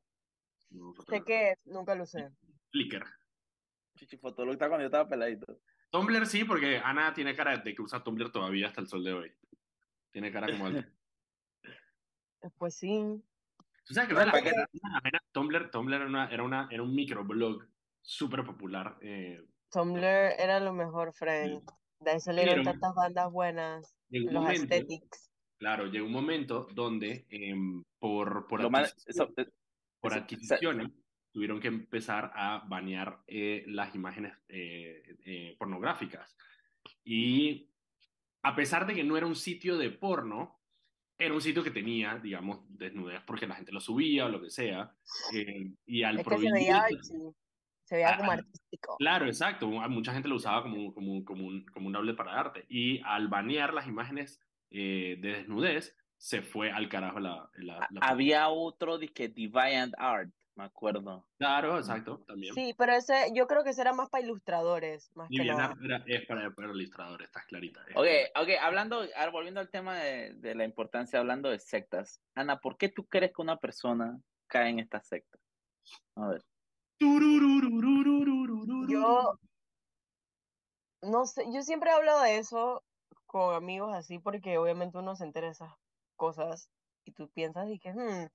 No, 0.71 0.93
qué 1.25 1.51
es, 1.51 1.57
nunca 1.65 1.95
lo 1.95 2.05
sé. 2.05 2.29
Flickr. 2.71 3.05
Chichi, 3.95 4.17
Fotolog 4.17 4.53
está 4.53 4.67
cuando 4.67 4.83
yo 4.83 4.87
estaba 4.87 5.09
peladito. 5.09 5.61
Tumblr 5.89 6.25
sí, 6.27 6.43
porque 6.43 6.77
Ana 6.77 7.13
tiene 7.13 7.35
cara 7.35 7.57
de 7.57 7.73
que 7.73 7.81
usa 7.81 8.03
Tumblr 8.03 8.31
todavía 8.31 8.67
hasta 8.67 8.81
el 8.81 8.87
sol 8.87 9.03
de 9.03 9.13
hoy. 9.13 9.33
Tiene 10.11 10.31
cara 10.31 10.47
como. 10.51 10.69
Pues 12.57 12.75
sí. 12.75 13.21
¿Tú 13.85 13.93
sabes 13.93 14.09
que 14.09 14.15
vaina- 14.15 14.31
Tumblr, 15.31 15.71
Tumblr 15.71 15.95
era, 15.95 16.05
una, 16.05 16.27
era, 16.29 16.43
una, 16.43 16.67
era 16.71 16.83
un 16.83 16.93
microblog 16.93 17.65
súper 18.01 18.43
popular. 18.45 18.97
eh, 19.01 19.43
Tumblr 19.71 20.03
era 20.03 20.59
lo 20.59 20.73
mejor, 20.73 21.13
friend. 21.13 21.61
De 21.99 22.11
ahí 22.11 22.19
salieron 22.19 22.55
Pero- 22.55 22.71
tantas 22.71 22.95
bandas 22.95 23.31
buenas. 23.31 23.95
Los 24.09 24.33
momento, 24.33 24.61
aesthetics. 24.73 25.31
claro, 25.59 25.85
llegó 25.87 26.05
un 26.07 26.11
momento 26.13 26.67
donde 26.73 27.25
em, 27.29 27.83
por, 27.99 28.47
por, 28.47 28.61
Lo 28.61 28.69
más- 28.69 28.93
adquisición- 28.93 29.33
eso- 29.37 29.51
por 29.99 30.11
eso- 30.13 30.21
adquisiciones 30.21 30.91
tuvieron 31.31 31.59
que 31.59 31.67
empezar 31.67 32.31
a 32.35 32.63
banear 32.67 33.21
eh, 33.27 33.63
las 33.67 33.93
imágenes 33.93 34.33
eh, 34.47 35.15
eh, 35.25 35.55
pornográficas. 35.59 36.35
Y 37.03 37.69
a 38.43 38.55
pesar 38.55 38.87
de 38.87 38.95
que 38.95 39.03
no 39.03 39.17
era 39.17 39.27
un 39.27 39.35
sitio 39.35 39.77
de 39.77 39.91
porno, 39.91 40.58
era 41.19 41.33
un 41.33 41.41
sitio 41.41 41.63
que 41.63 41.71
tenía, 41.71 42.17
digamos, 42.17 42.61
desnudez 42.69 43.21
porque 43.27 43.45
la 43.45 43.55
gente 43.55 43.71
lo 43.73 43.81
subía 43.81 44.25
o 44.25 44.29
lo 44.29 44.41
que 44.41 44.49
sea. 44.49 44.91
eh, 45.35 45.71
y 45.85 46.03
al 46.03 46.17
Es 46.19 46.23
que 46.23 46.23
se 46.23 46.29
prohibir 46.29 46.53
veía. 46.53 46.85
Se 47.83 47.95
veía 47.95 48.17
como 48.17 48.31
Ah, 48.31 48.35
artístico. 48.35 48.95
Claro, 48.97 49.25
exacto. 49.25 49.81
A 49.81 49.87
Mucha 49.89 50.13
gente 50.13 50.29
lo 50.29 50.35
usaba 50.35 50.61
como, 50.63 50.77
un- 50.77 50.93
como, 50.93 51.11
un- 51.11 51.23
como, 51.25 51.45
un, 51.45 51.65
como 51.65 51.87
un 51.87 52.15
para 52.15 52.39
arte. 52.39 52.65
Y 52.69 53.01
al 53.03 53.27
banear 53.27 53.73
las 53.73 53.87
imágenes 53.87 54.39
eh, 54.71 55.17
de 55.19 55.29
desnudez, 55.33 55.97
se 56.15 56.41
fue 56.41 56.71
al 56.71 56.87
carajo 56.89 57.19
la... 57.19 57.49
la, 57.55 57.79
la- 57.91 58.01
Había 58.01 58.47
otro 58.49 58.97
de 58.97 59.07
que 59.09 59.27
Deviant 59.29 59.93
Art, 59.97 60.29
me 60.59 60.65
acuerdo. 60.65 61.25
Claro, 61.37 61.77
exacto, 61.77 62.23
también. 62.27 62.53
Sí, 62.53 62.75
pero 62.77 62.93
ese, 62.93 63.31
yo 63.33 63.47
creo 63.47 63.63
que 63.63 63.69
ese 63.69 63.81
era 63.81 63.93
más 63.93 64.09
para 64.09 64.23
ilustradores, 64.23 65.09
más 65.15 65.31
Y 65.31 65.37
que 65.37 65.43
bien, 65.43 65.55
nada. 65.55 65.75
era- 65.81 66.03
es 66.05 66.25
para, 66.27 66.51
para 66.51 66.69
ilustradores, 66.69 67.27
estás 67.27 67.45
clarita. 67.45 67.79
es 67.87 67.95
Ok, 67.95 68.41
ok, 68.43 68.49
hablando, 68.61 69.01
ahora 69.15 69.31
volviendo 69.31 69.61
al 69.61 69.69
tema 69.69 69.97
de, 69.97 70.33
de 70.35 70.55
la 70.55 70.65
importancia, 70.65 71.19
hablando 71.19 71.49
de 71.49 71.59
sectas. 71.59 72.21
Ana, 72.35 72.59
¿por 72.59 72.77
qué 72.77 72.89
tú 72.89 73.07
crees 73.07 73.31
que 73.33 73.41
una 73.41 73.57
persona 73.57 74.19
cae 74.47 74.69
en 74.69 74.79
esta 74.79 75.01
secta? 75.01 75.39
A 76.15 76.27
ver. 76.27 76.41
Yo 76.99 77.07
no 81.01 81.25
sé, 81.25 81.45
yo 81.53 81.61
siempre 81.61 81.89
he 81.89 81.93
hablado 81.93 82.21
de 82.23 82.37
eso 82.37 82.83
con 83.25 83.55
amigos 83.55 83.95
así 83.95 84.19
porque 84.19 84.57
obviamente 84.57 84.97
uno 84.97 85.15
se 85.15 85.23
entera 85.23 85.47
de 85.47 85.53
esas 85.53 85.73
cosas 86.15 86.69
y 87.05 87.13
tú 87.13 87.29
piensas 87.29 87.69
y 87.69 87.79
que, 87.79 87.91
"Hmm, 87.93 88.27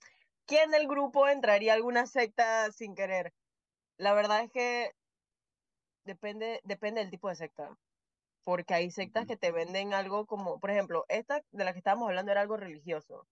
¿quién 0.46 0.70
del 0.70 0.88
grupo 0.88 1.28
entraría 1.28 1.72
a 1.72 1.76
alguna 1.76 2.06
secta 2.06 2.70
sin 2.72 2.94
querer? 2.94 3.32
La 3.98 4.14
verdad 4.14 4.44
es 4.44 4.50
que 4.52 4.92
depende, 6.04 6.60
depende 6.64 7.00
del 7.02 7.10
tipo 7.10 7.28
de 7.28 7.34
secta, 7.36 7.76
porque 8.44 8.74
hay 8.74 8.90
sectas 8.90 9.26
que 9.26 9.36
te 9.36 9.52
venden 9.52 9.94
algo 9.94 10.26
como, 10.26 10.60
por 10.60 10.70
ejemplo, 10.70 11.04
esta 11.08 11.42
de 11.50 11.64
la 11.64 11.72
que 11.72 11.78
estábamos 11.80 12.08
hablando 12.08 12.32
era 12.32 12.42
algo 12.42 12.56
religioso. 12.56 13.28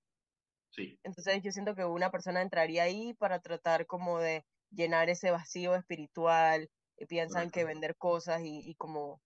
Sí, 0.71 0.99
Entonces 1.03 1.43
yo 1.43 1.53
siento 1.53 1.75
que 1.75 1.85
una 1.85 2.11
persona 2.11 2.43
entraría 2.43 2.85
ahí 2.85 3.15
para 3.15 3.41
tratar 3.41 3.87
como 3.87 4.19
de 4.19 4.45
llenar 4.71 5.09
ese 5.11 5.31
vacío 5.31 5.75
espiritual 5.75 6.71
y 6.97 7.07
piensan 7.07 7.51
que 7.51 7.65
vender 7.65 7.97
cosas 7.97 8.43
y, 8.43 8.61
y 8.69 8.75
como 8.77 9.21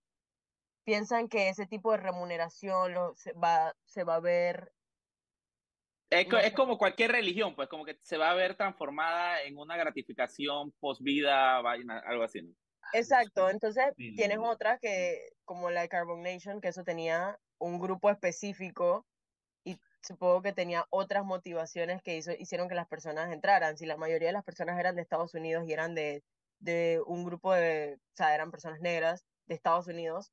piensan 0.84 1.28
que 1.28 1.48
ese 1.48 1.66
tipo 1.66 1.92
de 1.92 1.98
remuneración 1.98 2.94
lo, 2.94 3.14
se 3.16 3.32
va, 3.34 3.74
se 3.86 4.04
va 4.04 4.16
a 4.16 4.20
ver, 4.20 4.72
Es, 6.10 6.26
es 6.44 6.52
como 6.54 6.78
cualquier 6.78 7.12
religión, 7.12 7.54
pues 7.56 7.68
como 7.68 7.84
que 7.84 7.98
se 8.02 8.16
va 8.16 8.30
a 8.30 8.34
ver 8.34 8.56
transformada 8.56 9.42
en 9.42 9.58
una 9.58 9.76
gratificación 9.76 10.72
post 10.78 11.02
vida, 11.02 11.60
vaina, 11.62 11.98
algo 12.06 12.22
así. 12.22 12.42
¿no? 12.42 12.52
exacto, 12.92 13.50
entonces 13.50 13.86
Sí. 13.96 14.14
tienes 14.14 14.38
otra 14.40 14.78
que 14.78 15.28
como 15.44 15.70
la 15.70 15.82
de 15.82 15.88
Carbon 15.88 16.22
Nation, 16.22 16.60
que 16.60 16.68
eso 16.68 16.84
tenía 16.84 17.38
un 17.58 17.78
grupo 17.78 18.10
específico 18.10 19.06
y 19.64 19.78
supongo 20.02 20.42
que 20.42 20.52
tenía 20.54 20.86
otras 20.90 21.24
motivaciones 21.24 22.02
que 22.02 22.16
hizo, 22.16 22.32
hicieron 22.38 22.68
que 22.68 22.74
las 22.76 22.88
personas 22.88 23.32
entraran. 23.32 23.78
Si 23.78 23.86
la 23.86 23.96
mayoría 23.98 24.28
de 24.30 24.34
las 24.34 24.44
personas 24.44 24.78
eran 24.80 24.96
de 24.96 25.02
Estados 25.02 25.34
Unidos 25.34 25.64
y 25.68 25.72
eran 25.74 25.94
de, 25.94 26.24
de 26.60 27.02
un 27.06 27.24
grupo 27.24 27.54
de, 27.54 27.96
o 27.96 28.16
sea, 28.16 28.34
eran 28.34 28.50
personas 28.52 28.80
negras 28.80 29.24
de 29.46 29.54
Estados 29.56 29.86
Unidos, 29.88 30.32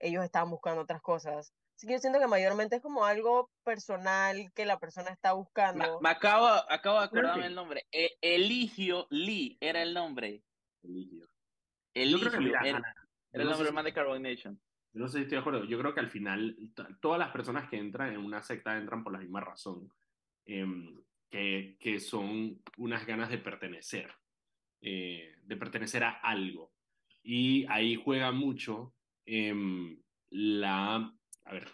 ellos 0.00 0.24
estaban 0.24 0.50
buscando 0.50 0.82
otras 0.82 1.02
cosas. 1.02 1.54
Así 1.78 1.86
que 1.86 1.92
yo 1.92 1.98
siento 2.00 2.18
que 2.18 2.26
mayormente 2.26 2.74
es 2.74 2.82
como 2.82 3.04
algo 3.04 3.52
personal 3.62 4.50
que 4.52 4.66
la 4.66 4.80
persona 4.80 5.10
está 5.10 5.32
buscando. 5.34 6.00
me 6.00 6.08
acabo, 6.08 6.48
acabo 6.68 6.98
de 6.98 7.04
acordarme 7.04 7.46
el 7.46 7.54
nombre. 7.54 7.86
E- 7.92 8.18
Eligio 8.20 9.06
Lee 9.10 9.56
era 9.60 9.80
el 9.84 9.94
nombre. 9.94 10.42
Eligio. 10.82 11.26
Yo 11.26 11.28
Eligio 11.94 12.18
creo 12.30 12.32
que, 12.32 12.38
mira, 12.40 12.60
era, 12.66 12.78
Ana, 12.78 12.88
era 12.88 13.04
yo 13.32 13.40
el 13.42 13.44
no 13.44 13.50
sé 13.50 13.50
nombre 13.52 13.68
si- 13.68 13.74
más 13.76 13.84
de 13.84 13.92
Carbon 13.92 14.22
Nation. 14.22 14.60
Yo 14.92 15.00
no 15.02 15.06
sé 15.06 15.18
si 15.18 15.22
estoy 15.22 15.36
de 15.36 15.40
acuerdo. 15.40 15.64
Yo 15.66 15.78
creo 15.78 15.94
que 15.94 16.00
al 16.00 16.10
final 16.10 16.56
todas 17.00 17.20
las 17.20 17.30
personas 17.30 17.70
que 17.70 17.76
entran 17.78 18.12
en 18.12 18.18
una 18.24 18.42
secta 18.42 18.76
entran 18.76 19.04
por 19.04 19.12
la 19.12 19.20
misma 19.20 19.40
razón, 19.40 19.88
em, 20.46 21.00
que, 21.30 21.76
que 21.78 22.00
son 22.00 22.60
unas 22.76 23.06
ganas 23.06 23.28
de 23.30 23.38
pertenecer, 23.38 24.12
eh, 24.80 25.32
de 25.44 25.56
pertenecer 25.56 26.02
a 26.02 26.10
algo. 26.10 26.72
Y 27.22 27.66
ahí 27.70 27.94
juega 27.94 28.32
mucho 28.32 28.96
em, 29.26 30.02
la... 30.30 31.14
A 31.48 31.52
ver, 31.54 31.66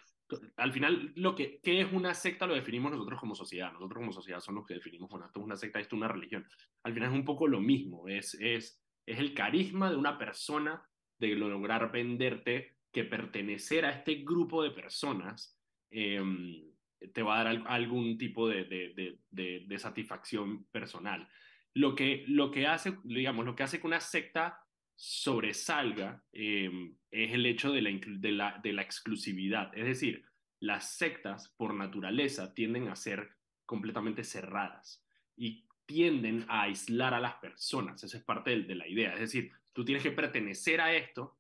al 0.57 0.73
final, 0.73 1.13
lo 1.17 1.35
que 1.35 1.61
¿qué 1.63 1.81
es 1.81 1.93
una 1.93 2.15
secta 2.15 2.47
lo 2.47 2.55
definimos 2.55 2.93
nosotros 2.93 3.19
como 3.21 3.35
sociedad. 3.35 3.73
Nosotros 3.73 3.99
como 3.99 4.13
sociedad 4.13 4.41
somos 4.41 4.61
los 4.61 4.67
que 4.69 4.75
definimos, 4.75 5.11
bueno, 5.11 5.27
esto 5.27 5.41
es 5.41 5.45
una 5.47 5.57
secta, 5.57 5.81
esto 5.81 5.97
es 5.97 5.99
una 5.99 6.09
religión. 6.09 6.47
Al 6.85 6.95
final 6.95 7.11
es 7.11 7.15
un 7.19 7.25
poco 7.25 7.49
lo 7.49 7.61
mismo, 7.61 8.07
es, 8.09 8.35
es, 8.35 8.85
es 9.05 9.19
el 9.19 9.35
carisma 9.35 9.91
de 9.91 9.97
una 9.97 10.17
persona 10.17 10.89
de 11.19 11.35
lograr 11.35 11.91
venderte 11.91 12.79
que 12.93 13.05
pertenecer 13.05 13.85
a 13.85 13.91
este 13.91 14.23
grupo 14.25 14.63
de 14.63 14.71
personas 14.71 15.61
em, 15.91 16.71
te 17.13 17.23
va 17.23 17.35
a 17.35 17.39
dar 17.39 17.47
al- 17.49 17.65
algún 17.67 18.17
tipo 18.17 18.49
de, 18.49 18.65
de- 18.65 19.65
de 19.67 19.79
satisfacción 19.79 20.67
personal. 20.71 21.29
Lo 21.75 21.95
que, 21.97 22.25
lo 22.29 22.51
que 22.53 22.67
hace, 22.69 22.99
digamos, 23.03 23.45
lo 23.45 23.57
que 23.57 23.65
hace 23.65 23.81
que 23.81 23.87
una 23.87 24.01
secta 24.01 24.61
sobresalga 24.95 26.25
em, 26.33 26.97
es 27.15 27.33
el 27.33 27.47
hecho 27.47 27.73
de 27.73 27.81
la, 27.81 27.91
de, 27.91 28.33
la, 28.33 28.61
de 28.63 28.73
la 28.73 28.83
exclusividad. 28.83 29.77
Es 29.77 29.85
decir, 29.87 30.25
las 30.59 30.97
sectas 30.97 31.49
por 31.57 31.73
naturaleza 31.75 32.55
tienden 32.55 32.89
a 32.89 32.97
ser 32.97 33.31
completamente 33.67 34.25
cerradas 34.25 35.05
y 35.37 35.65
tienden 35.87 36.45
a 36.49 36.63
aislar 36.63 37.15
a 37.15 37.21
las 37.21 37.35
personas. 37.35 38.03
Esa 38.03 38.17
es 38.17 38.25
parte 38.25 38.63
de 38.63 38.75
la 38.75 38.89
idea. 38.89 39.15
Es 39.15 39.21
decir, 39.21 39.53
tú 39.73 39.85
tienes 39.85 40.03
que 40.03 40.11
pertenecer 40.11 40.81
a 40.81 40.93
esto 40.93 41.37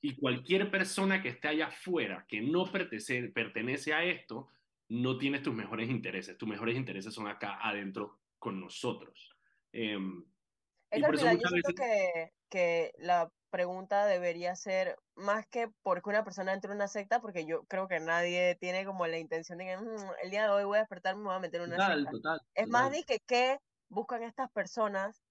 y 0.00 0.14
cualquier 0.14 0.70
persona 0.70 1.20
que 1.20 1.30
esté 1.30 1.48
allá 1.48 1.66
afuera 1.66 2.24
que 2.28 2.40
no 2.40 2.70
pertenece, 2.70 3.28
pertenece 3.28 3.94
a 3.94 4.04
esto, 4.04 4.48
no 4.88 5.18
tienes 5.18 5.42
tus 5.42 5.54
mejores 5.54 5.90
intereses. 5.90 6.38
Tus 6.38 6.48
mejores 6.48 6.76
intereses 6.76 7.12
son 7.12 7.26
acá 7.26 7.58
adentro 7.60 8.20
con 8.38 8.60
nosotros. 8.60 9.34
Em, 9.72 10.24
Es 10.90 11.00
Y 11.00 11.02
eso 11.02 11.12
final 11.12 11.38
yo 11.38 11.50
veces, 11.50 11.74
que, 11.74 12.32
que 12.48 12.92
la 12.98 13.30
pregunta 13.50 14.06
debería 14.06 14.54
ser 14.56 14.96
más 15.14 15.46
que 15.48 15.68
por 15.82 16.02
qué 16.02 16.10
una 16.10 16.24
persona 16.24 16.52
entre 16.52 16.70
en 16.70 16.76
una 16.76 16.88
secta, 16.88 17.20
porque 17.20 17.46
yo 17.46 17.64
creo 17.66 17.88
que 17.88 18.00
nadie 18.00 18.56
tiene 18.60 18.84
como 18.86 19.06
la 19.06 19.18
intención 19.18 19.58
de 19.58 19.64
que 19.66 19.76
"Mm, 19.78 19.96
el 20.22 20.30
día 20.30 20.44
de 20.44 20.50
hoy 20.50 20.64
voy 20.64 20.76
a 20.78 20.80
despertarme 20.80 21.20
y 21.20 21.22
me 21.24 21.28
voy 21.30 21.36
a 21.36 21.40
meter 21.40 21.60
en 21.62 21.68
una 21.68 21.76
total, 21.76 21.98
secta. 21.98 22.10
total, 22.12 22.40
Es 22.54 22.68
más 22.68 22.90
de 22.92 23.04
que 23.04 23.18
qué 23.26 23.58
buscan 23.90 24.22
estas 24.22 24.50
personas 24.52 25.22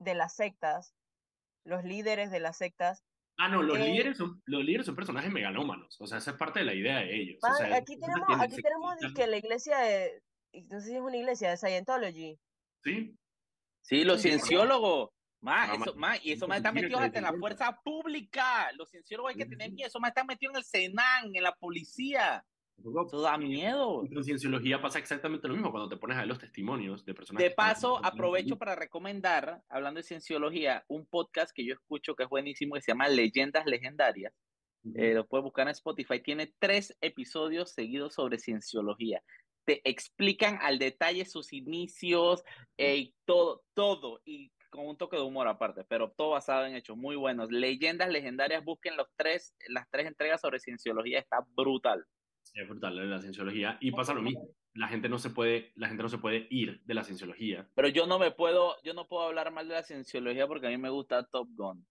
de 0.00 0.14
las 0.14 0.34
sectas, 0.34 0.94
los 1.64 1.84
líderes 1.84 2.30
de 2.30 2.40
las 2.40 2.58
sectas, 2.58 3.04
Ah, 3.36 3.48
no, 3.48 3.62
los 3.62 3.78
que 3.78 3.84
líderes 3.84 4.16
son, 4.18 4.40
los 4.46 4.64
líderes 4.64 4.86
son 4.86 4.94
personajes 4.94 5.32
megalómanos, 5.32 5.96
o 6.00 6.06
sea, 6.06 6.18
esa 6.18 6.32
es 6.32 6.36
parte 6.36 6.60
de 6.60 6.66
la 6.66 6.74
idea 6.74 6.98
de 6.98 7.16
ellos, 7.16 7.38
o 7.42 7.52
sea, 7.52 7.76
aquí 7.76 7.98
tenemos, 7.98 8.28
que 8.28 8.34
aquí 8.44 8.56
tenemos 8.62 8.96
dizque 9.00 9.26
la 9.26 9.36
iglesia 9.38 9.78
de, 9.78 10.22
no 10.70 10.80
sé 10.80 10.86
si 10.88 10.94
es 10.96 11.00
una 11.02 11.16
iglesia 11.16 11.50
de 11.50 11.56
Scientology. 11.56 12.38
¿sí? 12.84 13.16
Sí, 13.82 14.04
los 14.04 14.22
cienciólogos. 14.22 15.10
Ma, 15.44 15.66
Mamá, 15.66 15.84
eso, 15.84 15.94
ma, 15.94 16.16
y 16.22 16.32
eso 16.32 16.48
más 16.48 16.62
metidos 16.72 17.00
que 17.00 17.06
hasta 17.06 17.18
en 17.18 17.24
la 17.24 17.34
fuerza 17.34 17.78
pública. 17.84 18.72
Los 18.72 18.88
cienciólogos 18.88 19.32
hay 19.32 19.36
que 19.36 19.44
tener 19.44 19.70
miedo. 19.72 19.88
Eso 19.88 20.00
más 20.00 20.08
están 20.08 20.26
metidos 20.26 20.54
en 20.54 20.58
el 20.58 20.64
Senan, 20.64 21.36
en 21.36 21.42
la 21.42 21.54
policía. 21.54 22.42
Eso 22.78 23.20
da 23.20 23.36
miedo. 23.36 24.06
Con 24.12 24.24
cienciología 24.24 24.80
pasa 24.80 24.98
exactamente 24.98 25.46
lo 25.46 25.52
mismo 25.52 25.70
cuando 25.70 25.90
te 25.90 25.98
pones 25.98 26.16
a 26.16 26.20
ver 26.20 26.28
los 26.28 26.38
testimonios 26.38 27.04
de 27.04 27.12
personas 27.12 27.42
De 27.42 27.50
paso, 27.50 28.02
aprovecho 28.02 28.56
para 28.56 28.74
recomendar, 28.74 29.62
hablando 29.68 29.98
de 29.98 30.04
cienciología, 30.04 30.82
un 30.88 31.04
podcast 31.06 31.52
que 31.54 31.66
yo 31.66 31.74
escucho 31.74 32.16
que 32.16 32.22
es 32.22 32.28
buenísimo, 32.30 32.74
que 32.74 32.80
se 32.80 32.92
llama 32.92 33.08
Leyendas 33.08 33.66
Legendarias. 33.66 34.32
Ujú. 34.82 34.98
Eh, 34.98 35.12
lo 35.12 35.26
puedes 35.26 35.44
buscar 35.44 35.66
en 35.66 35.72
Spotify. 35.72 36.22
Tiene 36.22 36.54
tres 36.58 36.96
episodios 37.02 37.72
seguidos 37.72 38.14
sobre 38.14 38.38
cienciología. 38.38 39.22
Te 39.66 39.82
explican 39.88 40.58
al 40.62 40.78
detalle 40.78 41.26
sus 41.26 41.52
inicios, 41.52 42.42
eh, 42.78 42.96
y 42.96 43.14
todo, 43.26 43.62
todo, 43.74 44.22
y 44.24 44.52
con 44.74 44.86
un 44.86 44.96
toque 44.96 45.16
de 45.16 45.22
humor 45.22 45.46
aparte, 45.48 45.84
pero 45.84 46.10
todo 46.10 46.30
basado 46.30 46.66
en 46.66 46.74
hechos 46.74 46.96
muy 46.96 47.16
buenos. 47.16 47.50
Leyendas 47.50 48.10
legendarias, 48.10 48.64
busquen 48.64 48.96
los 48.96 49.08
tres, 49.16 49.54
las 49.68 49.88
tres 49.90 50.06
entregas 50.06 50.40
sobre 50.40 50.58
cienciología, 50.60 51.18
está 51.18 51.38
brutal. 51.56 52.04
Es 52.54 52.68
brutal 52.68 53.10
la 53.10 53.20
cienciología 53.20 53.78
y 53.80 53.90
pasa 53.92 54.14
lo 54.14 54.22
mismo. 54.22 54.48
La 54.74 54.88
gente 54.88 55.08
no 55.08 55.18
se 55.18 55.30
puede, 55.30 55.72
la 55.76 55.88
gente 55.88 56.02
no 56.02 56.08
se 56.08 56.18
puede 56.18 56.46
ir 56.50 56.80
de 56.84 56.94
la 56.94 57.04
cienciología. 57.04 57.68
Pero 57.74 57.88
yo 57.88 58.06
no 58.06 58.18
me 58.18 58.32
puedo, 58.32 58.76
yo 58.82 58.92
no 58.92 59.06
puedo 59.06 59.24
hablar 59.24 59.52
mal 59.52 59.66
de 59.68 59.74
la 59.74 59.82
cienciología 59.82 60.46
porque 60.46 60.66
a 60.66 60.70
mí 60.70 60.78
me 60.78 60.90
gusta 60.90 61.24
Top 61.26 61.48
Gun. 61.54 61.86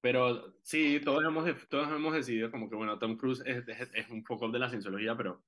Pero 0.00 0.54
sí, 0.62 1.00
todos 1.04 1.22
hemos, 1.24 1.44
todos 1.68 1.88
hemos 1.88 2.14
decidido 2.14 2.50
como 2.50 2.68
que, 2.68 2.74
bueno, 2.76 2.98
Tom 2.98 3.16
Cruise 3.16 3.42
es, 3.46 3.66
es, 3.68 3.90
es 3.94 4.10
un 4.10 4.24
poco 4.24 4.48
de 4.48 4.58
la 4.58 4.68
cienciología, 4.68 5.16
pero, 5.16 5.44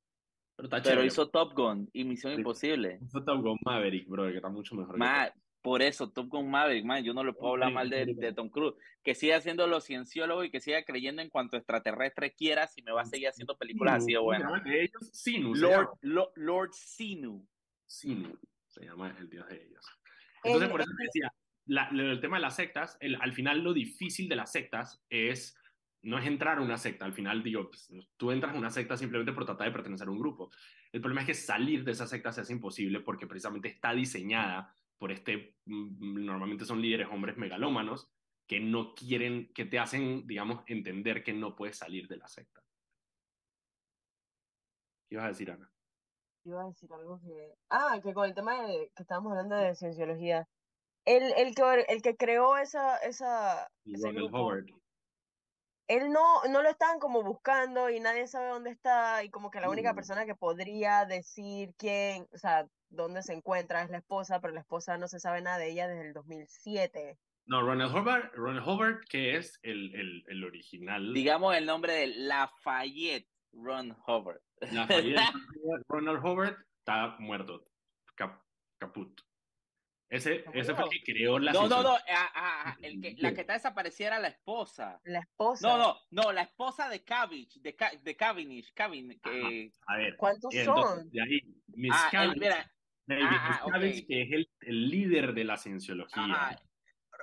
pero 0.56 0.66
está 0.68 0.80
Pero 0.82 1.02
chévere. 1.02 1.06
hizo 1.08 1.28
Top 1.30 1.54
Gun 1.54 1.88
y 1.92 2.04
Misión. 2.04 2.32
Imposible. 2.34 2.98
Hizo 3.04 3.24
Top 3.24 3.40
Gun 3.40 3.58
Maverick, 3.64 4.08
bro, 4.08 4.28
que 4.28 4.36
está 4.36 4.48
mucho 4.48 4.76
mejor. 4.76 4.94
que 4.94 4.98
Ma, 5.00 5.32
por 5.64 5.80
eso, 5.80 6.10
Top 6.10 6.28
Gun 6.28 6.50
Maverick, 6.50 6.84
man, 6.84 7.02
yo 7.02 7.14
no 7.14 7.24
le 7.24 7.32
puedo 7.32 7.54
hablar 7.54 7.72
mal 7.72 7.88
de, 7.88 8.04
de 8.04 8.32
Tom 8.34 8.50
Cruise. 8.50 8.74
Que 9.02 9.14
siga 9.14 9.36
haciendo 9.38 9.66
los 9.66 9.84
cienciólogos 9.86 10.44
y 10.44 10.50
que 10.50 10.60
siga 10.60 10.84
creyendo 10.84 11.22
en 11.22 11.30
cuanto 11.30 11.56
extraterrestre 11.56 12.34
quiera 12.34 12.66
si 12.66 12.82
me 12.82 12.92
va 12.92 13.00
a 13.00 13.06
seguir 13.06 13.28
haciendo 13.28 13.56
películas 13.56 13.94
así 14.02 14.12
de 14.12 14.18
buenas. 14.18 14.46
¿cómo 14.46 14.58
se 14.58 14.62
llama 14.64 14.70
de 14.76 14.82
ellos? 14.84 15.10
Sinu, 15.10 15.54
Lord, 15.54 15.88
Lord 16.34 16.70
Sinu. 16.74 17.48
Sinu, 17.86 18.38
se 18.68 18.84
llama 18.84 19.16
el 19.18 19.30
dios 19.30 19.48
de 19.48 19.64
ellos. 19.64 19.86
Entonces, 20.42 20.66
El- 20.66 20.70
por 20.70 20.80
eso 20.82 20.90
te 20.98 21.04
decía, 21.04 21.32
la- 21.64 21.88
el 21.88 22.20
tema 22.20 22.36
de 22.36 22.42
las 22.42 22.56
sectas, 22.56 22.98
el- 23.00 23.16
al 23.22 23.32
final 23.32 23.60
lo 23.64 23.72
difícil 23.72 24.28
de 24.28 24.36
las 24.36 24.52
sectas 24.52 25.02
es, 25.08 25.56
no 26.02 26.18
es 26.18 26.26
entrar 26.26 26.58
a 26.58 26.60
una 26.60 26.76
secta, 26.76 27.06
al 27.06 27.14
final 27.14 27.42
digo, 27.42 27.70
pues, 27.70 27.90
tú 28.18 28.32
entras 28.32 28.54
a 28.54 28.58
una 28.58 28.68
secta 28.68 28.98
simplemente 28.98 29.32
por 29.32 29.46
tratar 29.46 29.66
de 29.68 29.72
pertenecer 29.72 30.08
a 30.08 30.10
un 30.10 30.18
grupo. 30.18 30.50
El 30.92 31.00
problema 31.00 31.22
es 31.22 31.26
que 31.26 31.32
salir 31.32 31.84
de 31.84 31.92
esa 31.92 32.06
secta 32.06 32.32
se 32.32 32.42
hace 32.42 32.52
imposible 32.52 33.00
porque 33.00 33.26
precisamente 33.26 33.68
está 33.68 33.94
diseñada 33.94 34.74
por 35.04 35.12
este, 35.12 35.54
mm, 35.66 36.24
normalmente 36.24 36.64
son 36.64 36.80
líderes 36.80 37.08
hombres 37.10 37.36
megalómanos, 37.36 38.08
que 38.48 38.58
no 38.58 38.94
quieren, 38.94 39.52
que 39.52 39.66
te 39.66 39.78
hacen, 39.78 40.26
digamos, 40.26 40.62
entender 40.66 41.22
que 41.22 41.34
no 41.34 41.54
puedes 41.54 41.76
salir 41.76 42.08
de 42.08 42.16
la 42.16 42.26
secta. 42.26 42.62
¿Qué 45.06 45.16
ibas 45.16 45.26
a 45.26 45.28
decir, 45.28 45.50
Ana? 45.50 45.70
Iba 46.46 46.62
a 46.62 46.68
decir 46.68 46.90
algo 46.90 47.20
que... 47.20 47.52
Ah, 47.68 48.00
que 48.02 48.14
con 48.14 48.24
el 48.24 48.34
tema 48.34 48.62
de, 48.62 48.90
que 48.96 49.02
estábamos 49.02 49.32
hablando 49.32 49.56
de 49.56 49.74
cienciología, 49.74 50.48
el, 51.04 51.34
el, 51.36 51.54
que, 51.54 51.84
el 51.86 52.00
que 52.00 52.16
creó 52.16 52.56
esa, 52.56 52.96
esa, 52.96 53.70
ese 53.84 54.10
grupo, 54.10 54.38
Howard. 54.38 54.64
él 55.86 56.10
no, 56.12 56.42
no 56.44 56.62
lo 56.62 56.70
estaban 56.70 56.98
como 56.98 57.22
buscando 57.22 57.90
y 57.90 58.00
nadie 58.00 58.26
sabe 58.26 58.48
dónde 58.48 58.70
está 58.70 59.22
y 59.22 59.28
como 59.28 59.50
que 59.50 59.60
la 59.60 59.68
única 59.68 59.92
Mm. 59.92 59.96
persona 59.96 60.24
que 60.24 60.34
podría 60.34 61.04
decir 61.04 61.74
quién, 61.76 62.26
o 62.32 62.38
sea, 62.38 62.66
dónde 62.94 63.22
se 63.22 63.32
encuentra 63.32 63.82
es 63.82 63.90
la 63.90 63.98
esposa, 63.98 64.40
pero 64.40 64.52
la 64.54 64.60
esposa 64.60 64.96
no 64.98 65.08
se 65.08 65.20
sabe 65.20 65.40
nada 65.42 65.58
de 65.58 65.70
ella 65.70 65.88
desde 65.88 66.06
el 66.08 66.12
2007. 66.14 67.18
No, 67.46 67.60
Ronald 67.60 67.94
Howard, 67.94 68.30
Ronald 68.34 68.66
Howard, 68.66 69.04
que 69.08 69.36
es 69.36 69.58
el, 69.62 69.94
el, 69.94 70.24
el 70.28 70.44
original. 70.44 71.12
Digamos 71.12 71.54
el 71.56 71.66
nombre 71.66 71.92
de 71.92 72.06
Lafayette 72.06 73.28
Ron 73.52 73.96
Howard. 74.06 74.40
La 74.72 74.86
fallida 74.86 75.30
de 75.62 75.82
Ronald 75.88 76.24
Howard 76.24 76.56
está 76.78 77.16
muerto. 77.18 77.64
Cap, 78.14 78.40
caput. 78.78 79.20
Ese, 80.08 80.44
ese 80.54 80.74
fue 80.74 80.84
el 80.84 80.90
que 80.90 81.12
creó 81.12 81.38
la 81.38 81.52
No, 81.52 81.62
no, 81.62 81.82
no, 81.82 81.96
cienciología. 81.96 82.14
ah, 82.16 82.30
ah, 82.34 82.62
ah, 82.66 82.76
el 82.82 83.00
que, 83.00 83.14
la 83.18 83.34
que 83.34 83.40
está 83.40 83.54
desaparecida 83.54 84.08
era 84.08 84.18
la 84.20 84.28
esposa. 84.28 85.00
La 85.04 85.18
esposa. 85.20 85.66
No, 85.66 85.76
no, 85.78 85.96
no, 86.10 86.32
la 86.32 86.42
esposa 86.42 86.88
de 86.88 87.02
Cabbage, 87.02 87.58
de, 87.60 87.74
de 88.02 88.16
Cavendish, 88.16 88.72
que... 88.74 89.72
A 89.86 89.96
ver. 89.96 90.16
¿Cuántos 90.16 90.54
entonces, 90.54 90.64
son? 90.98 91.10
de 91.10 91.20
ahí, 91.22 91.40
Miss 91.68 91.92
Ah, 91.94 92.04
el- 92.06 92.10
Cavendish, 92.12 92.40
mira, 92.42 92.73
David 93.06 93.24
ah, 93.30 93.62
que 94.08 94.22
es 94.22 94.32
el, 94.32 94.50
el 94.62 94.88
líder 94.88 95.34
de 95.34 95.44
la 95.44 95.56
cienciología. 95.56 96.22
Ajá. 96.24 96.62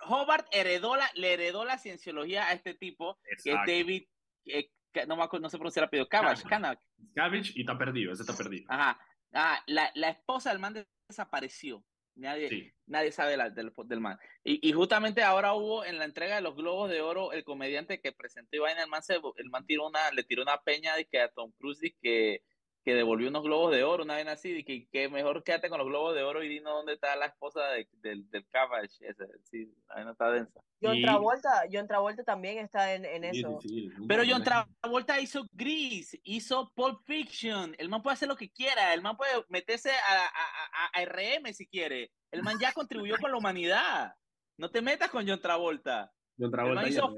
Hobart 0.08 0.48
heredó 0.52 0.96
la, 0.96 1.10
le 1.16 1.34
heredó 1.34 1.66
la 1.66 1.78
cienciología 1.78 2.48
a 2.48 2.54
este 2.54 2.74
tipo, 2.74 3.20
que 3.44 3.52
es. 3.52 3.58
David, 3.68 4.04
eh, 4.46 4.70
que 4.92 5.06
no 5.06 5.16
no 5.16 5.50
sé 5.50 5.58
pronunciar 5.58 5.84
el 5.84 5.88
apellido. 5.88 6.08
Canuck. 6.10 6.80
Cabbage 7.16 7.54
y 7.56 7.62
está 7.62 7.78
perdido, 7.78 8.12
ese 8.12 8.24
está 8.24 8.36
perdido. 8.36 8.66
Ajá. 8.70 9.00
Ah, 9.34 9.62
la, 9.68 9.92
la 9.96 10.10
esposa 10.10 10.50
del 10.50 10.60
man 10.60 10.86
desapareció. 11.08 11.84
Nadie, 12.16 12.50
Sí. 12.50 12.74
nadie 12.88 13.12
sabe 13.14 13.38
la- 13.38 13.50
del, 13.50 13.72
del 13.86 14.02
man. 14.02 14.20
Y, 14.44 14.68
y 14.68 14.74
justamente 14.74 15.24
ahora 15.24 15.54
hubo 15.54 15.86
en 15.86 15.98
la 15.98 16.04
entrega 16.04 16.36
de 16.36 16.42
los 16.42 16.56
Globos 16.56 16.90
de 16.90 17.02
Oro 17.02 17.32
el 17.32 17.46
comediante 17.46 18.02
que 18.02 18.12
presentó 18.12 18.62
vaina, 18.62 18.84
el 18.84 18.90
man, 18.90 19.02
se, 19.02 19.16
el 19.16 19.50
man 19.50 19.66
tiró 19.66 19.88
una, 19.88 20.12
le 20.12 20.24
tiró 20.24 20.44
una 20.44 20.58
peña 20.58 20.96
de 20.96 21.06
que 21.06 21.22
a 21.22 21.30
Tom 21.30 21.54
Cruise 21.58 21.80
de 21.80 21.96
que, 22.02 22.42
que 22.84 22.96
devolvió 22.96 23.30
unos 23.30 23.44
Globos 23.44 23.72
de 23.72 23.84
Oro, 23.84 24.04
una 24.04 24.16
vaina 24.16 24.32
así, 24.32 24.52
de 24.54 24.66
que, 24.66 24.88
que 24.90 25.08
mejor 25.08 25.44
quédate 25.44 25.70
con 25.70 25.78
los 25.78 25.88
Globos 25.88 26.16
de 26.16 26.24
Oro 26.24 26.44
y 26.44 26.50
dinos 26.50 26.74
dónde 26.74 26.94
está 26.94 27.16
la 27.16 27.28
esposa 27.28 27.64
de- 27.68 27.88
del, 28.02 28.28
del 28.32 28.48
Cabbage. 28.50 28.96
Ese, 29.08 29.26
sí, 29.44 29.72
la 29.88 29.96
vaina 29.96 30.12
está 30.12 30.32
densa. 30.32 30.60
John 30.82 30.96
Y- 30.96 31.04
Travolta, 31.04 31.50
John 31.72 31.88
Travolta 31.88 32.24
también 32.24 32.58
está 32.58 32.94
en, 32.96 33.06
en 33.06 33.24
eso. 33.24 33.60
sí, 33.62 33.70
sí, 33.70 33.88
un 34.00 34.08
Pero 34.08 34.24
John 34.28 34.44
Travolta 34.44 35.20
hizo 35.20 35.46
Grease, 35.54 36.20
hizo 36.24 36.72
Pulp 36.74 37.02
Fiction. 37.06 37.76
El 37.78 37.90
man 37.90 38.02
puede 38.02 38.16
hacer 38.16 38.28
lo 38.28 38.36
que 38.36 38.50
quiera. 38.50 38.94
El 38.94 39.02
man 39.04 39.16
puede 39.16 39.32
meterse 39.50 39.92
a, 39.92 40.26
a, 40.26 40.98
a- 40.98 41.02
a 41.02 41.06
RM 41.06 41.54
si 41.54 41.68
quiere. 41.68 42.12
El 42.32 42.42
man 42.42 42.58
ya 42.60 42.72
contribuyó 42.74 43.16
con 43.22 43.30
la 43.32 43.38
humanidad. 43.38 44.16
No 44.58 44.72
te 44.72 44.82
metas 44.82 45.10
con 45.12 45.28
John 45.28 45.40
Travolta. 45.42 46.12
John 46.40 46.50
Travolta 46.52 46.82
man 46.82 46.90
y 46.90 46.94
hizo- 46.94 47.14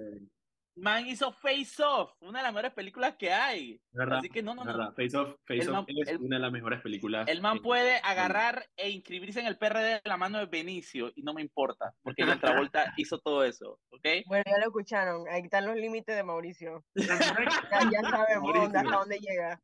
man 0.75 1.05
hizo 1.07 1.31
Face 1.31 1.81
Off, 1.83 2.11
una 2.21 2.39
de 2.39 2.43
las 2.43 2.53
mejores 2.53 2.73
películas 2.73 3.15
que 3.17 3.31
hay. 3.31 3.79
¿verdad? 3.91 4.19
Así 4.19 4.29
que 4.29 4.41
no, 4.41 4.55
no, 4.55 4.63
no. 4.65 4.71
¿verdad? 4.71 4.93
Face 4.95 5.15
Off, 5.15 5.35
Face 5.45 5.67
Off 5.69 5.73
man- 5.73 5.85
es 5.87 6.07
el- 6.09 6.17
una 6.21 6.37
de 6.37 6.41
las 6.41 6.51
mejores 6.51 6.81
películas. 6.81 7.27
El 7.27 7.41
man 7.41 7.59
puede 7.61 7.97
agarrar 8.03 8.65
e 8.75 8.89
inscribirse 8.89 9.39
en 9.39 9.47
el 9.47 9.57
PRD 9.57 9.83
de 9.95 10.01
la 10.05 10.17
mano 10.17 10.39
de 10.39 10.45
Benicio 10.47 11.11
y 11.15 11.21
no 11.21 11.33
me 11.33 11.41
importa, 11.41 11.93
porque 12.01 12.23
John 12.37 12.39
Travolta 12.39 12.93
hizo 12.97 13.19
todo 13.19 13.43
eso, 13.43 13.79
¿ok? 13.91 14.05
Bueno, 14.25 14.43
ya 14.45 14.57
lo 14.57 14.65
escucharon. 14.65 15.27
Ahí 15.29 15.41
están 15.43 15.65
los 15.65 15.75
límites 15.75 16.15
de 16.15 16.23
Mauricio. 16.23 16.83
Ya, 16.95 17.89
ya 17.91 18.09
sabemos 18.09 18.53
dónde, 18.53 18.77
hasta 18.79 18.97
dónde 18.97 19.19
llega. 19.19 19.59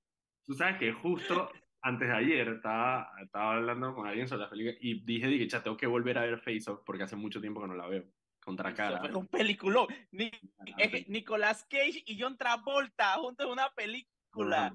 Tú 0.46 0.54
sabes 0.54 0.78
que 0.78 0.92
justo 0.94 1.50
antes 1.82 2.08
de 2.10 2.14
ayer 2.16 2.48
estaba, 2.50 3.10
estaba 3.24 3.54
hablando 3.56 3.94
con 3.96 4.06
alguien 4.08 4.28
sobre 4.28 4.44
la 4.44 4.50
película 4.50 4.78
y 4.82 5.04
dije, 5.06 5.28
dije, 5.28 5.48
"Cha, 5.48 5.64
tengo 5.64 5.78
que 5.78 5.88
volver 5.88 6.18
a 6.18 6.24
ver 6.24 6.40
Face 6.40 6.70
Off 6.70 6.82
porque 6.86 7.04
hace 7.04 7.16
mucho 7.16 7.40
tiempo 7.40 7.62
que 7.62 7.68
no 7.68 7.76
la 7.76 7.88
veo. 7.88 8.04
Contra 8.50 8.70
Eso 8.70 8.78
cara. 8.78 9.00
fue 9.00 9.16
un 9.16 9.28
peliculón. 9.28 9.88
Ni- 10.12 10.32
eh, 10.80 11.06
Nicolas 11.08 11.64
Cage 11.70 12.02
y 12.06 12.20
John 12.20 12.36
Travolta 12.36 13.14
juntos 13.20 13.46
en 13.46 13.52
una 13.52 13.70
película. 13.70 14.74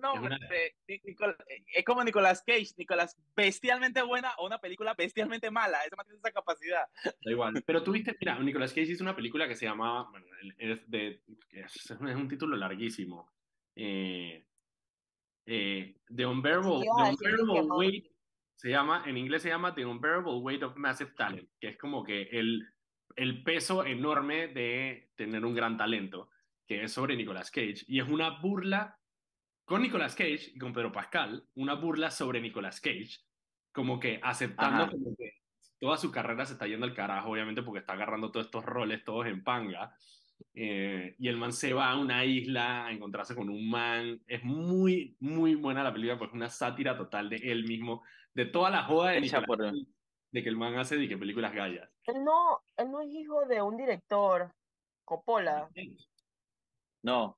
No. 0.00 0.14
Es 1.74 1.84
como 1.84 2.02
Nicolas 2.02 2.42
Cage, 2.46 2.68
Nicolas 2.78 3.16
bestialmente 3.36 4.02
buena 4.02 4.34
o 4.38 4.46
una 4.46 4.58
película 4.58 4.94
bestialmente 4.94 5.50
mala. 5.50 5.84
Ese 5.84 5.94
man 5.96 6.06
tiene 6.06 6.18
esa 6.18 6.32
capacidad. 6.32 6.86
Da 7.04 7.30
igual. 7.30 7.62
Pero 7.66 7.82
tú 7.82 7.92
viste, 7.92 8.16
mira, 8.18 8.38
Nicolas 8.38 8.70
Cage 8.72 8.90
hizo 8.92 9.04
una 9.04 9.14
película 9.14 9.46
que 9.46 9.54
se 9.54 9.66
llama, 9.66 10.08
bueno, 10.10 10.26
es 10.58 10.90
de, 10.90 11.22
es, 11.50 11.90
es 11.90 12.00
un 12.00 12.28
título 12.28 12.56
larguísimo. 12.56 13.30
Eh, 13.76 14.46
eh, 15.46 15.96
The 16.14 16.26
Unbearable, 16.26 16.80
Sí, 16.80 16.86
The 16.96 17.10
Unbearable. 17.10 17.60
Weight, 17.70 18.11
se 18.56 18.70
llama, 18.70 19.02
en 19.06 19.16
inglés 19.16 19.42
se 19.42 19.48
llama 19.48 19.74
The 19.74 19.86
Unbearable 19.86 20.34
Weight 20.34 20.62
of 20.62 20.76
Massive 20.76 21.12
Talent, 21.16 21.48
que 21.60 21.68
es 21.68 21.78
como 21.78 22.04
que 22.04 22.22
el, 22.30 22.68
el 23.16 23.42
peso 23.42 23.84
enorme 23.84 24.48
de 24.48 25.10
tener 25.16 25.44
un 25.44 25.54
gran 25.54 25.76
talento, 25.76 26.30
que 26.66 26.84
es 26.84 26.92
sobre 26.92 27.16
Nicolas 27.16 27.50
Cage. 27.50 27.84
Y 27.86 28.00
es 28.00 28.08
una 28.08 28.40
burla 28.40 28.98
con 29.64 29.82
Nicolas 29.82 30.14
Cage 30.14 30.52
y 30.54 30.58
con 30.58 30.72
Pedro 30.72 30.92
Pascal, 30.92 31.46
una 31.54 31.74
burla 31.74 32.10
sobre 32.10 32.40
Nicolas 32.40 32.80
Cage, 32.80 33.18
como 33.72 33.98
que 33.98 34.20
aceptando 34.22 34.90
como 34.90 35.16
que 35.16 35.42
toda 35.80 35.96
su 35.96 36.12
carrera 36.12 36.46
se 36.46 36.52
está 36.52 36.66
yendo 36.66 36.86
al 36.86 36.94
carajo, 36.94 37.30
obviamente 37.30 37.62
porque 37.62 37.80
está 37.80 37.94
agarrando 37.94 38.30
todos 38.30 38.46
estos 38.46 38.64
roles 38.64 39.04
todos 39.04 39.26
en 39.26 39.42
panga. 39.42 39.96
Eh, 40.54 41.14
y 41.18 41.28
el 41.28 41.36
man 41.36 41.52
se 41.52 41.72
va 41.72 41.90
a 41.90 41.98
una 41.98 42.24
isla 42.24 42.86
a 42.86 42.92
encontrarse 42.92 43.34
con 43.34 43.48
un 43.48 43.68
man. 43.70 44.20
Es 44.26 44.42
muy, 44.44 45.16
muy 45.20 45.54
buena 45.54 45.82
la 45.82 45.92
película, 45.92 46.18
pues 46.18 46.30
es 46.30 46.34
una 46.34 46.48
sátira 46.48 46.96
total 46.96 47.28
de 47.28 47.36
él 47.36 47.64
mismo, 47.64 48.02
de 48.34 48.46
toda 48.46 48.70
la 48.70 48.84
joda 48.84 49.10
de, 49.10 49.20
por- 49.46 49.58
Cage, 49.58 49.86
de 50.30 50.42
que 50.42 50.48
el 50.48 50.56
man 50.56 50.76
hace 50.76 50.96
de 50.96 51.08
que 51.08 51.18
películas 51.18 51.52
gallas. 51.52 51.88
Él 52.04 52.24
no, 52.24 52.62
él 52.76 52.90
no 52.90 53.00
es 53.00 53.08
hijo 53.10 53.46
de 53.46 53.62
un 53.62 53.76
director, 53.76 54.52
Coppola, 55.04 55.68
No, 57.02 57.36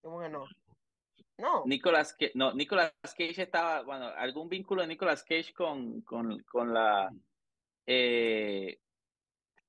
¿cómo 0.00 0.20
que 0.20 0.28
no? 0.28 0.44
No, 1.38 1.64
Nicolas 1.66 2.12
Cage, 2.12 2.32
no, 2.34 2.52
Nicolas 2.52 2.92
Cage 3.02 3.42
estaba, 3.42 3.82
bueno, 3.82 4.06
algún 4.06 4.48
vínculo 4.48 4.82
de 4.82 4.88
Nicolas 4.88 5.24
Cage 5.24 5.52
con, 5.52 6.02
con, 6.02 6.38
con 6.40 6.72
la, 6.72 7.10
eh, 7.86 8.78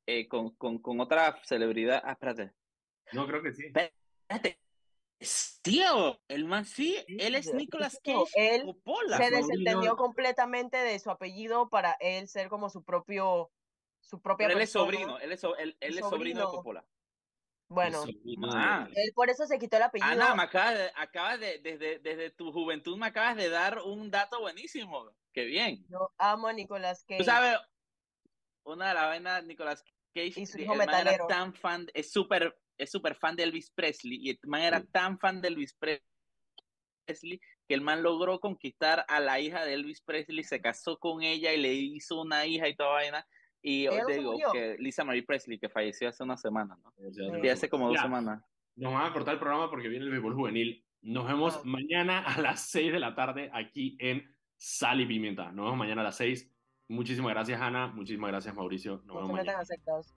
eh, 0.05 0.27
con, 0.27 0.55
con, 0.55 0.79
con 0.79 0.99
otra 0.99 1.39
celebridad. 1.43 2.01
Ah, 2.05 2.13
espérate. 2.13 2.53
No, 3.11 3.27
creo 3.27 3.41
que 3.43 3.53
sí. 3.53 3.65
Espérate. 3.67 4.59
Tío, 5.61 6.19
el 6.27 6.43
man 6.45 6.65
sí, 6.65 6.97
él 7.07 7.35
es 7.35 7.53
Nicolas 7.53 7.97
Cage 8.03 8.25
él 8.35 8.63
Coppola. 8.65 9.15
se 9.17 9.23
sobrino- 9.29 9.37
desentendió 9.47 9.95
completamente 9.95 10.75
de 10.77 10.99
su 10.99 11.09
apellido 11.09 11.69
para 11.69 11.95
él 12.01 12.27
ser 12.27 12.49
como 12.49 12.69
su 12.69 12.83
propio, 12.83 13.49
su 14.01 14.19
propia 14.21 14.47
Pero 14.47 14.57
él 14.59 14.63
es 14.63 14.71
sobrino, 14.71 15.17
él 15.19 15.31
es, 15.31 15.39
so- 15.39 15.55
él, 15.55 15.77
él 15.79 15.93
es 15.97 15.99
sobrino 16.01 16.39
de 16.39 16.43
sobrino. 16.43 16.51
Coppola. 16.51 16.85
Bueno, 17.69 18.01
sobrino 18.01 18.49
Ah. 18.51 18.89
él 18.93 19.13
por 19.15 19.29
eso 19.29 19.45
se 19.45 19.57
quitó 19.57 19.77
el 19.77 19.83
apellido. 19.83 20.11
Ana, 20.11 20.35
me 20.35 20.43
acabas 20.43 20.73
de, 20.77 20.91
acabas 20.95 21.39
de, 21.39 21.59
desde, 21.59 21.99
desde 21.99 22.29
tu 22.31 22.51
juventud 22.51 22.97
me 22.97 23.05
acabas 23.07 23.37
de 23.37 23.47
dar 23.47 23.79
un 23.81 24.11
dato 24.11 24.41
buenísimo. 24.41 25.09
Qué 25.31 25.45
bien. 25.45 25.85
Yo 25.89 26.11
amo 26.17 26.47
a 26.47 26.53
Nicolas 26.53 27.05
Cage. 27.05 27.19
Tú 27.19 27.23
sabes, 27.23 27.57
una 28.63 28.89
de 28.89 28.93
las 28.93 29.05
vainas, 29.05 29.45
Nicolas 29.45 29.83
Cage, 30.13 30.39
Y 30.39 30.45
su 30.45 30.57
el 30.59 30.67
man 30.67 30.89
era 30.89 31.17
tan 31.27 31.53
fan, 31.53 31.87
es 31.93 32.11
súper 32.11 32.55
es 32.77 32.91
súper 32.91 33.15
fan 33.15 33.35
de 33.35 33.43
Elvis 33.43 33.69
Presley, 33.71 34.17
y 34.21 34.29
el 34.31 34.39
man 34.43 34.61
era 34.61 34.79
Sí. 34.81 34.87
tan 34.91 35.19
fan 35.19 35.41
de 35.41 35.47
Elvis 35.49 35.73
Presley 35.75 36.01
que 37.67 37.73
el 37.75 37.81
man 37.81 38.01
logró 38.03 38.39
conquistar 38.39 39.05
a 39.07 39.19
la 39.19 39.39
hija 39.39 39.63
de 39.63 39.73
Elvis 39.73 40.01
Presley, 40.01 40.43
se 40.43 40.59
casó 40.61 40.97
con 40.97 41.21
ella 41.23 41.53
y 41.53 41.57
le 41.61 41.73
hizo 41.73 42.19
una 42.21 42.45
hija 42.45 42.67
y 42.67 42.75
toda 42.75 42.91
vaina. 42.93 43.27
Y 43.61 43.85
¿Ella 43.87 43.91
yo 43.91 44.01
no 44.01 44.07
te 44.07 44.13
se 44.13 44.19
digo 44.19 44.31
murió? 44.33 44.51
que 44.51 44.75
Lisa 44.79 45.03
Marie 45.05 45.23
Presley, 45.23 45.59
que 45.59 45.69
falleció 45.69 46.09
hace 46.09 46.23
una 46.23 46.35
semana, 46.35 46.77
¿no? 46.83 46.93
Sí, 47.41 47.47
hace 47.47 47.69
como 47.69 47.87
dos 47.87 47.95
Ya, 47.97 48.03
semanas. 48.03 48.43
Nos 48.75 48.91
van 48.93 49.05
a 49.05 49.13
cortar 49.13 49.35
el 49.35 49.39
programa 49.39 49.69
porque 49.69 49.87
viene 49.87 50.03
el 50.05 50.11
béisbol 50.11 50.33
juvenil. 50.35 50.83
Nos 51.01 51.27
vemos 51.27 51.57
Ah. 51.57 51.61
mañana 51.63 52.19
a 52.19 52.41
las 52.41 52.67
6 52.69 52.91
de 52.91 52.99
la 52.99 53.15
tarde 53.15 53.49
aquí 53.53 53.95
en 53.99 54.35
Sal 54.57 54.99
y 55.01 55.05
Pimienta. 55.05 55.51
Nos 55.51 55.65
vemos 55.65 55.77
mañana 55.77 56.01
a 56.01 56.05
las 56.05 56.17
6. 56.17 56.52
Muchísimas 56.93 57.31
gracias, 57.33 57.59
Ana. 57.61 57.87
Muchísimas 57.87 58.29
gracias, 58.31 58.55
Mauricio. 58.55 59.01
Nos 59.05 59.05
no 59.07 59.13
vemos 59.15 59.27
se 59.27 59.33
mañana. 59.33 59.51
metan 59.51 59.61
a 59.61 59.65
sectas. 59.65 60.11